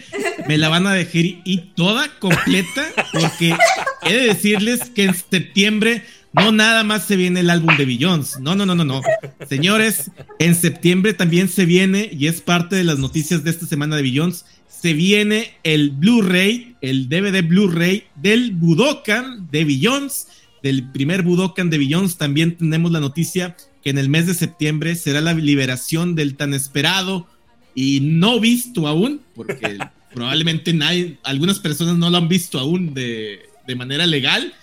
[0.47, 2.83] me la van a dejar y toda completa,
[3.13, 3.55] porque
[4.01, 6.03] he de decirles que en septiembre
[6.33, 8.39] no nada más se viene el álbum de Billions.
[8.39, 9.01] No, no, no, no, no.
[9.47, 13.95] Señores, en septiembre también se viene, y es parte de las noticias de esta semana
[13.95, 20.27] de Billions, se viene el Blu-ray, el DVD Blu-ray del Budokan de Billions,
[20.61, 22.17] del primer Budokan de Billions.
[22.17, 26.53] También tenemos la noticia que en el mes de septiembre será la liberación del tan
[26.53, 27.27] esperado
[27.75, 29.77] y no visto aún, porque
[30.13, 34.53] probablemente nadie, algunas personas no lo han visto aún de, de manera legal.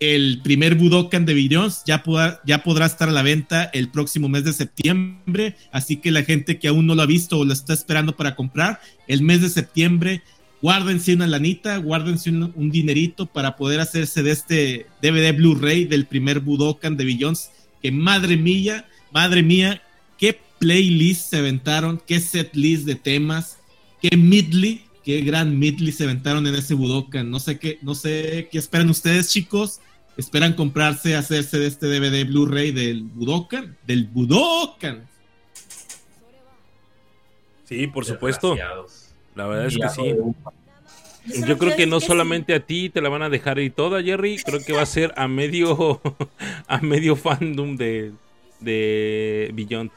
[0.00, 4.30] El primer Budokan de Billions ya, podrá, ya podrá estar a la venta el próximo
[4.30, 7.52] mes de septiembre, así que la gente que aún no lo ha visto o lo
[7.52, 10.22] está esperando para comprar, el mes de septiembre,
[10.62, 16.06] guárdense una lanita, guárdense un, un dinerito para poder hacerse de este DVD Blu-ray del
[16.06, 17.50] primer Budokan de Billions,
[17.82, 19.82] que madre mía, madre mía,
[20.16, 23.58] qué playlist se aventaron, qué set list de temas,
[24.00, 27.30] qué midley, qué gran midley se aventaron en ese Budokan.
[27.30, 29.80] No sé qué, no sé qué esperan ustedes, chicos.
[30.20, 33.74] ¿Esperan comprarse, hacerse de este DVD Blu-ray del Budokan?
[33.86, 35.08] Del Budokan.
[37.64, 38.54] Sí, por supuesto.
[39.34, 41.42] La verdad es que sí.
[41.46, 44.36] Yo creo que no solamente a ti te la van a dejar ahí toda, Jerry.
[44.44, 46.02] Creo que va a ser a medio
[46.66, 48.12] a medio fandom de
[48.60, 49.90] de Beyond.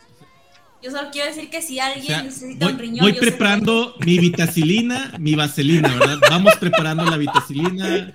[0.81, 3.95] Yo solo quiero decir que si alguien O sea, necesita voy, un riñón, voy preparando
[4.05, 6.19] mi vitacilina, mi vaselina, ¿verdad?
[6.29, 8.13] Vamos preparando la vitacilina,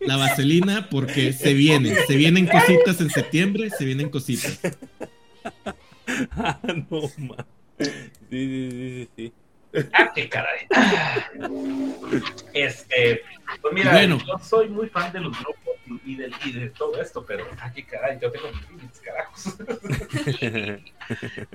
[0.00, 4.58] la vaselina, porque se vienen, se vienen cositas en septiembre, se vienen cositas.
[6.32, 7.46] Ah, no, ma.
[7.78, 7.86] Sí,
[8.30, 9.32] sí, sí, sí,
[9.92, 10.66] Ah, qué caray.
[12.54, 13.22] Este,
[13.60, 14.18] pues mira, Bueno.
[14.26, 15.74] yo soy muy fan de los grupos
[16.06, 19.46] y, de, y de todo esto, pero ah, qué caray, yo tengo mis límites, carajos.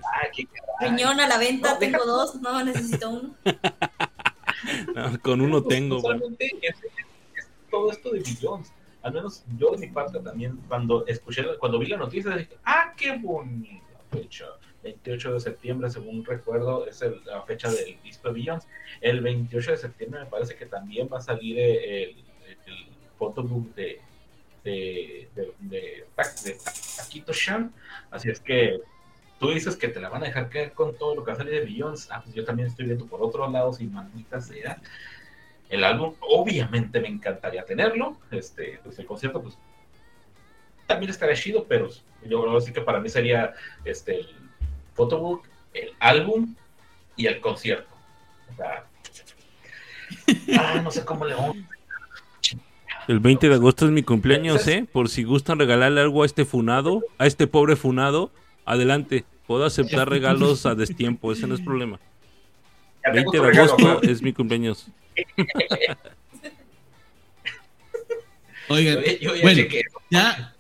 [0.04, 0.90] ah, qué caray.
[0.92, 3.36] Riñón a la venta, No, tengo deja- dos, no necesito uno.
[4.96, 6.92] No, con uno tengo, solamente es, es
[7.74, 8.72] todo esto de Billions.
[9.02, 12.94] Al menos yo de mi parte también, cuando escuché, cuando vi la noticia, dije, ah,
[12.96, 14.46] qué bonita fecha.
[14.84, 18.68] 28 de septiembre, según recuerdo, es la fecha del disco de Billions.
[19.02, 22.16] El 28 de septiembre me parece que también va a salir el,
[22.68, 22.86] el
[23.18, 24.00] photobook de,
[24.64, 26.06] de, de, de,
[26.44, 26.58] de
[27.02, 27.74] Akito Shan.
[28.12, 28.82] Así es que
[29.40, 31.38] tú dices que te la van a dejar caer con todo lo que va a
[31.38, 32.10] salir de Billions.
[32.12, 34.80] Ah, pues yo también estoy viendo por otro lado, sin maldita sea.
[35.74, 38.16] El álbum, obviamente me encantaría tenerlo.
[38.30, 39.58] Este, pues el concierto, pues
[40.86, 41.90] también estaría chido, pero
[42.24, 44.28] yo creo que para mí sería este, el
[44.94, 46.54] photobook, el álbum
[47.16, 47.90] y el concierto.
[48.52, 48.86] O sea,
[50.60, 51.58] ah, no sé cómo le vamos.
[53.08, 54.88] El 20 de agosto es mi cumpleaños, ¿eh?
[54.94, 58.30] Por si gustan regalarle algo a este funado, a este pobre funado,
[58.64, 59.26] adelante.
[59.48, 62.00] Puedo aceptar regalos a destiempo, ese no es problema.
[63.04, 64.92] Ya tengo 20 tu de agosto es mi cumpleaños.
[68.70, 69.62] Oigan, Yo- yo ya bueno,
[70.10, 70.56] ya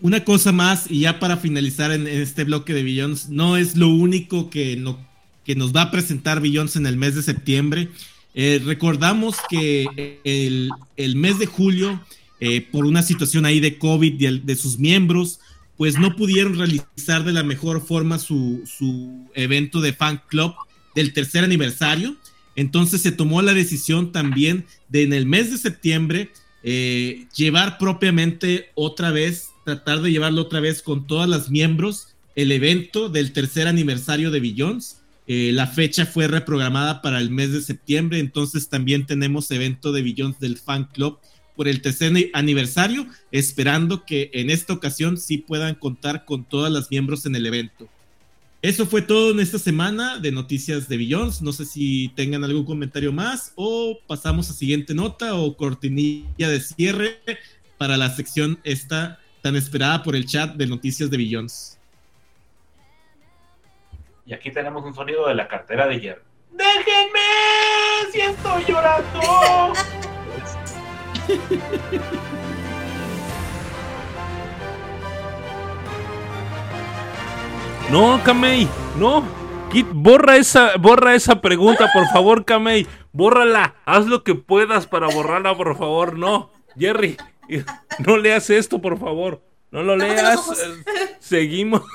[0.00, 3.76] una cosa más y ya para finalizar en, en este bloque de Billions, no es
[3.76, 4.98] lo único que, no,
[5.44, 7.88] que nos va a presentar Billions en el mes de septiembre.
[8.34, 12.04] Eh, recordamos que el, el mes de julio,
[12.40, 15.38] eh, por una situación ahí de COVID de, de sus miembros,
[15.76, 20.54] pues no pudieron realizar de la mejor forma su, su evento de fan club
[20.94, 22.16] del tercer aniversario.
[22.56, 26.30] Entonces se tomó la decisión también de en el mes de septiembre
[26.66, 32.52] eh, llevar propiamente otra vez, tratar de llevarlo otra vez con todas las miembros, el
[32.52, 34.98] evento del tercer aniversario de Billions.
[35.26, 40.02] Eh, la fecha fue reprogramada para el mes de septiembre, entonces también tenemos evento de
[40.02, 41.18] Billions del Fan Club
[41.54, 46.90] por el tercer aniversario, esperando que en esta ocasión sí puedan contar con todas las
[46.90, 47.88] miembros en el evento.
[48.64, 51.42] Eso fue todo en esta semana de noticias de Billions.
[51.42, 56.60] No sé si tengan algún comentario más o pasamos a siguiente nota o cortinilla de
[56.60, 57.18] cierre
[57.76, 61.78] para la sección esta tan esperada por el chat de noticias de Billions.
[64.24, 66.22] Y aquí tenemos un sonido de la cartera de hierro.
[66.50, 67.20] ¡Déjenme!
[68.12, 69.74] ¡Si estoy llorando!
[77.90, 79.24] No, Kamei, no.
[79.70, 82.86] Kit, borra esa, borra esa pregunta, por favor, Kamei.
[83.12, 83.74] Bórrala.
[83.84, 86.18] Haz lo que puedas para borrarla, por favor.
[86.18, 87.16] No, Jerry,
[88.06, 89.42] no leas esto, por favor.
[89.70, 90.40] No lo leas.
[91.20, 91.82] Seguimos.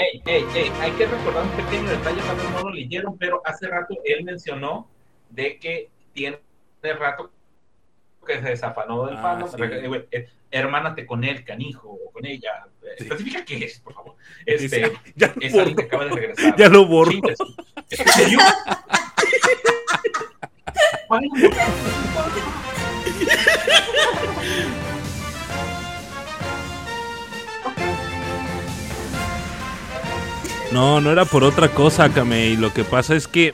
[0.00, 3.42] Ey, ey, ey, hay que recordar un pequeño detalle, tal vez no lo leyeron, pero
[3.44, 4.86] hace rato él mencionó
[5.28, 6.38] de que tiene
[6.80, 7.32] rato
[8.24, 9.48] que se desafanó del ah, fandom.
[9.48, 10.06] Sí.
[10.12, 12.68] Eh, hermánate con él, canijo, o con ella.
[12.98, 14.16] Especifica qué es, por favor.
[14.44, 16.56] Este, ya es alguien que acaba de regresar.
[16.56, 17.12] Ya lo borro.
[17.12, 18.38] ¿En serio?
[30.72, 32.56] No, no era por otra cosa, Kamei.
[32.56, 33.52] Lo que pasa es que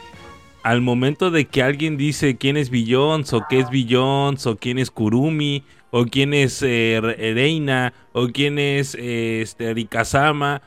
[0.62, 4.78] al momento de que alguien dice quién es Billions o qué es Billions o quién
[4.78, 5.62] es Kurumi
[5.96, 10.60] o quién es eh, Reina o quién es eh, este, Rikazama,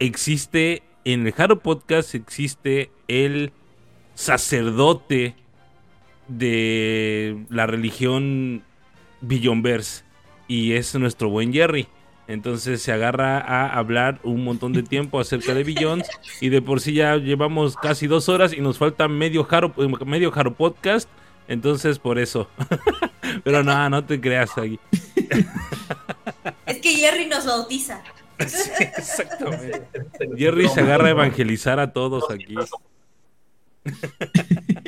[0.00, 3.52] existe en el Haro Podcast existe el
[4.16, 5.36] sacerdote
[6.26, 8.64] de la religión
[9.20, 10.02] Billonverse
[10.48, 11.86] y es nuestro buen Jerry.
[12.26, 16.08] Entonces se agarra a hablar un montón de tiempo acerca de Billions
[16.40, 19.72] y de por sí ya llevamos casi dos horas y nos falta medio Jaro,
[20.04, 21.08] medio Jaro podcast.
[21.52, 22.48] Entonces por eso.
[23.44, 24.80] Pero no, no te creas ahí.
[26.64, 28.02] Es que Jerry nos bautiza.
[28.38, 29.86] exactamente.
[30.36, 32.56] Jerry se agarra a evangelizar a todos aquí.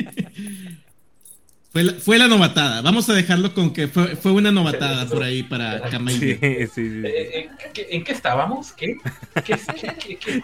[1.74, 2.82] Fue la, fue la, novatada.
[2.82, 6.20] Vamos a dejarlo con que fue, fue una novatada por ahí para Kamei.
[6.20, 7.02] Sí, sí, sí.
[7.04, 8.70] Eh, eh, ¿En qué estábamos?
[8.70, 8.96] ¿Qué?
[9.44, 9.58] ¿Qué,
[9.98, 10.42] qué, qué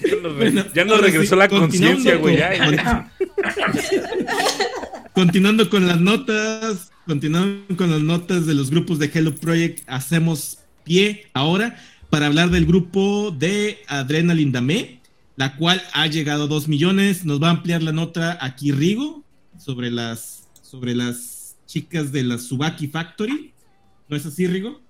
[0.00, 2.40] Ya, nos, bueno, ya nos regresó la conciencia, güey.
[5.14, 10.58] Continuando con las notas, continuando con las notas de los grupos de Hello Project, hacemos
[10.82, 11.76] pie ahora
[12.10, 15.00] para hablar del grupo de Adrenaline Dame,
[15.36, 17.24] la cual ha llegado a 2 millones.
[17.24, 19.22] Nos va a ampliar la nota aquí Rigo
[19.58, 20.35] sobre las
[20.66, 23.54] sobre las chicas de la Subaki Factory.
[24.08, 24.80] ¿No es así, Rigo?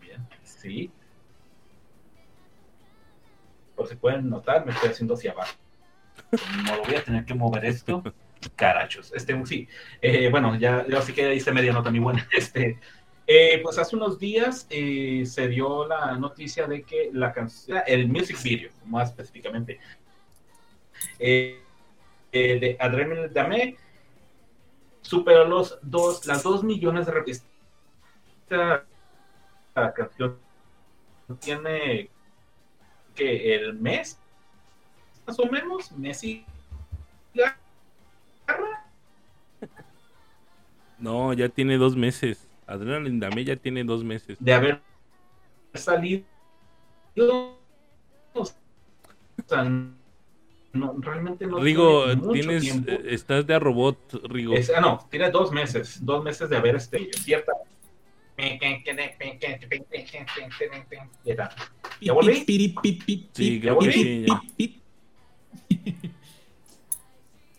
[0.00, 0.90] Bien, sí.
[3.74, 5.54] Por si pueden notar, me estoy haciendo hacia abajo.
[6.64, 8.02] No voy a tener que mover esto.
[8.56, 9.12] Carachos.
[9.14, 9.68] Este, sí.
[10.00, 12.26] Eh, bueno, ya, ya sí que hice media nota muy buena.
[12.32, 12.80] Este,
[13.26, 18.08] eh, pues hace unos días eh, se dio la noticia de que la canción, el
[18.08, 19.78] music video, más específicamente,
[21.18, 21.65] eh,
[22.36, 23.76] de Adrenaline Dame
[25.02, 27.56] superó los dos, las dos millones de reproducciones.
[28.42, 28.84] Esta
[29.94, 30.38] canción
[31.40, 32.10] tiene
[33.14, 34.18] que el mes,
[35.26, 36.44] más o menos, Messi
[40.98, 42.48] No, ya tiene dos meses.
[42.66, 44.38] Adrenaline Dame ya tiene dos meses.
[44.40, 44.80] De haber
[45.74, 46.24] salido.
[48.34, 48.44] O
[49.46, 49.64] sea,
[50.76, 54.54] no, realmente no Rigo, tienes, eh, estás de robot, Rigo.
[54.76, 57.52] ah, no, tiene dos meses, dos meses de haber este, cierta.
[62.00, 62.44] ¿Ya volví?
[63.32, 64.26] Sí, creo que sí.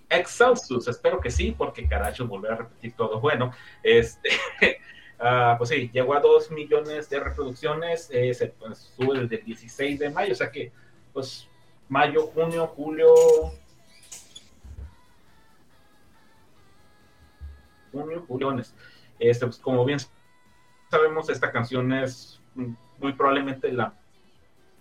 [0.09, 3.19] Exhaustus, espero que sí, porque caracho, volver a repetir todo.
[3.19, 3.51] Bueno,
[3.83, 4.29] este,
[5.19, 9.45] uh, pues sí, llegó a dos millones de reproducciones, eh, se pues, sube desde el
[9.45, 10.71] 16 de mayo, o sea que,
[11.13, 11.47] pues,
[11.89, 13.07] mayo, junio, julio.
[17.91, 18.55] Junio, julio.
[19.19, 19.99] Este, pues, como bien
[20.89, 22.41] sabemos, esta canción es
[22.99, 23.93] muy probablemente la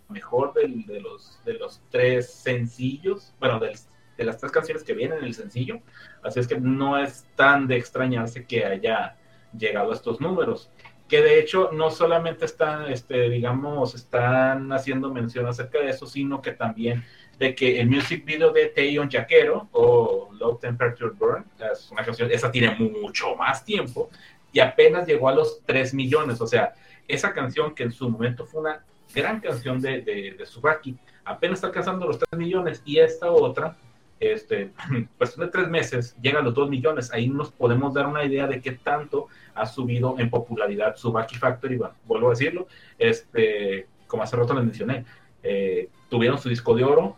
[0.09, 5.25] mejor de, los, de los tres sencillos, bueno, de las tres canciones que vienen en
[5.25, 5.81] el sencillo.
[6.23, 9.17] Así es que no es tan de extrañarse que haya
[9.57, 10.71] llegado a estos números
[11.09, 16.43] que de hecho no solamente están, este, digamos, están haciendo mención acerca de eso, sino
[16.43, 17.05] que también
[17.39, 22.31] de que el music video de Taeyeon Jaquero o Low Temperature Burn, es una canción,
[22.31, 24.11] esa tiene mucho más tiempo
[24.53, 26.75] y apenas llegó a los 3 millones, o sea,
[27.07, 28.85] esa canción que en su momento fue una
[29.15, 30.97] gran canción de, de, de Subaki.
[31.25, 33.77] Apenas está alcanzando los 3 millones y esta otra,
[34.19, 34.73] este,
[35.19, 37.13] cuestión de 3 meses, llega a los 2 millones.
[37.13, 41.77] Ahí nos podemos dar una idea de qué tanto ha subido en popularidad Subaki Factory.
[41.77, 42.69] Bueno, vuelvo a decirlo,
[42.99, 45.05] este, como hace rato les mencioné,
[45.43, 47.17] eh, tuvieron su disco de oro,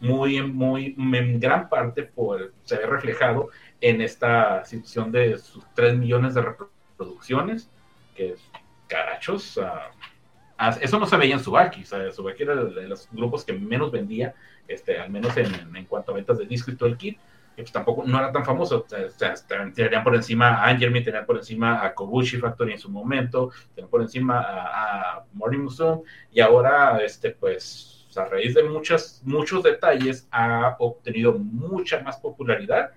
[0.00, 3.50] muy, muy, en gran parte por, se ve reflejado
[3.80, 7.70] en esta situación de sus 3 millones de reproducciones,
[8.16, 8.40] que es
[8.88, 9.56] carachos.
[9.56, 13.52] Uh, eso no se veía en Subaki, o sea, Subaki era de los grupos que
[13.52, 14.34] menos vendía,
[14.66, 17.18] este, al menos en, en cuanto a ventas de disco y todo el kit,
[17.56, 19.34] y pues tampoco no era tan famoso, o sea,
[19.74, 23.90] tenían por encima a Angermy, tenían por encima a Kobushi Factory en su momento, tenían
[23.90, 26.02] por encima a, a Morning Musume,
[26.32, 32.92] y ahora, este, pues, a raíz de muchas, muchos detalles, ha obtenido mucha más popularidad,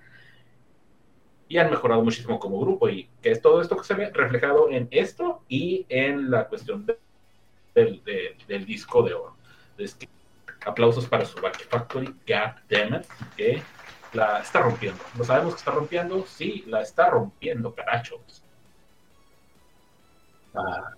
[1.47, 4.69] y han mejorado muchísimo como grupo y que es todo esto que se ve reflejado
[4.71, 6.97] en esto y en la cuestión de,
[7.75, 9.35] del, de, del disco de oro.
[9.77, 10.09] Es que,
[10.65, 13.05] aplausos para su Factory, God damn it,
[13.37, 13.61] que
[14.15, 15.03] la está rompiendo.
[15.17, 18.43] Lo sabemos que está rompiendo, sí, la está rompiendo, carachos.
[20.55, 20.91] Ah.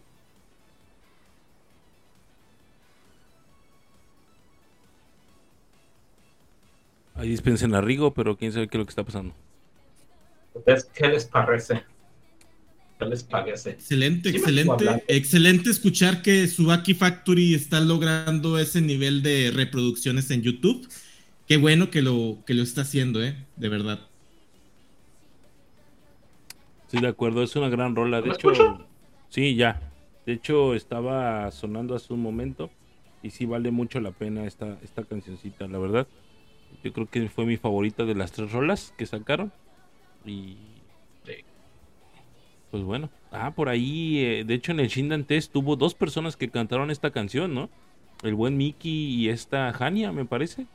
[7.16, 9.34] Ahí dispensen a Rigo, pero quién sabe qué es lo que está pasando.
[10.94, 11.84] ¿Qué les parece?
[13.00, 13.72] ¿Qué les parece?
[13.72, 15.04] Excelente, ¿Sí excelente.
[15.08, 20.88] Excelente escuchar que Subaki Factory está logrando ese nivel de reproducciones en YouTube.
[21.48, 23.36] Qué bueno que lo, que lo está haciendo, ¿eh?
[23.56, 24.00] De verdad.
[26.88, 28.22] Sí, de acuerdo, es una gran rola.
[28.22, 28.86] De hecho, escucho?
[29.30, 29.82] sí, ya.
[30.26, 32.70] De hecho, estaba sonando hace un momento
[33.24, 36.08] y sí vale mucho la pena esta, esta cancioncita, la verdad.
[36.84, 39.54] Yo creo que fue mi favorita de las tres rolas que sacaron.
[40.26, 40.58] Y.
[42.72, 43.10] Pues bueno.
[43.32, 44.20] Ah, por ahí.
[44.20, 47.70] Eh, de hecho, en el Shindan Test tuvo dos personas que cantaron esta canción, ¿no?
[48.22, 50.68] El buen Mickey y esta Hania, me parece.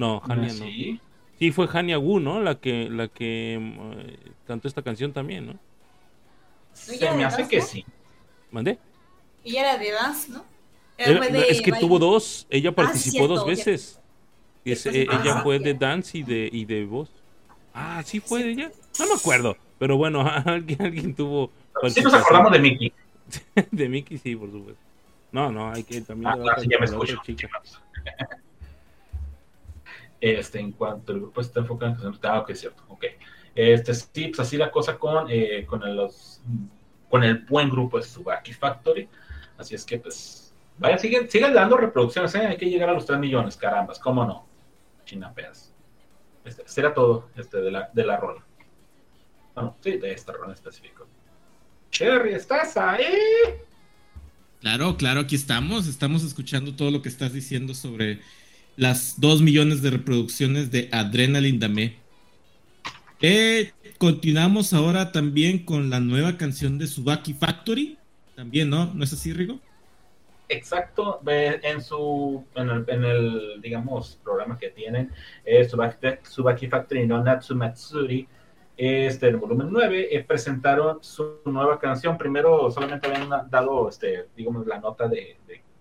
[0.00, 0.64] No, Hania no.
[0.64, 0.98] ¿Sí?
[1.38, 2.40] Sí, fue Hania Wu, ¿no?
[2.40, 4.16] La que, la que eh,
[4.46, 5.58] cantó esta canción también, ¿no?
[6.72, 7.84] Se me hace que sí.
[8.50, 8.78] ¿Mandé?
[9.44, 10.42] Y era de dance, ¿no?
[10.96, 11.86] Era, de es que baile.
[11.86, 12.46] tuvo dos.
[12.48, 14.00] Ella participó ah, cierto, dos veces.
[14.64, 17.10] Es, eh, ella ah, fue de dance y de, y de voz.
[17.74, 18.72] Ah, ¿sí fue de ella?
[18.98, 19.54] No me acuerdo.
[19.78, 21.50] Pero bueno, alguien, alguien tuvo.
[21.90, 22.92] Sí, nos acordamos de Mickey.
[23.70, 24.80] de Mickey, sí, por supuesto.
[25.30, 26.32] No, no, hay que también.
[26.32, 27.20] Ah, claro, sí, ya me escucho.
[30.20, 33.04] Este, en cuanto el grupo está enfocado en ah, ok, cierto, ok.
[33.54, 36.40] Este, sí, pues así la cosa con, eh, con, el, los,
[37.08, 39.08] con el buen grupo de Subaki Factory.
[39.56, 42.46] Así es que, pues, vaya, siguen, siguen dando reproducciones, ¿eh?
[42.46, 44.46] hay que llegar a los 3 millones, carambas, ¿cómo no?
[45.04, 45.74] Chinapeas.
[46.44, 48.44] Este, será todo este, de, la, de la rola.
[49.54, 51.06] Bueno, sí, de esta rola en específico.
[51.90, 53.04] Cherry, ¿estás ahí?
[54.60, 55.86] Claro, claro, aquí estamos.
[55.86, 58.20] Estamos escuchando todo lo que estás diciendo sobre
[58.80, 61.96] las 2 millones de reproducciones de Adrenaline Dame.
[63.20, 67.98] Eh, continuamos ahora también con la nueva canción de Subaki Factory.
[68.34, 68.86] También, ¿no?
[68.94, 69.60] ¿No es así, Rigo?
[70.48, 75.12] Exacto, en su, en el, en el digamos, programa que tienen,
[75.44, 78.26] eh, Subaki, Factory no Natsumatsuri,
[78.78, 82.16] este, el volumen 9, eh, presentaron su nueva canción.
[82.16, 85.36] Primero solamente habían dado, este, digamos, la nota de,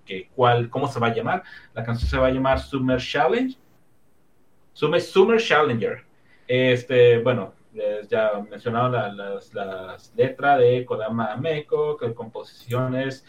[0.10, 0.30] que
[0.69, 1.44] cómo se va a llamar.
[1.73, 3.56] La canción se va a llamar Summer Challenge.
[4.73, 6.03] Summer, Summer Challenger.
[6.48, 7.53] Este, bueno,
[8.10, 13.23] ya mencionaron la, las, las letras de Kodama Meiko, que composiciones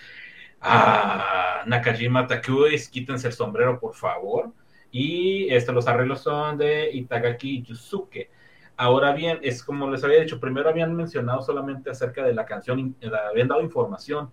[0.60, 4.52] a Nakajima Takuis, quítense el sombrero, por favor.
[4.90, 8.30] Y este, los arreglos son de Itagaki Yusuke.
[8.76, 12.96] Ahora bien, es como les había dicho, primero habían mencionado solamente acerca de la canción,
[13.30, 14.30] habían dado información,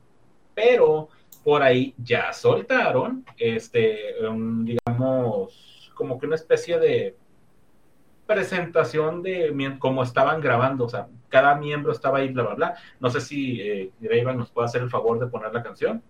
[0.56, 1.10] pero
[1.48, 4.16] por ahí ya soltaron, este,
[4.66, 7.16] digamos, como que una especie de
[8.26, 12.76] presentación de cómo estaban grabando, o sea, cada miembro estaba ahí, bla, bla, bla.
[13.00, 13.94] No sé si eh,
[14.36, 16.04] nos puede hacer el favor de poner la canción.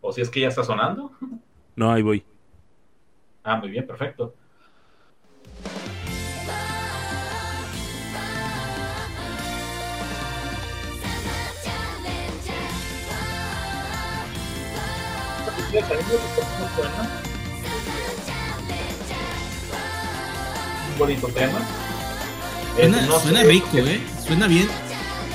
[0.00, 1.10] ¿O si es que ya está sonando?
[1.74, 2.24] No, ahí voy.
[3.42, 4.36] Ah, muy bien, perfecto.
[20.92, 21.60] Un bonito tema.
[22.74, 24.00] Suena, no suena rico, ¿eh?
[24.26, 24.66] Suena bien.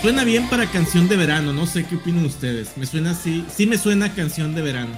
[0.02, 2.76] Suena bien para canción de verano, no sé qué opinan ustedes.
[2.76, 4.92] Me suena así, sí me suena canción de verano.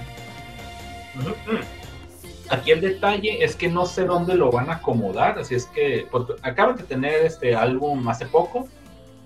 [2.48, 6.08] Aquí el detalle es que no sé dónde lo van a acomodar, así es que
[6.10, 8.68] porque acaban de tener este álbum hace poco.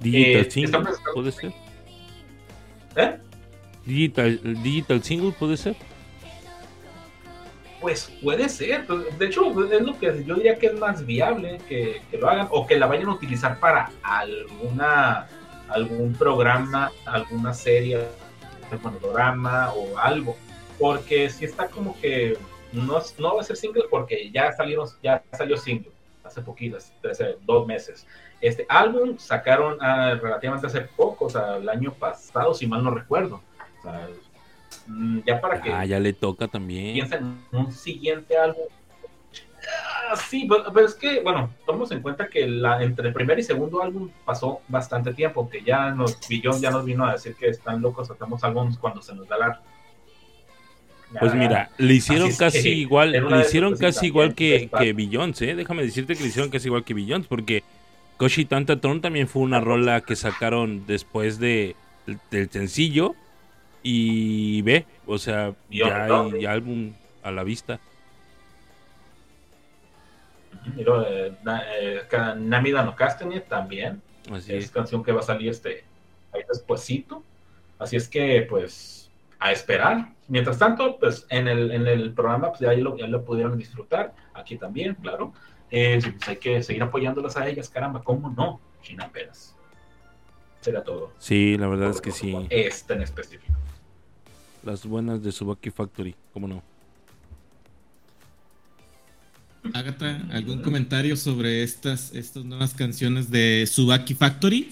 [0.01, 0.83] Digital eh, Single,
[1.15, 1.53] ¿puede ser?
[2.97, 3.19] ¿Eh?
[3.87, 5.77] Digital, digital single puede ser.
[7.81, 11.59] Pues puede ser, pues, de hecho es lo que yo diría que es más viable
[11.67, 15.27] que, que, lo hagan o que la vayan a utilizar para alguna
[15.69, 18.07] algún programa, alguna serie,
[18.71, 20.37] algún programa o algo,
[20.79, 22.37] porque si está como que
[22.73, 25.93] no, no va a ser single porque ya salieron, ya salió single
[26.25, 28.07] hace poquitas, hace dos meses.
[28.41, 32.91] Este álbum sacaron ah, relativamente hace poco, o sea, el año pasado, si mal no
[32.91, 33.43] recuerdo.
[33.79, 34.09] O sea,
[35.27, 35.73] ya para que.
[35.73, 36.95] Ah, ya le toca también.
[36.95, 38.65] Piensen en un siguiente álbum.
[40.09, 43.43] Ah, sí, pero, es que, bueno, tomemos en cuenta que la, entre el primer y
[43.43, 47.49] segundo álbum pasó bastante tiempo, que ya nos, Billón ya nos vino a decir que
[47.49, 49.61] están locos, sacamos álbumes cuando se nos da la
[51.19, 55.57] pues mira, le hicieron casi igual, le hicieron casi igual que, que Billions, ¿eh?
[55.57, 57.65] Déjame decirte que le hicieron casi igual que Billions, porque
[58.17, 61.75] Koshi Tantatron también fue una rola que sacaron después de,
[62.31, 63.17] del sencillo.
[63.83, 66.93] Y ve, o sea, ya hay álbum
[67.23, 67.81] a la vista.
[70.77, 71.33] Eh,
[71.81, 72.03] eh,
[72.37, 74.03] Namida no Castañet también.
[74.31, 75.85] Así es, canción que va a salir este
[76.33, 77.23] ahí despuesito.
[77.79, 80.13] Así es que, pues, a esperar.
[80.29, 84.15] Mientras tanto, pues en el, en el programa pues, ya, lo, ya lo pudieron disfrutar.
[84.35, 85.33] Aquí también, claro.
[85.71, 88.61] Eh, pues hay que seguir apoyándolas a ellas, caramba, ¿cómo no?
[88.83, 89.57] China Peras.
[90.61, 91.13] Será todo.
[91.19, 92.35] Sí, la verdad es que sí.
[92.51, 93.55] Este en específico.
[94.63, 96.63] Las buenas de Subaki Factory, ¿cómo no?
[99.75, 104.71] Agatha, ¿algún comentario sobre estas, estas nuevas canciones de Subaki Factory?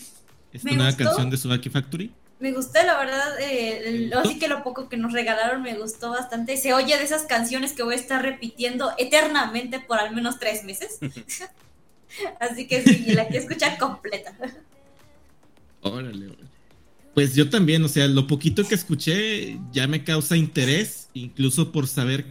[0.52, 2.12] ¿Esta nueva canción de Subaki Factory?
[2.40, 6.56] me gustó, la verdad, eh, así que lo poco que nos regalaron me gustó bastante.
[6.56, 10.65] Se oye de esas canciones que voy a estar repitiendo eternamente por al menos tres
[10.65, 10.98] meses.
[12.40, 14.35] así que sí, la que escuchar completa.
[15.82, 16.28] Órale,
[17.14, 21.86] Pues yo también, o sea, lo poquito que escuché ya me causa interés, incluso por
[21.86, 22.26] saber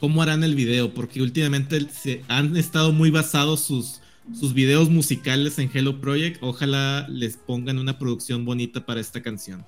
[0.00, 1.86] cómo harán el video, porque últimamente
[2.28, 4.02] han estado muy basados sus
[4.38, 6.42] sus videos musicales en Hello Project.
[6.42, 9.64] Ojalá les pongan una producción bonita para esta canción.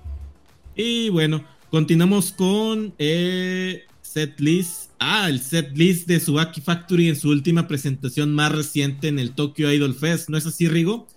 [0.75, 4.91] Y bueno, continuamos con eh, set list.
[4.99, 9.31] Ah, el set list de Subaki Factory en su última presentación más reciente en el
[9.31, 10.29] Tokyo Idol Fest.
[10.29, 11.07] ¿No es así, Rigo?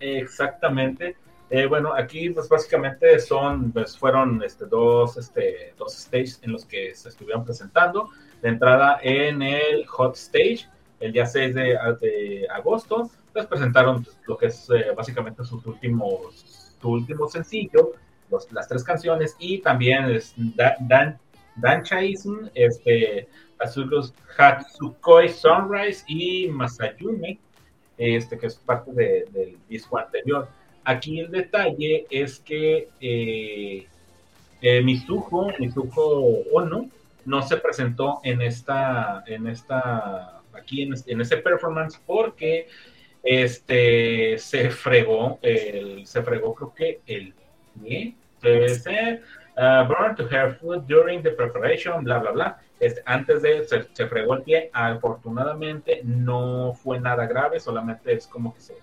[0.00, 1.16] Exactamente.
[1.50, 6.64] Eh, bueno, aquí pues básicamente son, pues fueron este, dos, este, dos stages en los
[6.64, 8.08] que se estuvieron presentando.
[8.40, 10.66] De entrada en el Hot Stage,
[11.00, 16.88] el día 6 de, agosto, pues presentaron lo que es eh, básicamente sus últimos, su
[16.88, 17.92] último sencillo,
[18.52, 21.18] las tres canciones, y también es Dan,
[21.56, 21.82] Dan,
[22.54, 23.28] este,
[24.38, 27.38] Hatsukoi Sunrise y Masayume,
[28.00, 30.48] este, que es parte del disco anterior.
[30.84, 33.86] Aquí el detalle es que eh,
[34.62, 36.88] eh, Mizuho, Mizuho Ono,
[37.26, 42.68] no se presentó en esta, en esta aquí en, ese performance porque
[43.22, 47.34] este se fregó, el, se fregó creo que el
[47.82, 49.22] pie, debe ser,
[49.58, 52.58] uh, burn to her food during the preparation, bla, bla, bla.
[53.04, 58.54] Antes de se, se, fregó el pie, afortunadamente no fue nada grave, solamente es como
[58.54, 58.76] que se,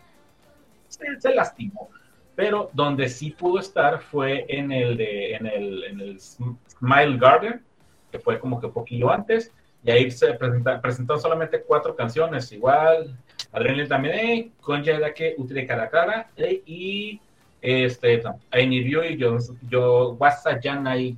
[0.88, 1.90] se, lastimó.
[2.36, 7.64] Pero donde sí pudo estar fue en el, de, en el, en el Smile Garden,
[8.12, 9.52] que fue como que poquillo antes,
[9.84, 13.18] y ahí se presenta, presentaron solamente cuatro canciones, igual,
[13.52, 17.20] Adrenaline también, con ya que Utile Cara Cara, y
[17.62, 18.22] este,
[18.54, 19.38] I Need You y yo,
[19.70, 21.18] yo, Wasa Yanai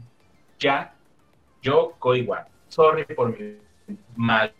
[0.57, 0.93] Ya,
[1.61, 2.48] yo, Koiwa.
[2.69, 3.57] Sorry por mi
[4.15, 4.53] mal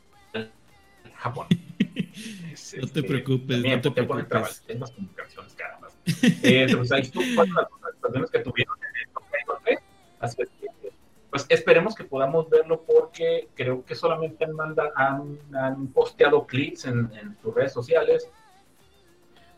[1.16, 1.48] Japón.
[2.82, 4.64] no te preocupes, no te preocupes.
[4.68, 5.88] Es más comunicaciones, caramba.
[6.24, 9.80] Eh, entonces, ahí estuvo cuatro las canciones que tuvieron en el
[10.20, 10.70] Así que
[11.30, 14.46] pues esperemos que podamos verlo porque creo que solamente
[14.96, 18.28] han, han, posteado clips en, sus redes sociales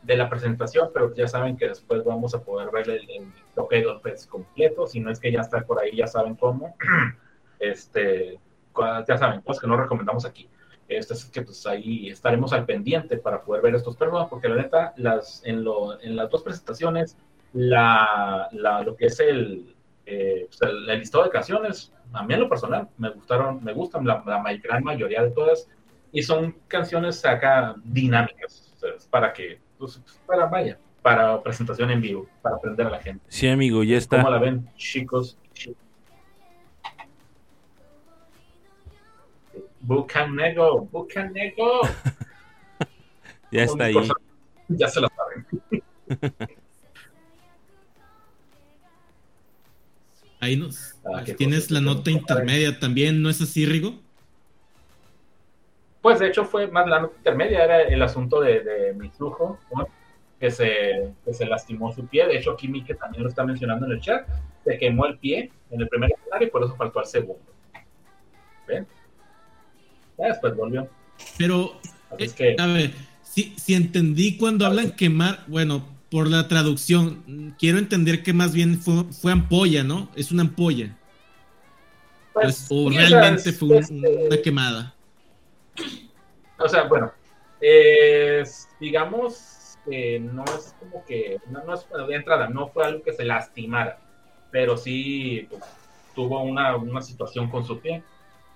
[0.03, 3.78] de la presentación, pero ya saben que después vamos a poder ver el, el toque
[3.78, 6.76] de completo, si no es que ya está por ahí, ya saben cómo.
[7.61, 8.39] Este,
[9.07, 10.49] ya saben, pues que no recomendamos aquí.
[10.88, 14.55] Este es que pues ahí estaremos al pendiente para poder ver estos personas, porque la
[14.55, 17.17] neta, las, en, lo, en las dos presentaciones,
[17.53, 19.73] la, la, lo que es el,
[20.05, 24.05] eh, pues, el, listado de canciones, a mí en lo personal, me gustaron, me gustan
[24.05, 24.21] la,
[24.61, 25.69] gran mayoría de todas,
[26.11, 28.75] y son canciones acá dinámicas,
[29.09, 33.23] para que, pues, para vaya, para presentación en vivo, para aprender a la gente.
[33.29, 34.17] Sí, amigo, ya está.
[34.17, 35.38] ¿Cómo la ven, chicos?
[39.81, 41.81] Bucanego, Bucanego.
[43.51, 43.95] ya está ahí.
[44.67, 45.45] Ya se la saben.
[50.41, 53.99] Ahí nos ah, tienes la nota intermedia también, ¿no es así, Rigo?
[56.01, 59.59] Pues de hecho fue más la nota intermedia, era el asunto de, de Mitsuho,
[60.39, 62.25] que, se, que se lastimó su pie.
[62.25, 64.27] De hecho, aquí Mike también lo está mencionando en el chat.
[64.63, 67.45] Se quemó el pie en el primer escenario y por eso faltó al segundo.
[68.67, 68.87] ¿Ven?
[70.27, 70.88] Después volvió.
[71.38, 71.80] Pero,
[72.18, 72.93] eh, a ver,
[73.23, 78.80] si, si entendí cuando hablan quemar, bueno, por la traducción, quiero entender que más bien
[78.80, 80.10] fue, fue ampolla, ¿no?
[80.15, 80.98] Es una ampolla.
[82.34, 84.93] Pues, o realmente fue una quemada.
[86.57, 87.11] O sea, bueno,
[87.60, 88.43] eh,
[88.80, 93.26] digamos que no es como que, no, es de entrada, no fue algo que se
[93.26, 93.99] lastimara,
[94.52, 95.64] pero sí pues,
[96.14, 98.03] tuvo una, una, situación con su pie.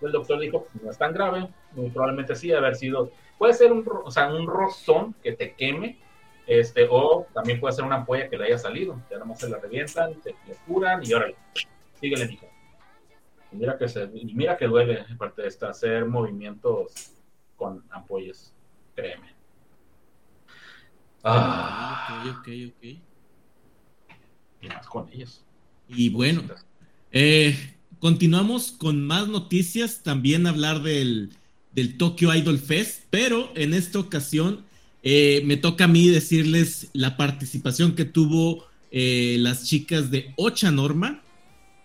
[0.01, 3.85] El doctor dijo, no es tan grave, muy probablemente sí, haber sido, puede ser un,
[4.03, 5.97] o sea, un rozón que te queme,
[6.47, 9.01] este, o también puede ser una ampolla que le haya salido.
[9.09, 11.35] Ya nomás se la revientan, se le curan y órale,
[11.99, 12.47] síguele, dijo.
[13.51, 17.13] Y mira que, se, y mira que duele, aparte de hacer movimientos
[17.55, 18.53] con ampollas,
[18.95, 19.33] créeme.
[21.23, 22.83] Ah, ok, ok, ok.
[24.61, 25.43] Y más con ellos.
[25.87, 26.41] Y bueno,
[27.11, 31.31] eh, continuamos con más noticias, también hablar del,
[31.73, 34.63] del Tokyo Idol Fest, pero en esta ocasión
[35.03, 40.71] eh, me toca a mí decirles la participación que tuvo eh, las chicas de Ocha
[40.71, 41.21] Norma,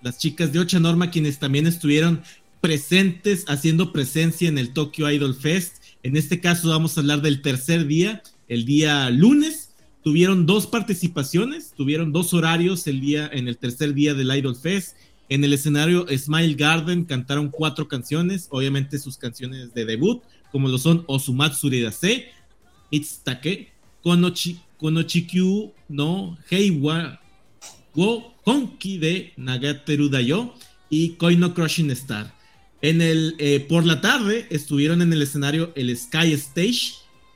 [0.01, 2.23] las chicas de Ocha Norma, quienes también estuvieron
[2.61, 5.83] presentes, haciendo presencia en el Tokyo Idol Fest.
[6.03, 9.75] En este caso vamos a hablar del tercer día, el día lunes.
[10.03, 14.97] Tuvieron dos participaciones, tuvieron dos horarios el día, en el tercer día del Idol Fest.
[15.31, 20.77] En el escenario Smile Garden cantaron cuatro canciones, obviamente sus canciones de debut, como lo
[20.77, 22.27] son Osumatsuri Dase,
[22.91, 23.71] Itsutake,
[24.03, 27.21] Konochi, Konochikyu no Heiwa
[27.95, 30.53] wo Konki de Nagateru Dayo
[30.89, 32.35] y Koino Crushing Star.
[32.83, 36.95] En el, eh, por la tarde estuvieron en el escenario el Sky Stage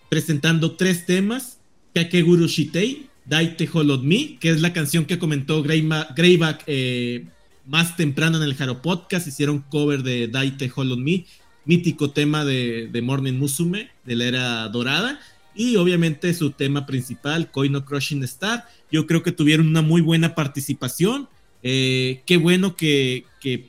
[0.08, 1.58] presentando tres temas:
[1.94, 7.26] Kakeguru Shitei, Daite Holod Me, que es la canción que comentó Greyback eh,
[7.66, 9.26] más temprano en el Jaro Podcast.
[9.26, 11.24] Hicieron cover de Daite Holod Me,
[11.64, 15.20] mítico tema de, de Morning Musume de la era dorada
[15.54, 18.64] y obviamente su tema principal, Koino Crushing Star.
[18.90, 21.28] Yo creo que tuvieron una muy buena participación.
[21.62, 23.24] Eh, qué bueno que,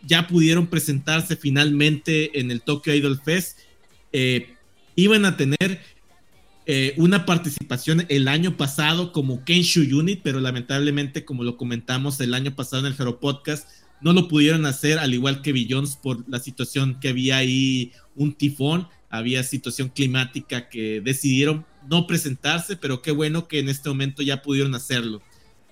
[0.06, 3.60] ya pudieron presentarse finalmente en el Tokyo Idol Fest.
[4.12, 4.54] Eh,
[4.96, 5.82] iban a tener
[6.66, 12.34] eh, una participación el año pasado como Kenshu Unit, pero lamentablemente, como lo comentamos el
[12.34, 13.70] año pasado en el Hero Podcast,
[14.02, 18.34] no lo pudieron hacer, al igual que Billions, por la situación que había ahí un
[18.34, 24.22] tifón había situación climática que decidieron no presentarse, pero qué bueno que en este momento
[24.22, 25.22] ya pudieron hacerlo.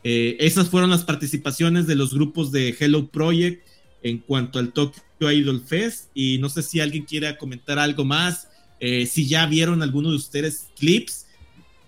[0.04, 3.66] Eh, esas fueron las participaciones de los grupos de Hello Project
[4.02, 8.50] en cuanto al Tokyo Idol Fest y no sé si alguien quiera comentar algo más,
[8.80, 11.28] eh, si ya vieron alguno de ustedes clips,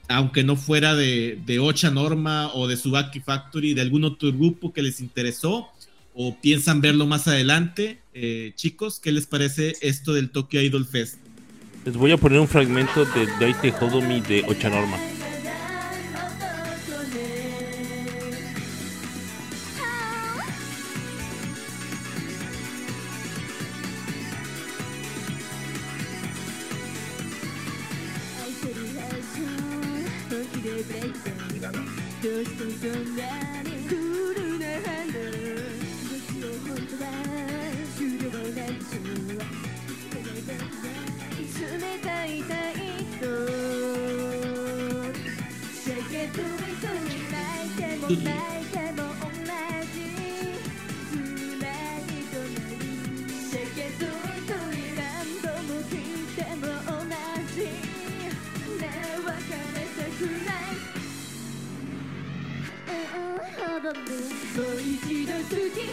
[0.07, 4.72] aunque no fuera de, de Ocha Norma o de Subaki Factory, de algún otro grupo
[4.72, 5.68] que les interesó
[6.16, 8.00] o piensan verlo más adelante.
[8.14, 11.20] Eh, chicos, ¿qué les parece esto del Tokyo Idol Fest?
[11.86, 14.98] Les voy a poner un fragmento de Daite Hodomi de Ochanorma.
[48.06, 48.11] も
[64.61, 65.84] う一度好きで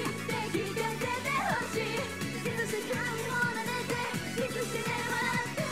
[0.52, 3.96] 聞かせてほしいいつしかをなでて
[4.36, 5.64] キスして笑って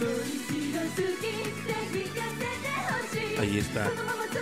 [0.00, 4.33] もう一度好きで聞かせてほしい Ahí está.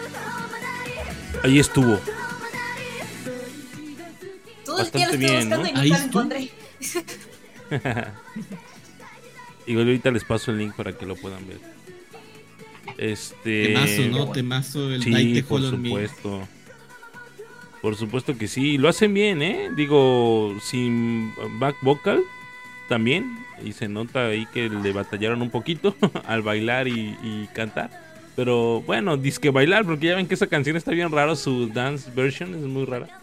[1.42, 1.98] Ahí estuvo.
[4.66, 5.62] Bastante bien, ¿no?
[5.74, 6.28] Ahí estuvo.
[9.66, 11.58] Igual ahorita les paso el link para que lo puedan ver.
[12.98, 13.68] Este.
[13.68, 14.32] Temazo, ¿no?
[14.32, 16.48] Temazo el Sí, por supuesto.
[17.80, 18.78] Por supuesto que sí.
[18.78, 19.70] Lo hacen bien, ¿eh?
[19.74, 22.22] Digo, sin back vocal
[22.88, 23.38] también.
[23.64, 25.96] Y se nota ahí que le batallaron un poquito
[26.26, 27.90] al bailar y, y cantar.
[28.34, 32.10] Pero bueno, disque bailar, porque ya ven que esa canción está bien rara, su dance
[32.14, 33.20] version es muy rara.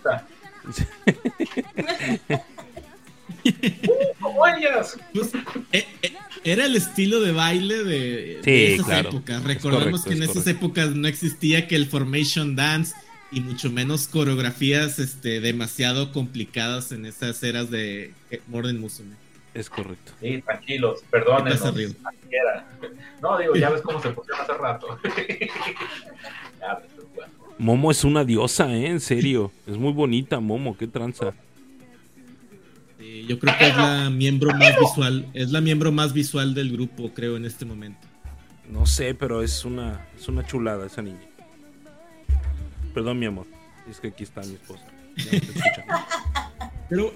[5.13, 5.31] Pues,
[5.71, 6.13] eh, eh,
[6.43, 9.43] era el estilo de baile de, esas épocas.
[9.43, 12.95] Recordemos que en esas épocas no existía que el Formation Dance
[13.31, 18.13] y mucho menos coreografías este, demasiado complicadas en esas eras de
[18.47, 19.15] Morden Musume.
[19.59, 20.13] Es correcto.
[20.21, 21.61] Sí, tranquilos, perdónenos.
[23.21, 24.97] No, digo, ya ves cómo se pusieron hace rato.
[27.57, 28.87] Momo es una diosa, ¿eh?
[28.87, 29.51] En serio.
[29.67, 31.33] Es muy bonita, Momo, qué tranza.
[33.27, 37.11] yo creo que es la miembro más visual, es la miembro más visual del grupo,
[37.13, 38.07] creo, en este momento.
[38.69, 41.27] No sé, pero es una, es una chulada esa niña.
[42.93, 43.47] Perdón, mi amor.
[43.89, 44.85] Es que aquí está mi esposa.
[46.89, 47.13] Pero.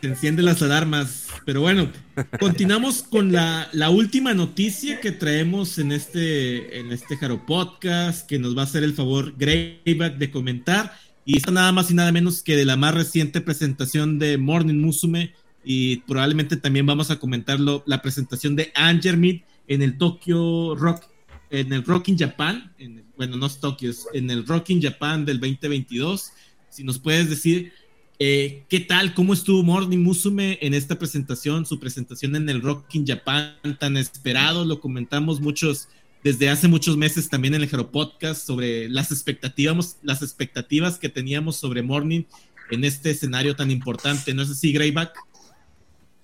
[0.00, 1.26] Se encienden las alarmas.
[1.44, 1.90] Pero bueno,
[2.38, 8.56] continuamos con la, última noticia que traemos en este, en este Jaro Podcast, que nos
[8.56, 10.92] va a hacer el favor Greyback de comentar.
[11.24, 14.78] Y está nada más y nada menos que de la más reciente presentación de Morning
[14.80, 15.32] Musume.
[15.64, 21.04] Y probablemente también vamos a comentarlo, la presentación de Angermid en el Tokyo Rock,
[21.50, 22.74] en el Rock in Japan.
[23.16, 26.32] bueno, no es Tokio, es en el Rock in Japan del 2022.
[26.70, 27.72] Si nos puedes decir
[28.20, 29.14] eh, ¿Qué tal?
[29.14, 31.64] ¿Cómo estuvo Morning Musume en esta presentación?
[31.64, 35.88] Su presentación en el Rock in Japan, tan esperado, lo comentamos muchos
[36.24, 41.08] desde hace muchos meses también en el Hero Podcast sobre las expectativas, las expectativas que
[41.08, 42.24] teníamos sobre Morning
[42.72, 44.34] en este escenario tan importante.
[44.34, 45.16] ¿No es así, Greyback?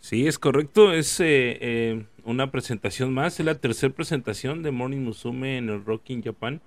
[0.00, 0.92] Sí, es correcto.
[0.92, 3.38] Es eh, eh, una presentación más.
[3.38, 6.60] Es la tercera presentación de Morning Musume en el Rock in Japan.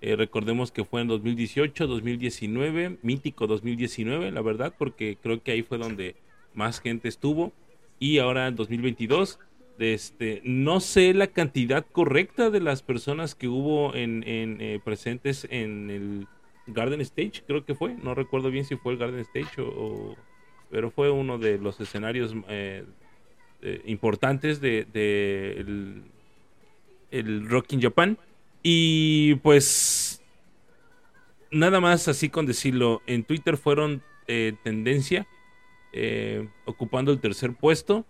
[0.00, 5.62] Eh, recordemos que fue en 2018, 2019, mítico 2019, la verdad, porque creo que ahí
[5.62, 6.14] fue donde
[6.54, 7.52] más gente estuvo.
[7.98, 9.40] Y ahora en 2022,
[9.78, 15.90] este, no sé la cantidad correcta de las personas que hubo en, eh, presentes en
[15.90, 16.26] el
[16.68, 17.94] Garden Stage, creo que fue.
[17.94, 20.16] No recuerdo bien si fue el Garden Stage o,
[20.70, 22.84] pero fue uno de los escenarios eh,
[23.86, 24.86] importantes de,
[27.10, 28.18] el, Rock in Japan.
[28.62, 30.22] Y pues
[31.50, 35.26] nada más así con decirlo, en Twitter fueron eh, tendencia,
[35.92, 38.04] eh, ocupando el tercer puesto.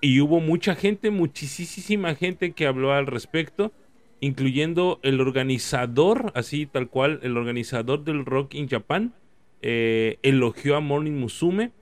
[0.00, 3.72] Y hubo mucha gente, muchísima gente que habló al respecto,
[4.20, 9.14] incluyendo el organizador, así tal cual, el organizador del Rock in Japan,
[9.60, 11.72] eh, elogió a Morning Musume,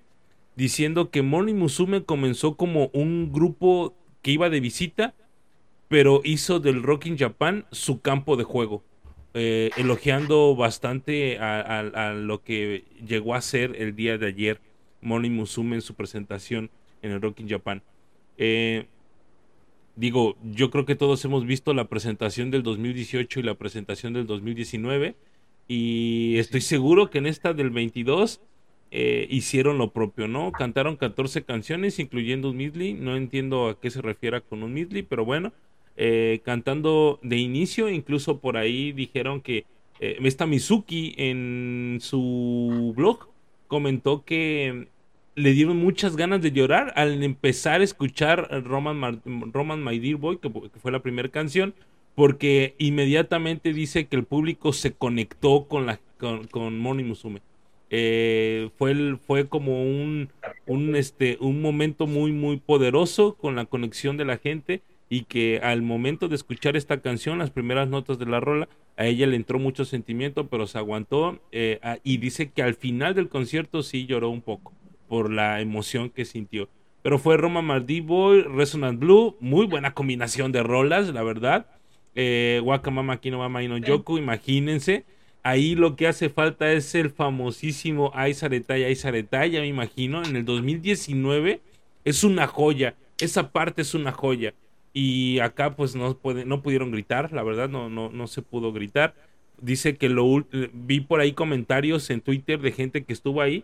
[0.57, 5.15] diciendo que Morning Musume comenzó como un grupo que iba de visita
[5.89, 8.83] pero hizo del Rock in Japan su campo de juego,
[9.35, 14.61] eh, elogiando bastante a, lo que llegó a ser el día de ayer
[15.01, 16.71] Moni Musume en su presentación
[17.03, 17.83] en el Rock in Japan.
[18.39, 18.87] Eh,
[19.95, 24.27] digo, yo creo que todos hemos visto la presentación del 2018 y la presentación del
[24.27, 25.15] 2019
[25.69, 28.41] y estoy seguro que en esta del 22
[28.99, 30.53] eh, hicieron lo propio, ¿no?
[30.53, 32.95] Cantaron 14 canciones, incluyendo un medley.
[32.95, 35.53] No entiendo a qué se refiere con un medley, pero bueno,
[35.99, 39.67] eh, cantando de inicio, incluso por ahí dijeron que
[40.01, 43.29] eh, esta Mizuki en su blog
[43.67, 44.89] comentó que
[45.35, 49.21] le dieron muchas ganas de llorar al empezar a escuchar Roman,
[49.53, 50.49] Roman My Dear Boy, que,
[50.81, 51.75] fue la primera canción,
[52.15, 57.43] porque inmediatamente dice que el público se conectó con, la, con, Moni Musume.
[57.91, 60.31] Eh, fue, fue como un,
[60.67, 65.61] un, este, un momento muy, muy poderoso con la conexión de la gente y que
[65.63, 69.37] al momento de escuchar esta canción, las primeras notas de la rola, a ella le
[69.37, 74.07] entró mucho sentimiento, pero se aguantó eh, y dice que al final del concierto sí
[74.07, 74.73] lloró un poco
[75.09, 76.69] por la emoción que sintió.
[77.03, 81.67] Pero fue Roma Mardi Boy, Resonant Blue, muy buena combinación de rolas, la verdad.
[82.17, 85.05] Eh, Wakamama Kino Mama Ino Yoku, imagínense.
[85.47, 91.61] Ahí lo que hace falta es el famosísimo Aizaretaya, Aizaretaya, me imagino, en el 2019.
[92.05, 94.55] Es una joya, esa parte es una joya
[94.93, 98.73] y acá pues no, puede, no pudieron gritar, la verdad no, no, no se pudo
[98.73, 99.15] gritar.
[99.61, 103.63] Dice que lo vi por ahí comentarios en Twitter de gente que estuvo ahí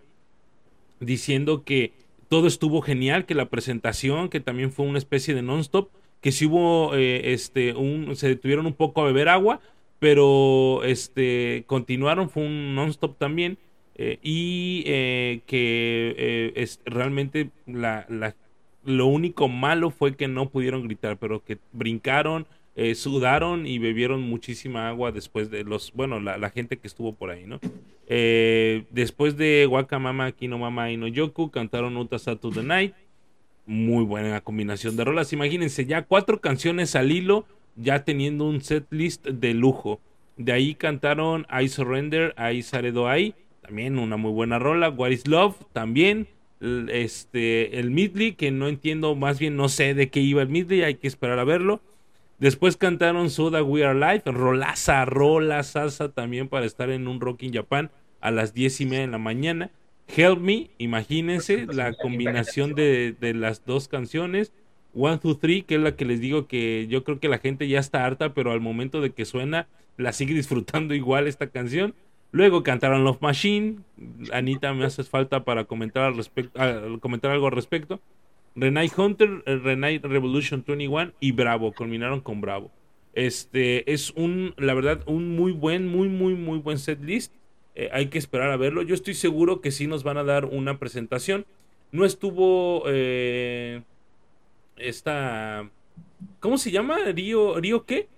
[1.00, 1.94] diciendo que
[2.28, 5.88] todo estuvo genial, que la presentación, que también fue una especie de non-stop,
[6.20, 9.60] que si hubo, eh, este, un, se detuvieron un poco a beber agua,
[10.02, 13.56] pero este, continuaron, fue un non-stop también,
[13.94, 18.34] eh, y eh, que es, realmente la, la,
[18.84, 24.22] lo único malo fue que no pudieron gritar, pero que brincaron, eh, sudaron y bebieron
[24.22, 27.60] muchísima agua después de los, bueno, la, gente que estuvo por ahí, ¿no?
[28.08, 32.94] Eh, después de Wakamama, Kino Mama y no Yoku, cantaron Uta Satu the Night.
[33.66, 35.32] Muy buena combinación de rolas.
[35.32, 37.46] Imagínense, ya cuatro canciones al hilo
[37.76, 40.00] ya teniendo un set list de lujo.
[40.36, 44.90] De ahí cantaron I Surrender, I Saredo I, también una muy buena rola.
[44.90, 46.28] What is Love, también.
[46.60, 50.82] Este, el Midley, que no entiendo, más bien no sé de qué iba el Midley,
[50.82, 51.80] hay que esperar a verlo.
[52.38, 57.42] Después cantaron Soda We Are Live, Rolaza, Rola, Salsa también para estar en un Rock
[57.44, 57.90] in Japan
[58.20, 59.70] a las diez y media de la mañana.
[60.08, 64.52] Help Me, imagínense la combinación de, de las dos canciones.
[64.94, 67.68] One, Two, Three, que es la que les digo que yo creo que la gente
[67.68, 71.94] ya está harta, pero al momento de que suena, la sigue disfrutando igual esta canción.
[72.30, 73.76] Luego cantaron Love Machine.
[74.32, 76.58] Anita, me hace falta para comentar, al respecto,
[77.00, 78.00] comentar algo al respecto.
[78.54, 81.72] Renai Hunter, eh, Renai Revolution 21 y Bravo.
[81.72, 82.70] Culminaron con Bravo.
[83.14, 87.34] Este es un, la verdad, un muy buen, muy, muy, muy buen set list.
[87.74, 88.82] Eh, hay que esperar a verlo.
[88.82, 91.44] Yo estoy seguro que sí nos van a dar una presentación.
[91.90, 93.82] No estuvo eh,
[94.88, 95.68] esta.
[96.40, 96.98] ¿Cómo se llama?
[97.12, 98.08] ¿Río, ¿Río qué?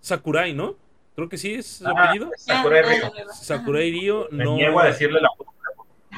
[0.00, 0.76] Sakurai, ¿no?
[1.14, 2.30] Creo que sí es su ah, apellido.
[2.36, 3.12] Sakurai Río.
[3.32, 4.78] Sakurai Río no.
[4.78, 5.30] a decirle la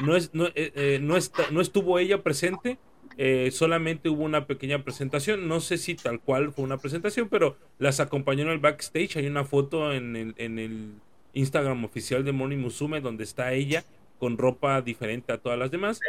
[0.01, 2.77] no, es, no, eh, eh, no, está, no estuvo ella presente.
[3.17, 5.47] Eh, solamente hubo una pequeña presentación.
[5.47, 9.17] No sé si tal cual fue una presentación, pero las acompañó en el backstage.
[9.17, 10.93] Hay una foto en el, en el
[11.33, 13.83] Instagram oficial de Moni Musume donde está ella
[14.19, 15.99] con ropa diferente a todas las demás.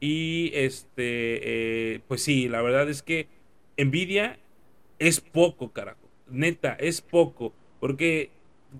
[0.00, 3.28] Y este, pues sí, la verdad es que
[3.84, 4.38] Nvidia
[4.98, 6.08] es poco, carajo.
[6.28, 7.52] Neta, es poco.
[7.80, 8.30] Porque,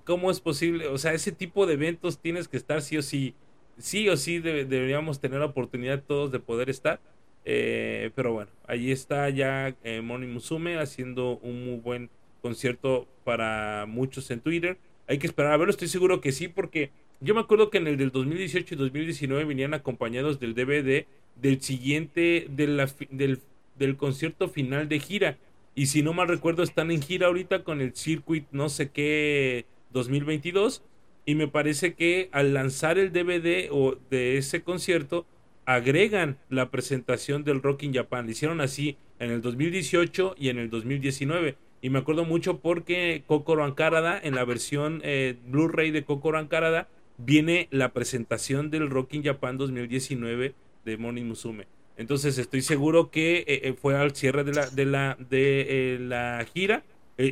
[0.05, 0.87] ¿cómo es posible?
[0.89, 3.35] O sea, ese tipo de eventos tienes que estar sí o sí.
[3.79, 7.01] Sí o sí deberíamos tener la oportunidad todos de poder estar.
[7.45, 12.11] Eh, pero bueno, ahí está ya eh, Moni Musume haciendo un muy buen
[12.43, 14.77] concierto para muchos en Twitter.
[15.07, 16.91] Hay que esperar a verlo, estoy seguro que sí, porque
[17.21, 21.07] yo me acuerdo que en el del 2018 y 2019 venían acompañados del DVD
[21.41, 23.41] del siguiente, del,
[23.81, 25.39] del concierto final de gira.
[25.75, 29.67] Y si no mal recuerdo, están en gira ahorita con el Circuit no sé qué
[29.91, 30.85] 2022.
[31.27, 35.27] Y me parece que al lanzar el DVD o de ese concierto,
[35.65, 38.27] agregan la presentación del Rock in Japan.
[38.27, 41.57] Lo hicieron así en el 2018 y en el 2019.
[41.83, 46.89] Y me acuerdo mucho porque Kokoro Ankarada, en la versión eh, Blu-ray de Kokoro Ankarada,
[47.17, 50.55] viene la presentación del Rock in Japan 2019
[50.85, 51.67] de Moni Musume.
[52.01, 55.99] Entonces estoy seguro que eh, eh, fue al cierre de la, de la, de, eh,
[55.99, 56.83] la gira,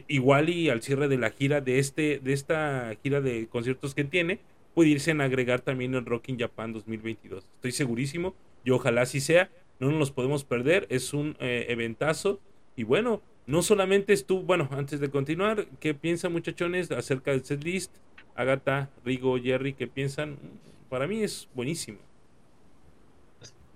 [0.09, 4.05] igual y al cierre de la gira de, este, de esta gira de conciertos que
[4.05, 4.40] tiene,
[4.74, 7.47] pudiese agregar también el Rock in Japan 2022.
[7.55, 9.49] Estoy segurísimo y ojalá así sea.
[9.81, 12.39] No nos los podemos perder, es un eventazo.
[12.77, 17.90] Y bueno, no solamente estuvo, bueno, antes de continuar, ¿qué piensan muchachones acerca del setlist?
[18.35, 20.36] Agatha, Rigo, Jerry, ¿qué piensan?
[20.90, 22.08] Para mí es buenísimo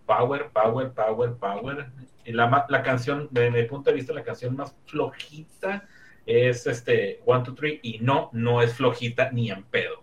[0.07, 1.91] power, power, power, power.
[2.27, 5.89] La, la canción, de mi punto de vista, la canción más flojita
[6.27, 9.99] es este One, Two, Three, y no, no es flojita ni en pedo.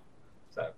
[0.49, 0.73] O sea,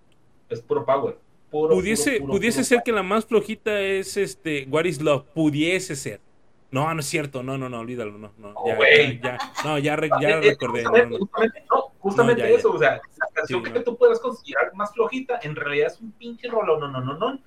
[0.49, 1.18] es puro power.
[1.49, 6.22] pudiese pudiese ser que la más flojita es este What is Love, pudiese ser.
[6.69, 10.39] No, no es cierto, no, no, no, olvídalo, no, no, ya, ya, no, ya, ya
[10.39, 10.85] recordé.
[10.85, 15.53] Justamente, no, justamente, eso, o sea, la canción que tú puedas considerar más flojita, en
[15.53, 17.39] realidad es un pinche rolo, no, no, no, no,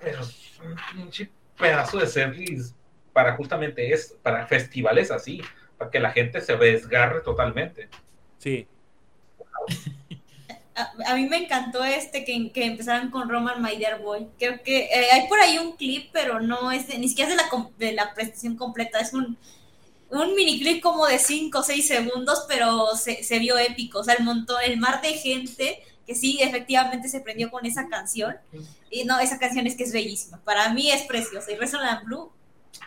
[0.00, 0.20] pero
[0.66, 2.74] un pinche pedazo de series
[3.12, 5.40] para justamente es, para festivales así,
[5.78, 7.88] para que la gente se desgarre totalmente.
[8.38, 8.66] Sí.
[11.06, 14.28] A, mí me encantó este que, que, empezaran con Roman My Dear Boy.
[14.38, 17.42] Creo que eh, hay por ahí un clip, pero no es ni siquiera es de
[17.42, 19.00] la, de la presentación completa.
[19.00, 19.38] Es un,
[20.10, 24.00] un mini clip como de 5 o 6 segundos, pero se, se, vio épico.
[24.00, 27.88] O sea, el montón, el mar de gente que sí, efectivamente se prendió con esa
[27.88, 28.36] canción.
[28.90, 30.40] Y no, esa canción es que es bellísima.
[30.44, 31.50] Para mí es preciosa.
[31.50, 32.30] Y Resonant Blue,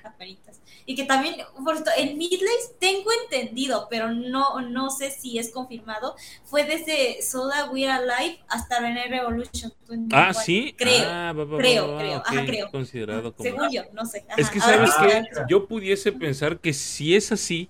[0.04, 0.60] apenitas.
[0.86, 5.52] Y que también, por cierto, el Midlays tengo entendido, pero no, no sé si es
[5.52, 6.16] confirmado.
[6.46, 9.72] Fue desde Soda We're Alive hasta René Revolution.
[10.12, 10.74] Ah, sí.
[10.76, 11.04] Creo.
[11.06, 12.24] Ah, creo, creo.
[12.26, 12.72] Ajá, creo.
[12.72, 13.48] Considerado como.
[13.48, 14.26] Según yo, no sé.
[14.36, 17.70] Es que, ¿sabes que Yo pudiese pensar que si es así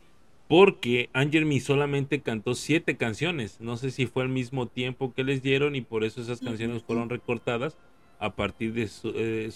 [0.50, 3.58] porque Angermy solamente cantó siete canciones.
[3.60, 6.82] No sé si fue al mismo tiempo que les dieron y por eso esas canciones
[6.82, 7.76] fueron recortadas
[8.18, 9.52] a partir de su, eh,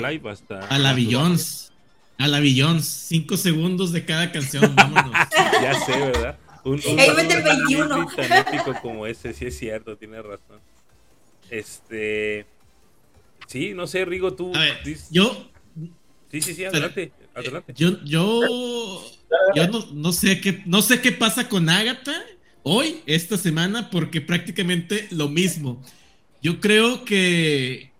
[0.00, 0.60] Live hasta...
[0.66, 1.70] A la Billions.
[2.16, 2.86] A la Billions.
[2.86, 4.74] Cinco segundos de cada canción.
[4.74, 5.12] Vámonos.
[5.60, 6.38] ya sé, ¿verdad?
[6.64, 8.06] Un, un, Ahí mete 21.
[8.16, 10.58] tan épico como ese, sí es cierto, tiene razón.
[11.50, 12.46] Este...
[13.46, 14.56] Sí, no sé, Rigo, tú...
[14.56, 14.78] A ver,
[15.10, 15.50] yo...
[16.30, 17.12] Sí, sí, sí, adelante.
[17.34, 17.74] adelante.
[17.76, 18.40] Yo, yo
[19.54, 22.14] yo no, sé qué, no sé qué pasa con Agatha
[22.62, 25.82] hoy, esta semana, porque prácticamente lo mismo.
[26.42, 27.90] Yo creo que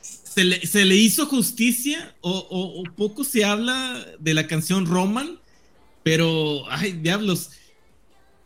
[0.00, 5.38] se le, hizo justicia o, poco se habla de la canción Roman,
[6.02, 7.50] pero, ay, diablos,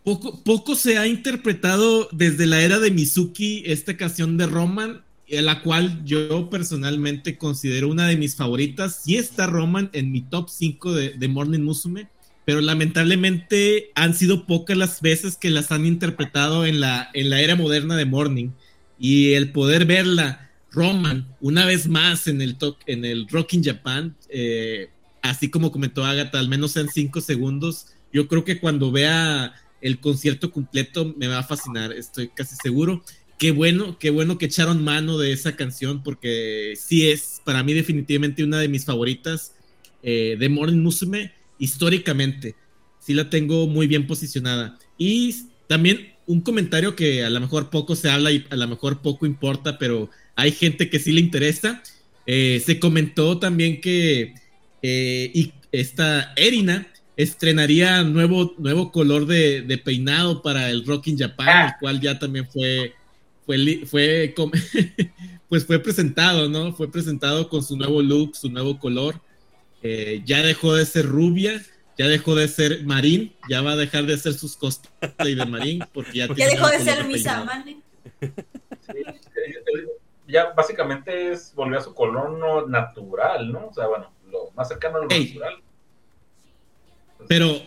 [0.02, 5.62] poco, poco se ha interpretado desde la era de Mizuki esta canción de Roman, la
[5.62, 9.02] cual yo personalmente considero una de mis favoritas.
[9.05, 12.09] Sí está Roman en mi top 5 de, de Morning Musume,
[12.45, 17.41] pero lamentablemente han sido pocas las veces que las han interpretado en la, en la
[17.41, 18.51] era moderna de Morning.
[18.99, 22.57] Y el poder verla, Roman, una vez más en el,
[22.87, 24.91] en el Rock in Japan, eh,
[25.23, 30.01] así como comentó Agatha, al menos en cinco segundos, yo creo que cuando vea el
[30.01, 33.03] concierto completo me va a fascinar, estoy casi seguro.
[33.39, 37.73] Qué bueno, qué bueno que echaron mano de esa canción, porque sí es para mí
[37.73, 39.55] definitivamente una de mis favoritas
[40.03, 42.55] eh, de Morning Musume históricamente.
[42.98, 44.78] Sí la tengo muy bien posicionada.
[44.98, 45.35] Y
[45.66, 49.26] también un comentario que a lo mejor poco se habla y a lo mejor poco
[49.26, 51.82] importa, pero hay gente que sí le interesa.
[52.26, 54.35] Eh, se comentó también que
[54.82, 56.86] eh, y esta Erina
[57.16, 61.76] estrenaría nuevo, nuevo color de, peinado para el Rock in Japan, el ah.
[61.81, 62.94] cual ya también fue,
[63.47, 64.35] fue, fue
[65.48, 66.72] pues fue presentado, ¿no?
[66.72, 69.20] Fue presentado con su nuevo look, su nuevo color.
[69.86, 71.62] Eh, ya dejó de ser rubia,
[71.98, 75.85] ya dejó de ser marín, ya va a dejar de hacer sus cosplay de marín
[75.93, 77.44] porque ya, ya dejó de ser misa
[80.27, 83.69] ya básicamente es volvió a su color no natural, ¿no?
[83.69, 85.62] O sea, bueno, lo más cercano a lo natural.
[87.28, 87.62] Pero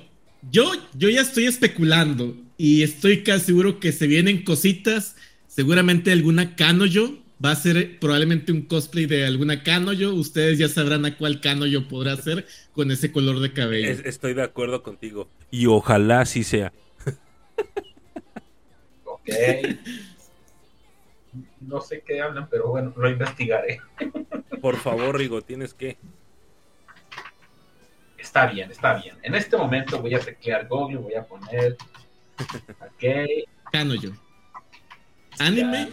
[0.49, 5.15] yo, yo ya estoy especulando y estoy casi seguro que se vienen cositas,
[5.47, 10.13] seguramente alguna Kanoyo va a ser probablemente un cosplay de alguna Kanoyo.
[10.13, 13.89] Ustedes ya sabrán a cuál Kanoyo podrá ser con ese color de cabello.
[14.05, 15.29] estoy de acuerdo contigo.
[15.51, 16.73] Y ojalá sí sea.
[19.05, 19.29] ok.
[21.61, 23.79] No sé qué hablan, pero bueno, lo investigaré.
[24.61, 25.97] Por favor, Rigo, tienes que.
[28.17, 29.15] Está bien, está bien.
[29.21, 31.77] En este momento voy a teclear Google, voy a poner.
[32.79, 33.03] Ok.
[33.71, 34.11] Kanoyo.
[35.39, 35.89] Anime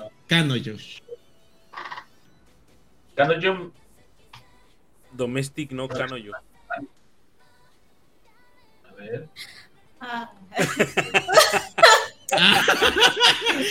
[3.14, 3.52] Kanoyo.
[3.52, 3.72] Kanoyo.
[5.12, 6.32] Domestic, no Kanoyo.
[8.88, 9.28] A ver.
[10.00, 10.32] Ah.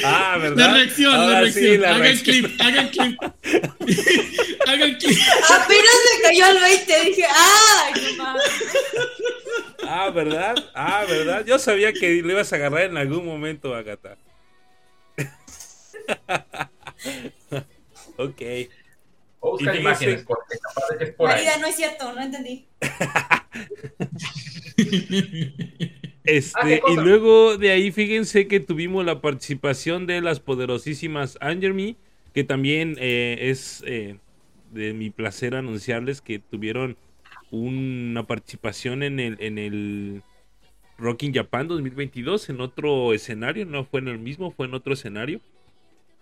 [0.06, 0.58] ah, ¿verdad?
[0.58, 1.86] La reacción, la reacción.
[1.86, 3.22] hagan clip, hagan clip.
[4.68, 5.20] hagan clip.
[5.50, 8.44] Apenas me cayó el 20, dije, ¡ay, no mames!
[9.88, 10.56] Ah, ¿verdad?
[10.74, 11.46] Ah, ¿verdad?
[11.46, 14.18] Yo sabía que lo ibas a agarrar en algún momento, Agatha.
[18.18, 18.42] ok.
[19.46, 22.66] O buscar imágenes, porque capaz de que es por Marida, no es cierto, no entendí.
[26.26, 31.98] Este, ah, y luego de ahí, fíjense que tuvimos la participación de las poderosísimas Angerme,
[32.34, 34.20] que también eh, es eh,
[34.72, 36.96] de mi placer anunciarles que tuvieron
[37.52, 40.24] una participación en el, en el
[40.98, 45.42] Rocking Japan 2022 en otro escenario, no fue en el mismo, fue en otro escenario.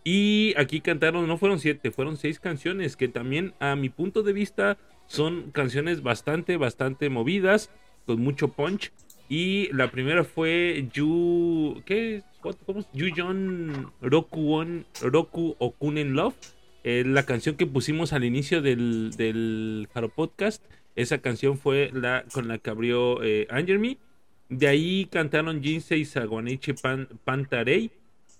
[0.04, 4.34] Y aquí cantaron, no fueron siete, fueron seis canciones que también a mi punto de
[4.34, 7.70] vista son canciones bastante, bastante movidas,
[8.06, 8.92] con mucho punch.
[9.30, 11.82] Y la primera fue Yu.
[11.86, 12.24] ¿Qué?
[12.42, 12.86] ¿Cómo?
[12.94, 13.08] Yu
[14.02, 14.66] Roku,
[15.02, 16.36] Roku Okunen Love.
[16.84, 20.66] Eh, la canción que pusimos al inicio del, del Haro Podcast.
[20.96, 23.48] Esa canción fue la con la que abrió eh,
[23.80, 23.98] Me.
[24.50, 27.92] De ahí cantaron Jinsei Saguanichi Pan, Pantarei.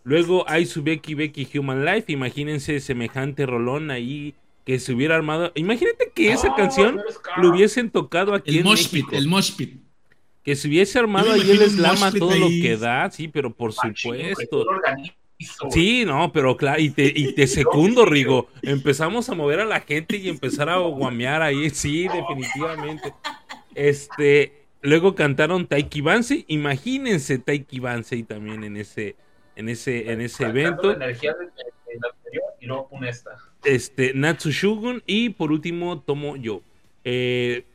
[0.04, 2.12] Luego hay su Becky Becky Human Life.
[2.12, 4.34] Imagínense semejante rolón ahí
[4.66, 5.52] que se hubiera armado.
[5.56, 7.02] Imagínate que esa canción
[7.38, 9.10] lo hubiesen tocado aquí el en México.
[9.12, 9.82] El Moshpit.
[10.44, 14.66] Que se hubiese armado ahí el slam todo lo que da, sí, pero por supuesto.
[15.70, 18.48] Sí, no, pero claro, y te, y te secundo, Rigo.
[18.62, 23.14] Empezamos a mover a la gente y empezar a guamear ahí, sí, definitivamente.
[23.76, 29.16] Este, luego cantaron Taiki Bansei, imagínense Taiki Bansei también en ese,
[29.62, 30.98] en ese, en ese evento.
[32.60, 33.32] y luego esta.
[33.64, 36.62] Este, Natsu Shugun y por último Tomo Yo.
[37.04, 37.66] Eh,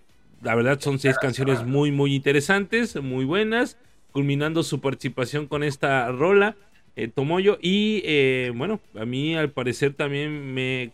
[0.43, 3.79] la verdad son seis canciones muy, muy interesantes, muy buenas,
[4.13, 6.57] culminando su participación con esta rola,
[6.97, 7.59] eh, Tomoyo.
[7.63, 10.91] Y eh, bueno, a mí al parecer también me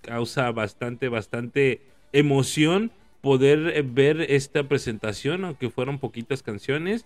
[0.00, 7.04] causa bastante, bastante emoción poder eh, ver esta presentación, aunque fueron poquitas canciones,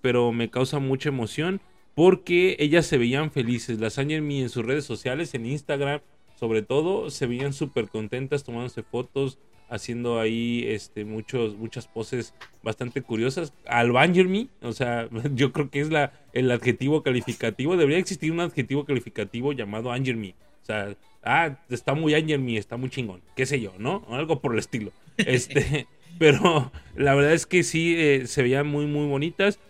[0.00, 1.60] pero me causa mucha emoción
[1.94, 3.80] porque ellas se veían felices.
[3.80, 6.00] Las Angelme en sus redes sociales, en Instagram,
[6.38, 9.38] sobre todo, se veían súper contentas tomándose fotos,
[9.70, 13.54] haciendo ahí este, muchos, muchas poses bastante curiosas.
[13.66, 17.76] Al Me, o sea, yo creo que es la, el adjetivo calificativo.
[17.76, 20.34] Debería existir un adjetivo calificativo llamado Me.
[20.62, 24.04] O sea, ah, está muy Me, está muy chingón, qué sé yo, ¿no?
[24.10, 24.92] Algo por el estilo.
[25.26, 25.86] Este,
[26.18, 29.60] pero la verdad es que sí, eh, se veían muy, muy bonitas.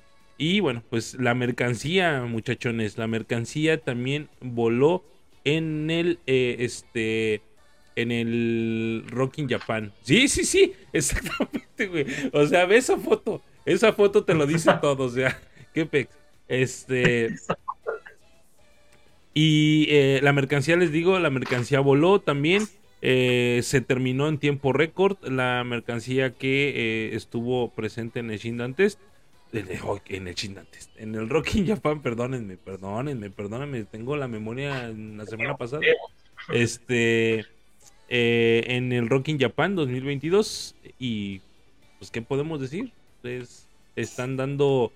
[0.43, 5.05] Y bueno, pues la mercancía, muchachones, la mercancía también voló
[5.45, 7.43] en el, eh, este,
[7.95, 9.93] en el Rocking Japan.
[10.01, 12.07] Sí, sí, sí, exactamente, güey.
[12.33, 13.43] O sea, ve esa foto.
[13.67, 15.39] Esa foto te lo dice todo, o sea,
[15.75, 16.17] qué pex.
[16.49, 17.35] Este.
[19.33, 22.67] Y eh, la mercancía, les digo, la mercancía voló también.
[23.03, 28.75] Eh, se terminó en tiempo récord la mercancía que eh, estuvo presente en el Shindan
[28.75, 28.99] Test.
[29.53, 30.35] En el
[30.71, 30.91] Test.
[30.97, 33.85] En el Rocking Japan, perdónenme, perdónenme, perdónenme.
[33.85, 35.83] Tengo la memoria en la semana pasada.
[36.53, 37.45] Este.
[38.09, 40.77] en el Rocking Japan 2022.
[40.99, 41.41] Y.
[41.99, 42.93] Pues, ¿qué podemos decir?
[43.23, 44.93] Pues, están dando.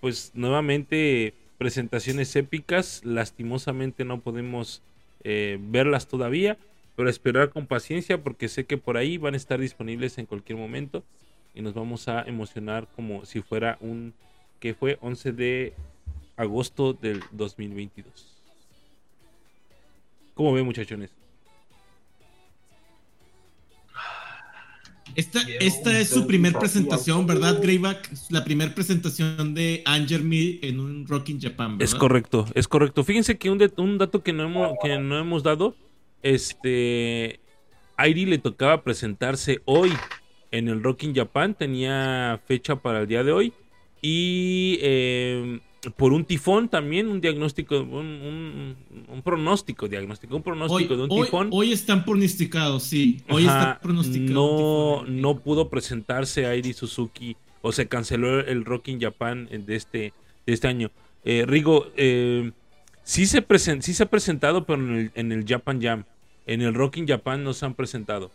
[0.00, 3.02] pues nuevamente presentaciones épicas.
[3.04, 4.82] Lastimosamente no podemos
[5.22, 6.58] eh, verlas todavía,
[6.96, 10.58] pero esperar con paciencia porque sé que por ahí van a estar disponibles en cualquier
[10.58, 11.02] momento
[11.54, 14.12] y nos vamos a emocionar como si fuera un
[14.60, 15.74] que fue 11 de
[16.36, 18.34] agosto del 2022.
[20.34, 21.10] ¿Cómo ven muchachones?
[25.14, 28.10] Esta, esta es su primer presentación, ¿verdad, Greyback?
[28.30, 31.94] La primera presentación de Angermy en un Rock in Japan, ¿verdad?
[31.94, 33.04] Es correcto, es correcto.
[33.04, 35.76] Fíjense que un, un dato que no, hemos, que no hemos dado,
[36.22, 37.38] este,
[37.96, 39.92] Airi le tocaba presentarse hoy
[40.54, 43.52] en el Rock in Japan, tenía fecha para el día de hoy
[44.00, 45.58] y eh,
[45.96, 48.76] por un tifón también, un diagnóstico, un,
[49.24, 51.48] pronóstico, diagnóstico, un pronóstico de un tifón.
[51.50, 53.20] Hoy están pronosticados, sí.
[53.28, 54.32] Hoy está pronosticado.
[54.32, 60.12] No, no pudo presentarse Airi Suzuki o se canceló el Rock in Japan de este,
[60.46, 60.92] de este año.
[61.24, 62.52] Eh, Rigo, eh,
[63.02, 63.44] sí, se
[63.80, 66.04] sí se ha presentado, pero en el, en el Japan Jam.
[66.46, 68.30] En el Rock in Japan no se han presentado.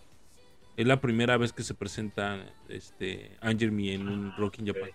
[0.80, 4.92] Es la primera vez que se presenta este Angermy en un Rock in Japan.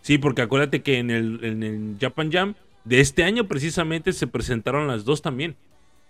[0.00, 4.26] Sí, porque acuérdate que en el, en el Japan Jam de este año precisamente se
[4.26, 5.56] presentaron las dos también.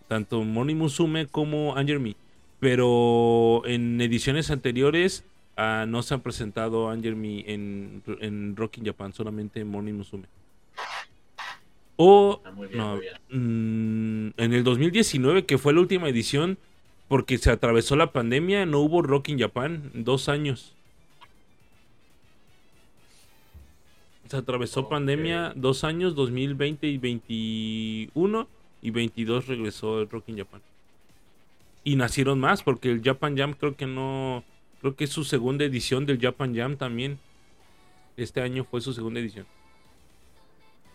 [0.07, 2.15] Tanto Moni Musume como Anger Me.
[2.61, 5.25] Pero en ediciones anteriores
[5.57, 10.29] ah, no se han presentado Anger Me en, en Rocking Japan, solamente Moni Musume.
[11.97, 13.01] O ah, no,
[13.31, 16.59] mm, en el 2019, que fue la última edición,
[17.09, 20.75] porque se atravesó la pandemia, no hubo Rocking Japan, dos años.
[24.29, 28.49] Se atravesó pandemia dos años, 2020 y 21,
[28.83, 30.61] y 22 regresó el Rock in Japan.
[31.83, 34.45] Y nacieron más, porque el Japan Jam creo que no,
[34.83, 37.19] creo que es su segunda edición del Japan Jam también.
[38.19, 39.47] Este año fue su segunda edición.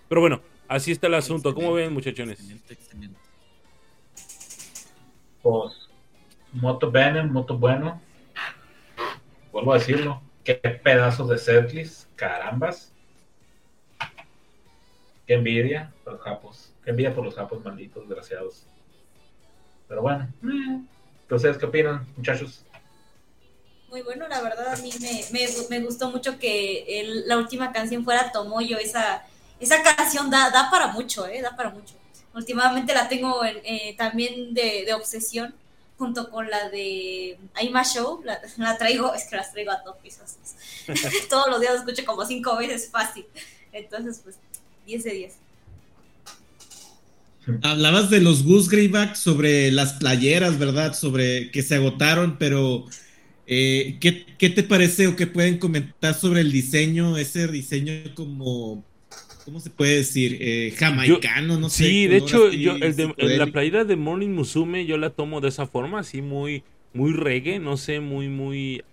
[0.10, 1.56] Pero bueno, así está el asunto.
[1.56, 2.40] ¿Cómo ven, muchachones?
[2.40, 3.20] Excelente, excelente.
[5.42, 5.83] Pues,
[6.54, 8.02] moto bene, moto bueno.
[9.52, 10.22] Vuelvo a decirlo.
[10.44, 12.92] Qué pedazos de setlist, carambas.
[15.26, 16.74] Qué envidia por los japos.
[16.84, 18.66] Qué envidia por los japos malditos, desgraciados.
[19.88, 20.28] Pero bueno.
[21.22, 22.66] Entonces, ¿qué opinan, muchachos?
[23.90, 24.90] Muy bueno, la verdad a mí
[25.70, 28.78] me, gustó mucho que la última canción fuera Tomoyo.
[28.78, 29.24] Esa,
[29.60, 31.42] esa canción da, da para mucho, ¿eh?
[31.42, 31.94] Da para mucho.
[32.34, 35.54] Últimamente la tengo eh, también de, obsesión
[35.98, 39.98] junto con la de Aima Show, la, traigo, es que las traigo a todos
[41.30, 43.26] Todos los días escucho como cinco veces fácil.
[43.72, 44.38] Entonces, pues
[44.86, 45.34] 10 de 10.
[47.62, 50.94] Hablabas de los Goose Greyback sobre las playeras, ¿verdad?
[50.94, 52.86] Sobre que se agotaron, pero
[53.48, 57.18] eh, ¿qué, te parece o qué pueden comentar sobre el diseño?
[57.18, 58.84] Ese diseño como,
[59.46, 60.38] ¿cómo se puede decir?
[60.40, 61.86] Eh, jamaicano, no sé.
[61.86, 65.50] Sí, de hecho, yo, el de, la playera de Morning Musume yo la tomo de
[65.50, 66.64] esa forma, así muy,
[66.94, 68.84] muy reggae, no sé, muy, muy...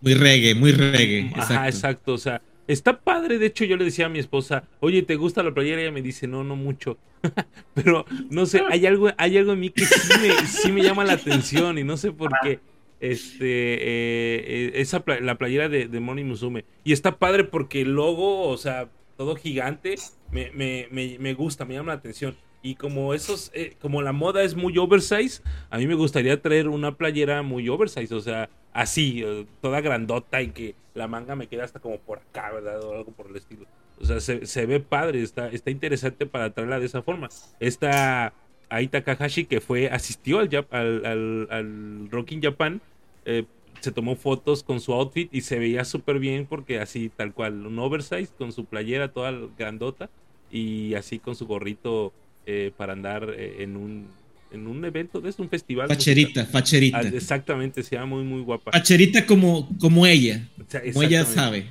[0.00, 1.32] Muy reggae, muy reggae.
[1.34, 5.02] Ajá, exacto, o sea Está padre, de hecho yo le decía a mi esposa, oye,
[5.02, 5.80] ¿te gusta la playera?
[5.80, 6.98] Y ella me dice, no, no mucho.
[7.74, 11.78] Pero no sé, hay algo, hay algo en mí que sí me, llama la atención
[11.78, 12.58] y no sé por qué.
[12.98, 16.64] Este, eh, eh, esa la playera de, de Moni Musume.
[16.82, 19.96] Y está padre porque el logo, o sea, todo gigante,
[20.30, 22.36] me, me, me, me gusta, me llama la atención.
[22.62, 26.68] Y como esos, eh, como la moda es muy oversize, a mí me gustaría traer
[26.68, 31.46] una playera muy oversize, o sea, así, eh, toda grandota y que la manga me
[31.46, 32.82] quede hasta como por acá, ¿verdad?
[32.82, 33.66] O algo por el estilo.
[34.00, 37.28] O sea, se, ve padre, está, está interesante para traerla de esa forma.
[37.60, 38.34] Esta
[38.68, 42.80] Aita Takahashi que fue, asistió al, al, al, Rocking Japan,
[43.24, 43.44] eh,
[43.80, 47.66] se tomó fotos con su outfit y se veía súper bien porque así, tal cual,
[47.66, 50.10] un oversize con su playera toda grandota
[50.50, 52.12] y así con su gorrito
[52.46, 54.08] eh, para andar eh, en un
[54.52, 55.88] en un evento de es un festival.
[55.88, 57.00] Facherita, facherita.
[57.00, 58.70] exactamente, se llama muy, muy guapa.
[58.72, 60.48] Facherita como, como ella.
[60.92, 61.66] como ella sabe.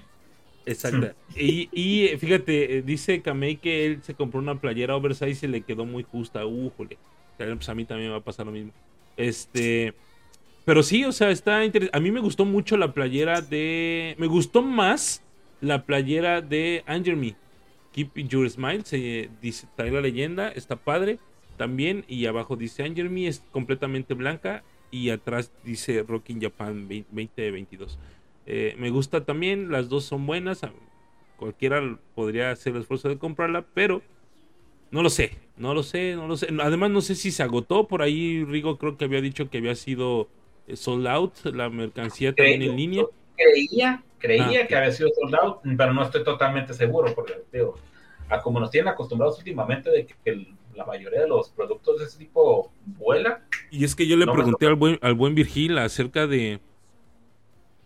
[0.65, 1.11] Exacto.
[1.35, 5.61] Y, y fíjate, eh, dice Kamei que él se compró una playera oversize y le
[5.61, 6.45] quedó muy justa.
[6.45, 6.97] Újole.
[7.37, 8.71] Pues a mí también me va a pasar lo mismo.
[9.17, 9.93] Este.
[10.65, 11.95] Pero sí, o sea, está interesante.
[11.95, 14.15] A mí me gustó mucho la playera de.
[14.17, 15.21] Me gustó más
[15.61, 17.35] la playera de Anger Me.
[17.93, 18.83] Keep Your Smile.
[18.83, 20.49] Se dice, la leyenda.
[20.49, 21.19] Está padre.
[21.55, 22.03] También.
[22.07, 23.27] Y abajo dice Anger Me.
[23.27, 24.63] Es completamente blanca.
[24.89, 27.99] Y atrás dice Rocking Japan 2022.
[28.47, 29.71] Eh, me gusta también.
[29.71, 30.61] Las dos son buenas.
[31.37, 33.65] Cualquiera podría hacer el esfuerzo de comprarla.
[33.75, 34.01] Pero
[34.89, 35.37] no lo sé.
[35.57, 36.15] No lo sé.
[36.15, 36.47] No lo sé.
[36.59, 37.87] Además, no sé si se agotó.
[37.87, 40.27] Por ahí Rigo creo que había dicho que había sido
[40.73, 43.05] sold out, la mercancía también en línea.
[43.35, 47.75] Creía, creía ah, que había sido sold out, pero no estoy totalmente seguro, porque digo,
[48.29, 52.17] a como nos tienen acostumbrados últimamente de que la mayoría de los productos de ese
[52.17, 53.45] tipo vuela.
[53.71, 56.59] Y es que yo le pregunté al buen, al buen Virgil acerca de,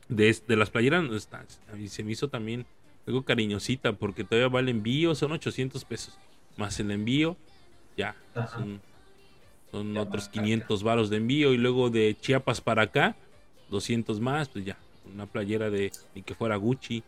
[0.07, 1.29] de, de las playeras,
[1.77, 2.65] y se me hizo también
[3.07, 6.17] algo cariñosita, porque todavía va el envío, son 800 pesos,
[6.57, 7.35] más el envío,
[7.97, 8.15] ya,
[8.53, 8.81] son
[9.71, 13.15] son otros 500 varos de envío y luego de Chiapas para acá,
[13.69, 14.77] 200 más, pues ya,
[15.13, 17.03] una playera de y que fuera Gucci.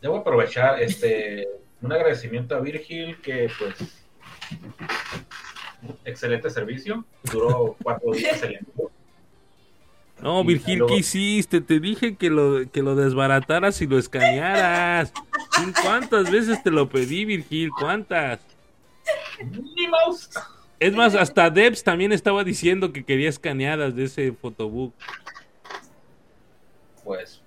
[0.00, 1.48] Debo aprovechar este
[1.80, 4.04] un agradecimiento a Virgil que pues
[6.04, 8.90] excelente servicio, duró cuatro días el envío.
[10.20, 11.60] No, Virgil, ¿qué hiciste?
[11.60, 15.12] Te dije que lo, que lo desbarataras y lo escanearas.
[15.82, 17.70] ¿Cuántas veces te lo pedí, Virgil?
[17.70, 18.40] ¿Cuántas?
[19.44, 20.30] Ni mouse.
[20.84, 24.92] Es más, hasta Debs también estaba diciendo que quería escaneadas de ese fotobook.
[27.02, 27.40] Pues,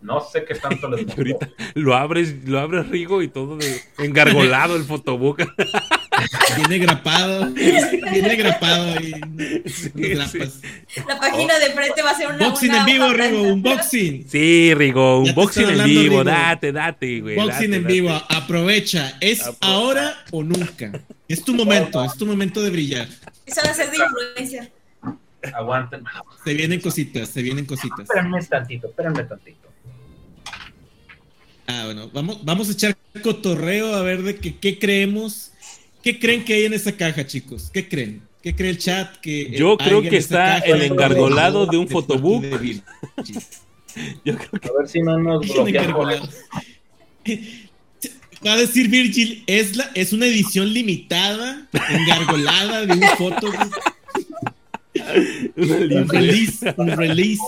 [0.00, 4.76] no sé qué tanto les ahorita lo abres, lo abres Rigo y todo de, engargolado
[4.76, 5.38] el fotobook.
[6.56, 9.10] Viene grapado, viene grapado y
[10.14, 14.26] La página de frente va a ser un Boxing en vivo, Rigo, un boxing.
[14.28, 17.36] Sí, Rigo, un boxing en vivo, date, date, güey.
[17.36, 20.92] Boxing en vivo, aprovecha, ¿es ahora o nunca?
[21.28, 23.08] Es tu momento, es tu momento de brillar.
[23.44, 24.70] Eso va a ser de influencia.
[25.54, 26.04] Aguanten.
[26.44, 28.00] Se vienen cositas, se vienen cositas.
[28.00, 29.68] Espérenme tantito, espérenme tantito.
[31.66, 35.52] Ah, bueno, vamos, vamos a echar cotorreo a ver de que, qué creemos.
[36.02, 37.70] ¿Qué creen que hay en esa caja, chicos?
[37.72, 38.22] ¿Qué creen?
[38.42, 39.16] ¿Qué cree el chat?
[39.16, 42.44] Que Yo creo que está el engargolado de un fotobook.
[44.24, 44.68] Yo creo que...
[44.68, 45.92] A ver si no nos bloquean
[48.46, 53.48] Va a decir Virgil, es, la, es una edición limitada, engargolada de un foto.
[55.56, 57.42] un release, un release.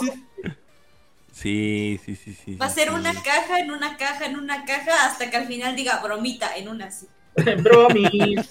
[1.32, 2.56] Sí, sí, sí, sí.
[2.56, 5.76] Va a ser una caja en una caja en una caja hasta que al final
[5.76, 7.06] diga bromita en una así.
[7.62, 8.50] Bromis.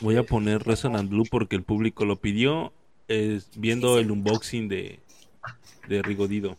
[0.00, 2.72] Voy a poner Resonant Blue porque el público lo pidió.
[3.08, 5.00] Es viendo el unboxing de,
[5.88, 6.56] de Rigodido.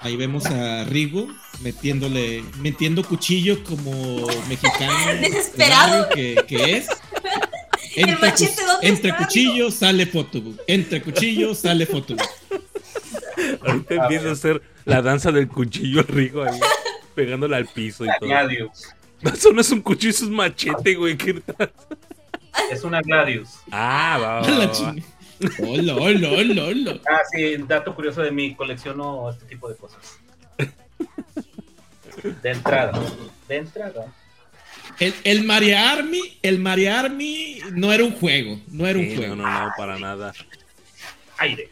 [0.00, 1.28] Ahí vemos a Rigo
[1.62, 5.20] metiéndole, metiendo cuchillo como mexicano.
[5.20, 6.08] Desesperado.
[6.10, 6.88] Que, es.
[7.96, 8.32] Entre,
[8.82, 10.60] entre cuchillo sale fotobook.
[10.68, 12.24] Entre cuchillo sale fotobook.
[13.66, 16.58] Ahorita empieza a hacer la danza del cuchillo Rigo ahí,
[17.16, 18.28] pegándole al piso y todo.
[18.28, 18.94] Gladius.
[19.22, 21.16] Eso no es un cuchillo, eso es machete, güey.
[21.16, 21.42] ¿Qué
[22.70, 23.48] Es una Gladius.
[23.72, 24.94] Ah, va, va, va.
[25.58, 27.00] Hola, hola, hola, hola.
[27.08, 30.18] Ah, sí, dato curioso de mí, colecciono este tipo de cosas.
[32.42, 33.00] De entrada,
[33.48, 34.12] de entrada.
[34.98, 39.34] El, el Maria Army, el Maria Army no era un juego, no era un juego.
[39.34, 40.34] No, no, no, para nada.
[41.38, 41.70] Aire.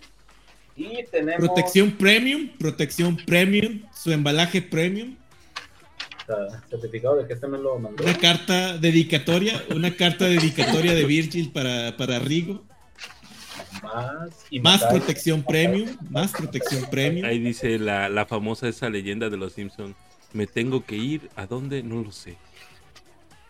[0.74, 1.46] Y tenemos...
[1.46, 5.14] Protección premium, protección premium, su embalaje premium.
[6.70, 8.02] Certificado de que este me lo mandó.
[8.02, 12.64] Una carta dedicatoria, una carta dedicatoria de Virgil para, para Rigo.
[13.82, 17.26] Más, y más protección premium, más protección premium.
[17.26, 19.96] Ahí dice la, la famosa esa leyenda de los Simpsons.
[20.32, 21.82] Me tengo que ir, ¿a dónde?
[21.82, 22.36] No lo sé.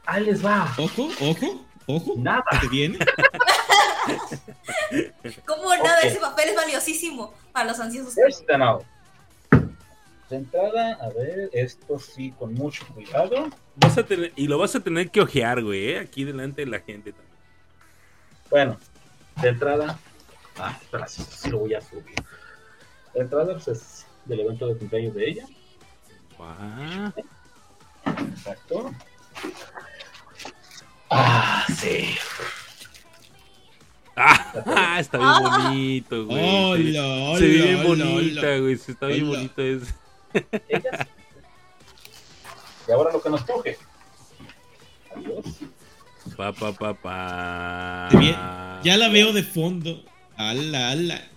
[0.06, 0.72] Ahí les va.
[0.78, 2.14] Ojo, ojo, ojo.
[2.16, 2.44] Nada.
[2.60, 2.98] ¿Te viene?
[5.46, 6.00] ¿Cómo nada?
[6.02, 8.16] Ese papel es valiosísimo para los ansiosos.
[8.16, 8.82] Este no.
[10.30, 13.48] De entrada, a ver, esto sí, con mucho cuidado.
[13.76, 16.00] Vas a tener, y lo vas a tener que ojear, güey, ¿eh?
[16.00, 17.28] aquí delante de la gente también.
[18.50, 18.78] Bueno,
[19.40, 19.98] de entrada,
[20.58, 22.14] Ah, espera, si lo voy a subir.
[23.14, 25.46] La entrada pues, es del evento de cumpleaños de ella.
[26.40, 27.12] Ah.
[28.30, 28.92] Exacto.
[31.10, 32.16] Ah, sí.
[34.16, 36.96] Ah, está bien bonito, güey.
[36.96, 38.72] Hola, se ve bien bonita, güey.
[38.72, 39.94] Está bien bonito eso.
[40.68, 41.10] Ella sí.
[42.88, 43.78] Y ahora lo que nos coge.
[45.14, 45.44] Adiós.
[46.36, 48.08] Pa, pa, pa, pa.
[48.10, 48.36] Se
[48.82, 50.02] Ya la veo de fondo.
[50.38, 51.28] Ala, ala.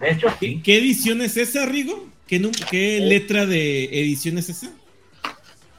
[0.00, 0.62] De hecho, ¿Qué, sí.
[0.62, 2.08] qué edición es esa, Rigo?
[2.28, 4.70] ¿Qué, letra de edición es esa?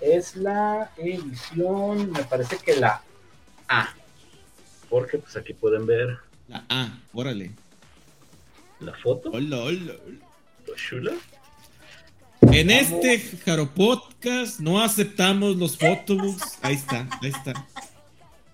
[0.01, 3.01] Es la edición, me parece que la
[3.69, 3.93] A.
[4.89, 7.51] Porque pues aquí pueden ver La A, órale.
[8.81, 9.29] la foto.
[9.31, 9.93] Hola, hola.
[10.05, 10.75] hola.
[10.75, 11.13] chula.
[12.41, 16.57] En este Jaro Podcast no aceptamos los photobooks.
[16.63, 17.53] Ahí está, ahí está.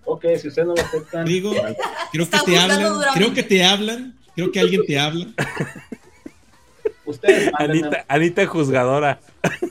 [0.05, 1.53] Ok, si ustedes no lo aceptan, Rigo,
[2.11, 2.93] creo que te hablan.
[3.13, 4.15] Creo que te hablan.
[4.35, 5.27] Creo que alguien te habla.
[7.05, 9.19] ustedes Anita, Anita juzgadora.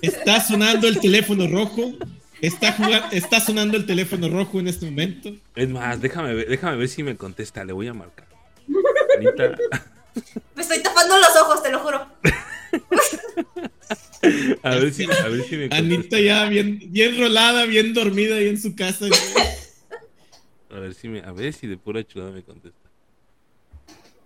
[0.02, 1.92] Está sonando el teléfono rojo.
[2.40, 2.76] Está,
[3.12, 5.32] está sonando el teléfono rojo en este momento.
[5.54, 7.64] Es más, déjame ver, déjame ver si me contesta.
[7.64, 8.26] Le voy a marcar.
[9.16, 9.56] Anita,
[10.54, 12.06] Me estoy tapando los ojos, te lo juro.
[14.62, 15.76] a ver si, a ver si me contesta.
[15.76, 19.06] Anita ya bien, bien rolada, bien dormida ahí en su casa.
[20.74, 22.88] A ver si me, a ver si de pura chulada me contesta.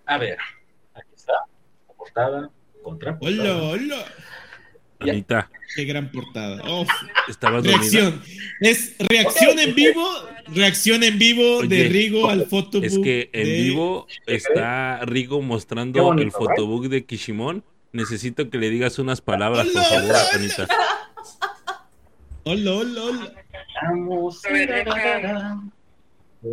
[0.05, 0.37] A ver,
[0.95, 1.33] aquí está.
[1.87, 2.49] La portada,
[2.83, 3.55] contraportada.
[3.55, 4.05] Hola, hola.
[5.01, 6.61] Anita, Qué gran portada.
[6.67, 6.85] Oh,
[7.27, 7.79] ¿estabas dormida?
[7.79, 8.21] reacción.
[8.59, 10.03] Es reacción en vivo.
[10.47, 12.83] Reacción en vivo de Rigo al fotobook.
[12.83, 17.63] Es que en de- vivo está Rigo mostrando bonito, el fotobook de Kishimon.
[17.91, 20.67] Necesito que le digas unas palabras, por favor, hola, Anita.
[22.43, 23.33] Hola, hola, hola.
[23.83, 24.41] Vamos.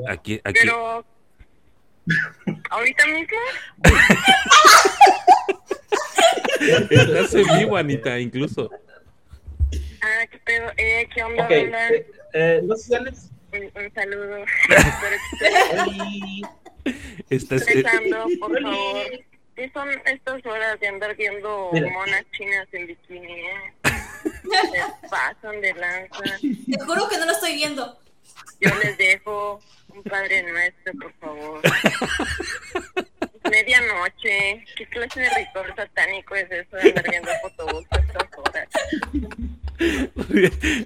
[0.09, 0.61] Aquí, aquí.
[0.61, 1.05] Pero
[2.71, 3.37] ahorita mismo
[6.91, 8.71] Estás en vivo, Anita, incluso.
[10.03, 11.89] ah qué pedo eh qué onda Ok, banda?
[11.91, 13.31] eh, eh, los sociales.
[13.53, 14.37] un, un saludo
[17.31, 19.07] Estás, empezando por favor
[19.57, 21.89] ¿Qué son estas horas de andar viendo Mira.
[21.91, 23.73] monas chinas en bikini eh?
[24.43, 27.99] se pasan de lanza Te juro que no lo estoy viendo.
[28.61, 31.61] Yo les dejo un padre nuestro por favor
[33.51, 38.69] medianoche qué clase de ritual satánico es eso de andar viendo fotobús a estas horas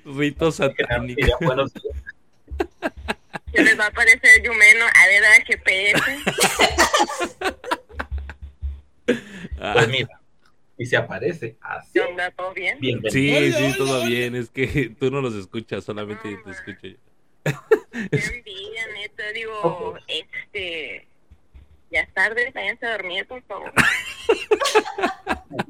[0.04, 1.38] Rito satánico.
[3.52, 4.84] ¿Qué les va a aparecer Yumeno?
[4.84, 6.02] A ver, a GPS.
[9.60, 10.20] Ah, Pues mira,
[10.78, 12.00] y se aparece así.
[12.36, 12.78] ¿Todo bien?
[12.80, 13.12] Bienvenido.
[13.12, 14.34] sí, sí, todo bien.
[14.34, 16.96] Es que tú no los escuchas, solamente te escucho yo.
[17.44, 17.52] Qué
[18.36, 19.32] envidia, neta.
[19.32, 21.06] Digo, este...
[21.92, 23.72] Ya es tarde, váyanse a dormir, por favor.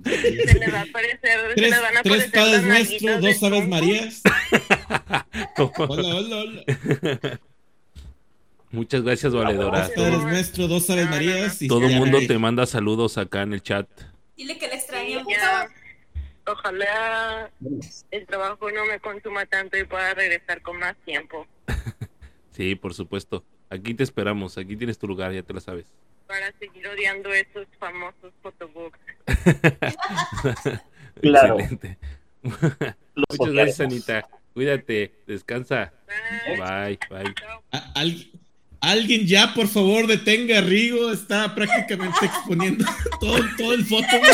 [0.05, 3.43] Se les va a aparecer, se Tres, les van a tres aparecer padres nuestros, dos
[3.43, 3.69] aves.
[3.69, 4.23] Marías.
[5.79, 6.65] Hola, hola, hola.
[8.71, 9.81] Muchas gracias, valedora.
[9.89, 11.09] Dos padres nuestros, dos aves.
[11.09, 11.63] Marías.
[11.63, 13.89] y Todo el mundo te manda saludos acá en el chat.
[14.37, 15.33] Dile que le Sí, extrañamos.
[15.33, 15.69] ya.
[16.53, 17.51] Ojalá
[18.11, 21.47] el trabajo no me consuma tanto y pueda regresar con más tiempo
[22.53, 23.45] Sí, por supuesto.
[23.71, 25.87] Aquí te esperamos, aquí tienes tu lugar, ya te lo sabes.
[26.27, 28.99] para seguir odiando esos famosos photobooks.
[31.21, 31.59] Claro.
[31.59, 31.99] Excelente.
[32.43, 34.29] Muchas gracias, Anita.
[34.55, 35.93] Cuídate, descansa.
[36.47, 36.99] Bye.
[37.11, 37.35] Bye,
[37.95, 38.31] al-
[38.81, 41.11] alguien ya, por favor, detenga a Rigo.
[41.13, 42.85] Está prácticamente exponiendo
[43.21, 44.27] todo, todo el fotobook.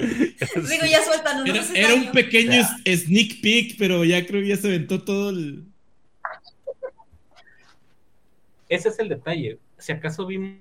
[0.00, 4.56] Digo, ya sueltan Era, unos era un pequeño sneak peek, pero ya creo que ya
[4.56, 5.64] se aventó todo el.
[8.68, 9.58] Ese es el detalle.
[9.78, 10.58] Si acaso vimos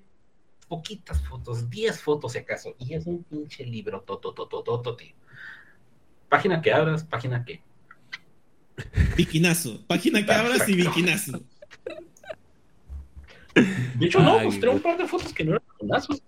[0.67, 5.13] poquitas fotos, 10 fotos si acaso, y es un pinche libro totototototi.
[6.29, 7.61] Página que abras, página que.
[9.15, 9.85] Viquinazo.
[9.87, 11.41] Página que abras y viquinazo.
[13.95, 16.21] De hecho, no, Ay, mostré un par de fotos que no eran fonazos.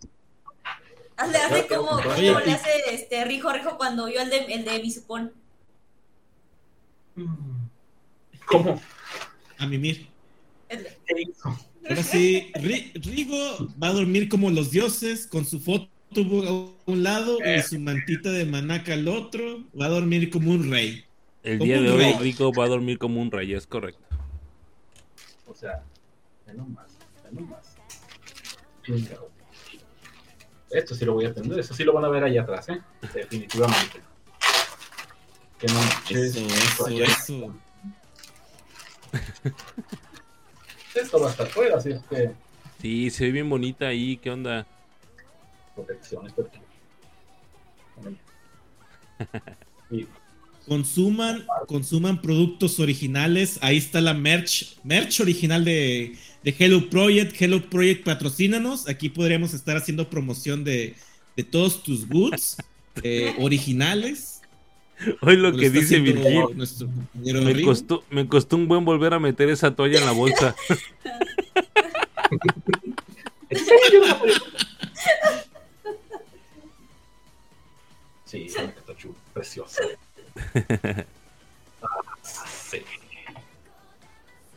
[1.20, 4.80] Hazle, hazle como, como le hace este Rijo Rijo cuando vio el de, el de
[4.80, 5.34] Bisupón.
[7.16, 7.66] Mm.
[8.46, 8.82] ¿Cómo?
[9.58, 10.08] A mimir.
[11.88, 17.04] Ahora sí, Ri- Rigo va a dormir como los dioses, con su fotobook a un
[17.04, 19.66] lado y su mantita de manaca al otro.
[19.80, 21.04] Va a dormir como un rey.
[21.44, 22.14] El día de hoy.
[22.20, 24.02] Rico va a dormir como un rey, es correcto.
[25.48, 25.84] O sea,
[26.48, 26.92] ve nomás,
[27.24, 27.76] ve nomás.
[30.72, 32.80] Esto sí lo voy a atender, eso sí lo van a ver allá atrás, ¿eh?
[33.14, 34.02] Definitivamente.
[35.60, 37.54] Que no manches, eso, allá- eso.
[40.96, 42.32] Esto va a estar fuera, así es que
[42.82, 44.66] Sí, se ve bien bonita ahí, ¿qué onda?
[45.76, 46.60] protección, esto aquí.
[49.92, 50.08] Y
[50.68, 53.58] Consuman, consuman productos originales.
[53.62, 57.40] Ahí está la merch, merch original de, de Hello Project.
[57.40, 58.88] Hello Project patrocínanos.
[58.88, 60.96] Aquí podríamos estar haciendo promoción de,
[61.36, 62.58] de todos tus goods
[63.04, 64.42] eh, originales.
[65.22, 69.14] Hoy lo Lo que dice Virgil, Nuestro compañero me costó, me costó un buen volver
[69.14, 70.56] a meter esa toalla en la bolsa.
[78.30, 78.86] Sí, una
[79.34, 79.82] preciosa.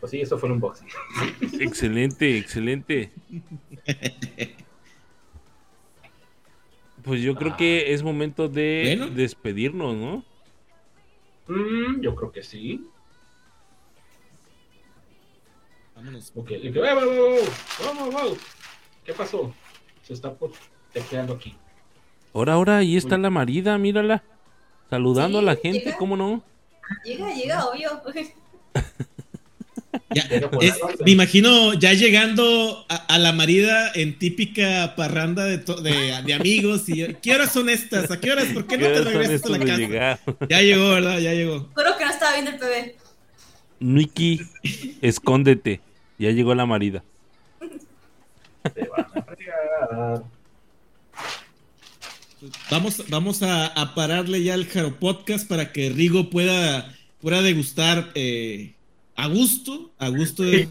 [0.03, 0.89] Pues sí, eso fue el unboxing.
[1.61, 3.13] Excelente, excelente.
[7.05, 9.15] Pues yo creo que es momento de Bueno.
[9.15, 10.25] despedirnos, ¿no?
[11.47, 12.85] Mm, yo creo que sí.
[15.95, 16.33] Vámonos.
[16.35, 16.73] Ok, ¡Eh!
[16.75, 18.37] Wow, wow!
[19.05, 19.55] ¿Qué pasó?
[20.03, 20.51] Se está por
[20.93, 21.57] tecleando aquí.
[22.35, 24.25] Ahora, ahora, ahí está la marida, mírala.
[24.91, 25.97] Saludando Sí, a la gente, llega.
[25.97, 26.43] ¿cómo no?
[27.05, 28.03] Llega, llega, obvio.
[30.15, 30.23] Ya,
[30.61, 36.23] es- me imagino ya llegando a, a la marida en típica parranda de, to- de,
[36.25, 38.11] de amigos y ¿qué horas son estas?
[38.11, 38.47] ¿A qué horas?
[38.55, 39.77] ¿Por qué no ¿Qué te regresas a la casa?
[39.77, 40.21] llegar?
[40.49, 41.19] Ya llegó, ¿verdad?
[41.19, 41.69] Ya llegó.
[41.75, 42.95] Juro que no estaba viendo el PB.
[43.81, 44.41] Niki,
[45.03, 45.81] escóndete.
[46.19, 47.03] Ya llegó la marida.
[48.75, 50.23] Te van a fregar.
[52.71, 58.11] Vamos, vamos a, a pararle ya al Jaro Podcast para que Rigo pueda, pueda degustar
[58.15, 58.75] eh,
[59.17, 60.69] a gusto, a gusto de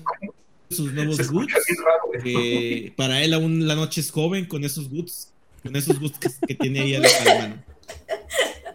[0.69, 1.53] sus nuevos goods.
[1.83, 6.17] raro, que para él aún la noche es joven con esos goods, con esos goods
[6.17, 7.63] que, que tiene ahí a la, a la mano.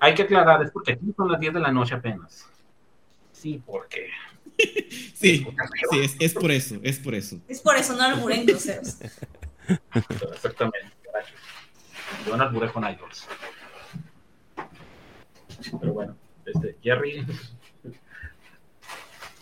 [0.01, 2.47] Hay que aclarar, es porque aquí son las 10 de la noche apenas.
[3.33, 4.11] Sí, porque.
[5.17, 5.47] Sí,
[5.91, 7.41] sí, es, es por eso, es por eso.
[7.49, 8.99] Es por eso, no alburen groseros.
[10.35, 10.91] Exactamente.
[11.11, 11.41] gracias.
[12.27, 13.27] Yo no alburé con idols.
[15.81, 17.25] Pero bueno, este, Jerry.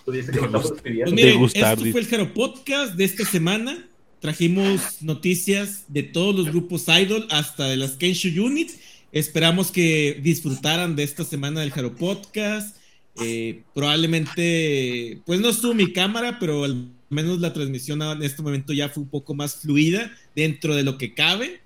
[0.04, 0.72] Tú dices que nos.
[0.72, 3.88] Pues miren, esto fue el Jaro Podcast de esta semana.
[4.20, 8.70] Trajimos noticias de todos los grupos Idol, hasta de las Kensho Unit.
[9.12, 12.76] Esperamos que disfrutaran de esta semana del Jaro Podcast.
[13.22, 18.72] Eh, probablemente, pues no estuvo mi cámara, pero al menos la transmisión en este momento
[18.72, 21.60] ya fue un poco más fluida dentro de lo que cabe.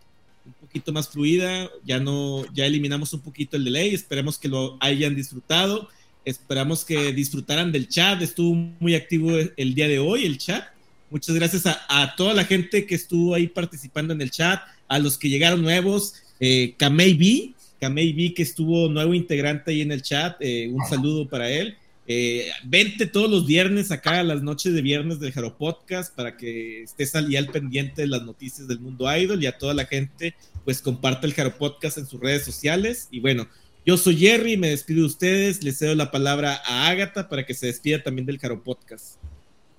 [0.46, 1.68] Un poquito más fluida.
[1.84, 3.94] Ya no, ya eliminamos un poquito el delay.
[3.94, 5.88] Esperemos que lo hayan disfrutado.
[6.28, 8.20] Esperamos que disfrutaran del chat.
[8.20, 10.62] Estuvo muy activo el día de hoy el chat.
[11.08, 15.16] Muchas gracias a, toda la gente que estuvo ahí participando en el chat, a los
[15.16, 20.68] que llegaron nuevos, eh, Kamei B, que estuvo nuevo integrante ahí en el chat, eh,
[20.70, 21.78] un saludo para él.
[22.06, 26.36] Eh, vente todos los viernes acá a las noches de viernes del Jaro Podcast para
[26.36, 29.86] que estés al, al pendiente de las noticias del mundo idol y a toda la
[29.86, 30.34] gente
[30.66, 33.48] pues comparte el Jaro Podcast en sus redes sociales y bueno,
[33.88, 37.54] yo soy Jerry, me despido de ustedes, les cedo la palabra a Ágata para que
[37.54, 39.16] se despida también del Jaro Podcast.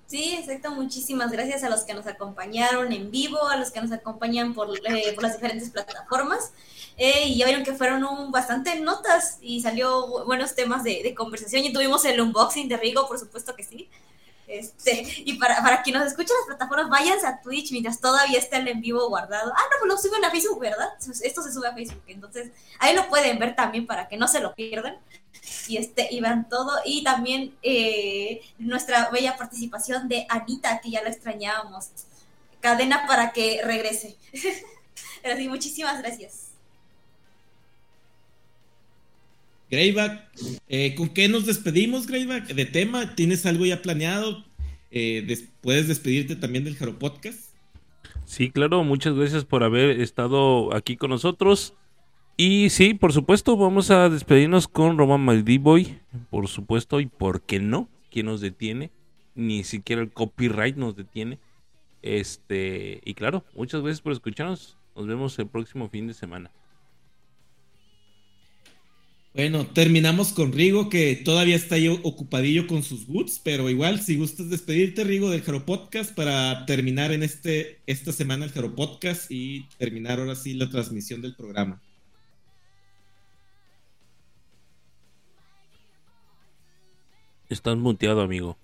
[0.08, 0.72] Sí, exacto.
[0.72, 4.76] Muchísimas gracias a los que nos acompañaron en vivo, a los que nos acompañan por,
[4.88, 6.50] eh, las diferentes plataformas.
[6.96, 11.04] Eh, y ya vieron que fueron un, bastante notas y salió bu- buenos temas de,
[11.04, 11.64] de conversación.
[11.64, 13.88] Y tuvimos el unboxing de Rigo, por supuesto que sí.
[14.50, 18.38] Este, y para, para quien nos escuche en las plataformas, váyanse a Twitch mientras todavía
[18.38, 19.52] esté el en vivo guardado.
[19.54, 20.88] Ah, no, pues lo suben a Facebook, ¿verdad?
[21.22, 22.02] Esto se sube a Facebook.
[22.08, 24.98] Entonces, ahí lo pueden ver también para que no se lo pierdan
[25.68, 31.02] y este y vean todo y también eh, nuestra bella participación de Anita que ya
[31.02, 31.90] la extrañábamos
[32.60, 34.16] cadena para que regrese
[35.22, 36.49] pero muchísimas gracias
[39.70, 40.28] Greyback,
[40.68, 42.48] eh, ¿con qué nos despedimos, Greyback?
[42.54, 43.14] ¿De tema?
[43.14, 44.44] ¿Tienes algo ya planeado?
[44.90, 47.54] Eh, des- ¿Puedes despedirte también del Jaro Podcast?
[48.24, 51.74] Sí, claro, muchas gracias por haber estado aquí con nosotros.
[52.36, 55.98] Y sí, por supuesto, vamos a despedirnos con Roman Maldivoy,
[56.30, 58.90] por supuesto, y por qué no, ¿quién nos detiene?
[59.34, 61.38] Ni siquiera el copyright nos detiene.
[62.02, 64.78] Este, y claro, muchas gracias por escucharnos.
[64.96, 66.50] Nos vemos el próximo fin de semana.
[69.32, 74.16] Bueno, terminamos con Rigo, que todavía está ahí ocupadillo con sus boots, pero igual, si
[74.16, 79.30] gustas despedirte, Rigo, del Jaro Podcast para terminar en este, esta semana el Jaro Podcast
[79.30, 81.80] y terminar ahora sí la transmisión del programa.
[87.48, 88.58] Estás muteado, amigo.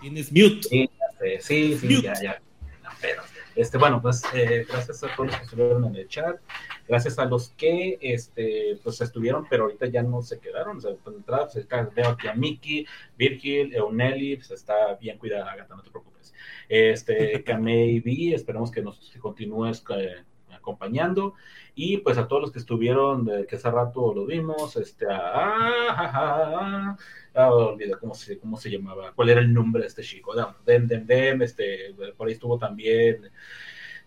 [0.00, 0.62] Tienes mute.
[0.68, 2.42] Sí, ya sé, sí, sí, ya, ya.
[2.82, 3.22] No, pero,
[3.60, 6.40] este, bueno, pues eh, gracias a todos los que estuvieron en el chat,
[6.88, 10.78] gracias a los que este, pues estuvieron, pero ahorita ya no se quedaron.
[10.78, 15.50] O sea, pues, entrada, pues, veo aquí a Miki, Virgil, Euneli, pues está bien cuidada,
[15.50, 16.32] Agatha, no te preocupes.
[16.68, 20.24] Este, Kamei B, esperemos que nos continúes eh,
[20.70, 21.34] acompañando.
[21.74, 25.86] Y pues a todos los que estuvieron, eh, que hace rato lo vimos, este, ah,
[25.88, 26.96] ah,
[27.34, 30.34] ah, olvidé cómo se, cómo se llamaba, cuál era el nombre de este chico,
[30.66, 33.30] Dem, Dem, Dem, este, por ahí estuvo también.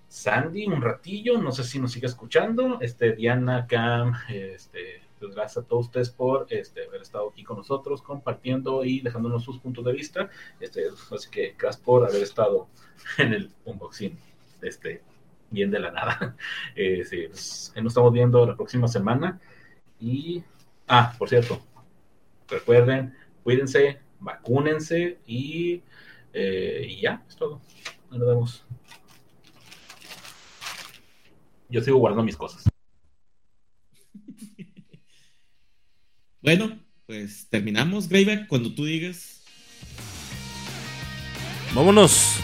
[0.08, 5.64] Sandy, un ratillo, no sé si nos sigue escuchando, este, Diana, Cam, este, pues, gracias
[5.64, 9.86] a todos ustedes por este, haber estado aquí con nosotros, compartiendo y dejándonos sus puntos
[9.86, 10.30] de vista.
[10.60, 10.84] Este,
[11.16, 12.68] así que gracias por haber estado
[13.18, 14.18] en el unboxing.
[14.62, 15.02] Este,
[15.54, 16.36] bien de la nada.
[16.76, 19.40] Eh, pues, nos estamos viendo la próxima semana.
[20.00, 20.44] Y,
[20.88, 21.62] ah, por cierto,
[22.50, 25.82] recuerden, cuídense, vacúnense y,
[26.34, 27.62] eh, y ya, es todo.
[28.10, 28.66] Nos vemos.
[31.70, 32.64] Yo sigo guardando mis cosas.
[36.42, 39.46] Bueno, pues terminamos, Greyback, cuando tú digas.
[41.74, 42.44] Vámonos.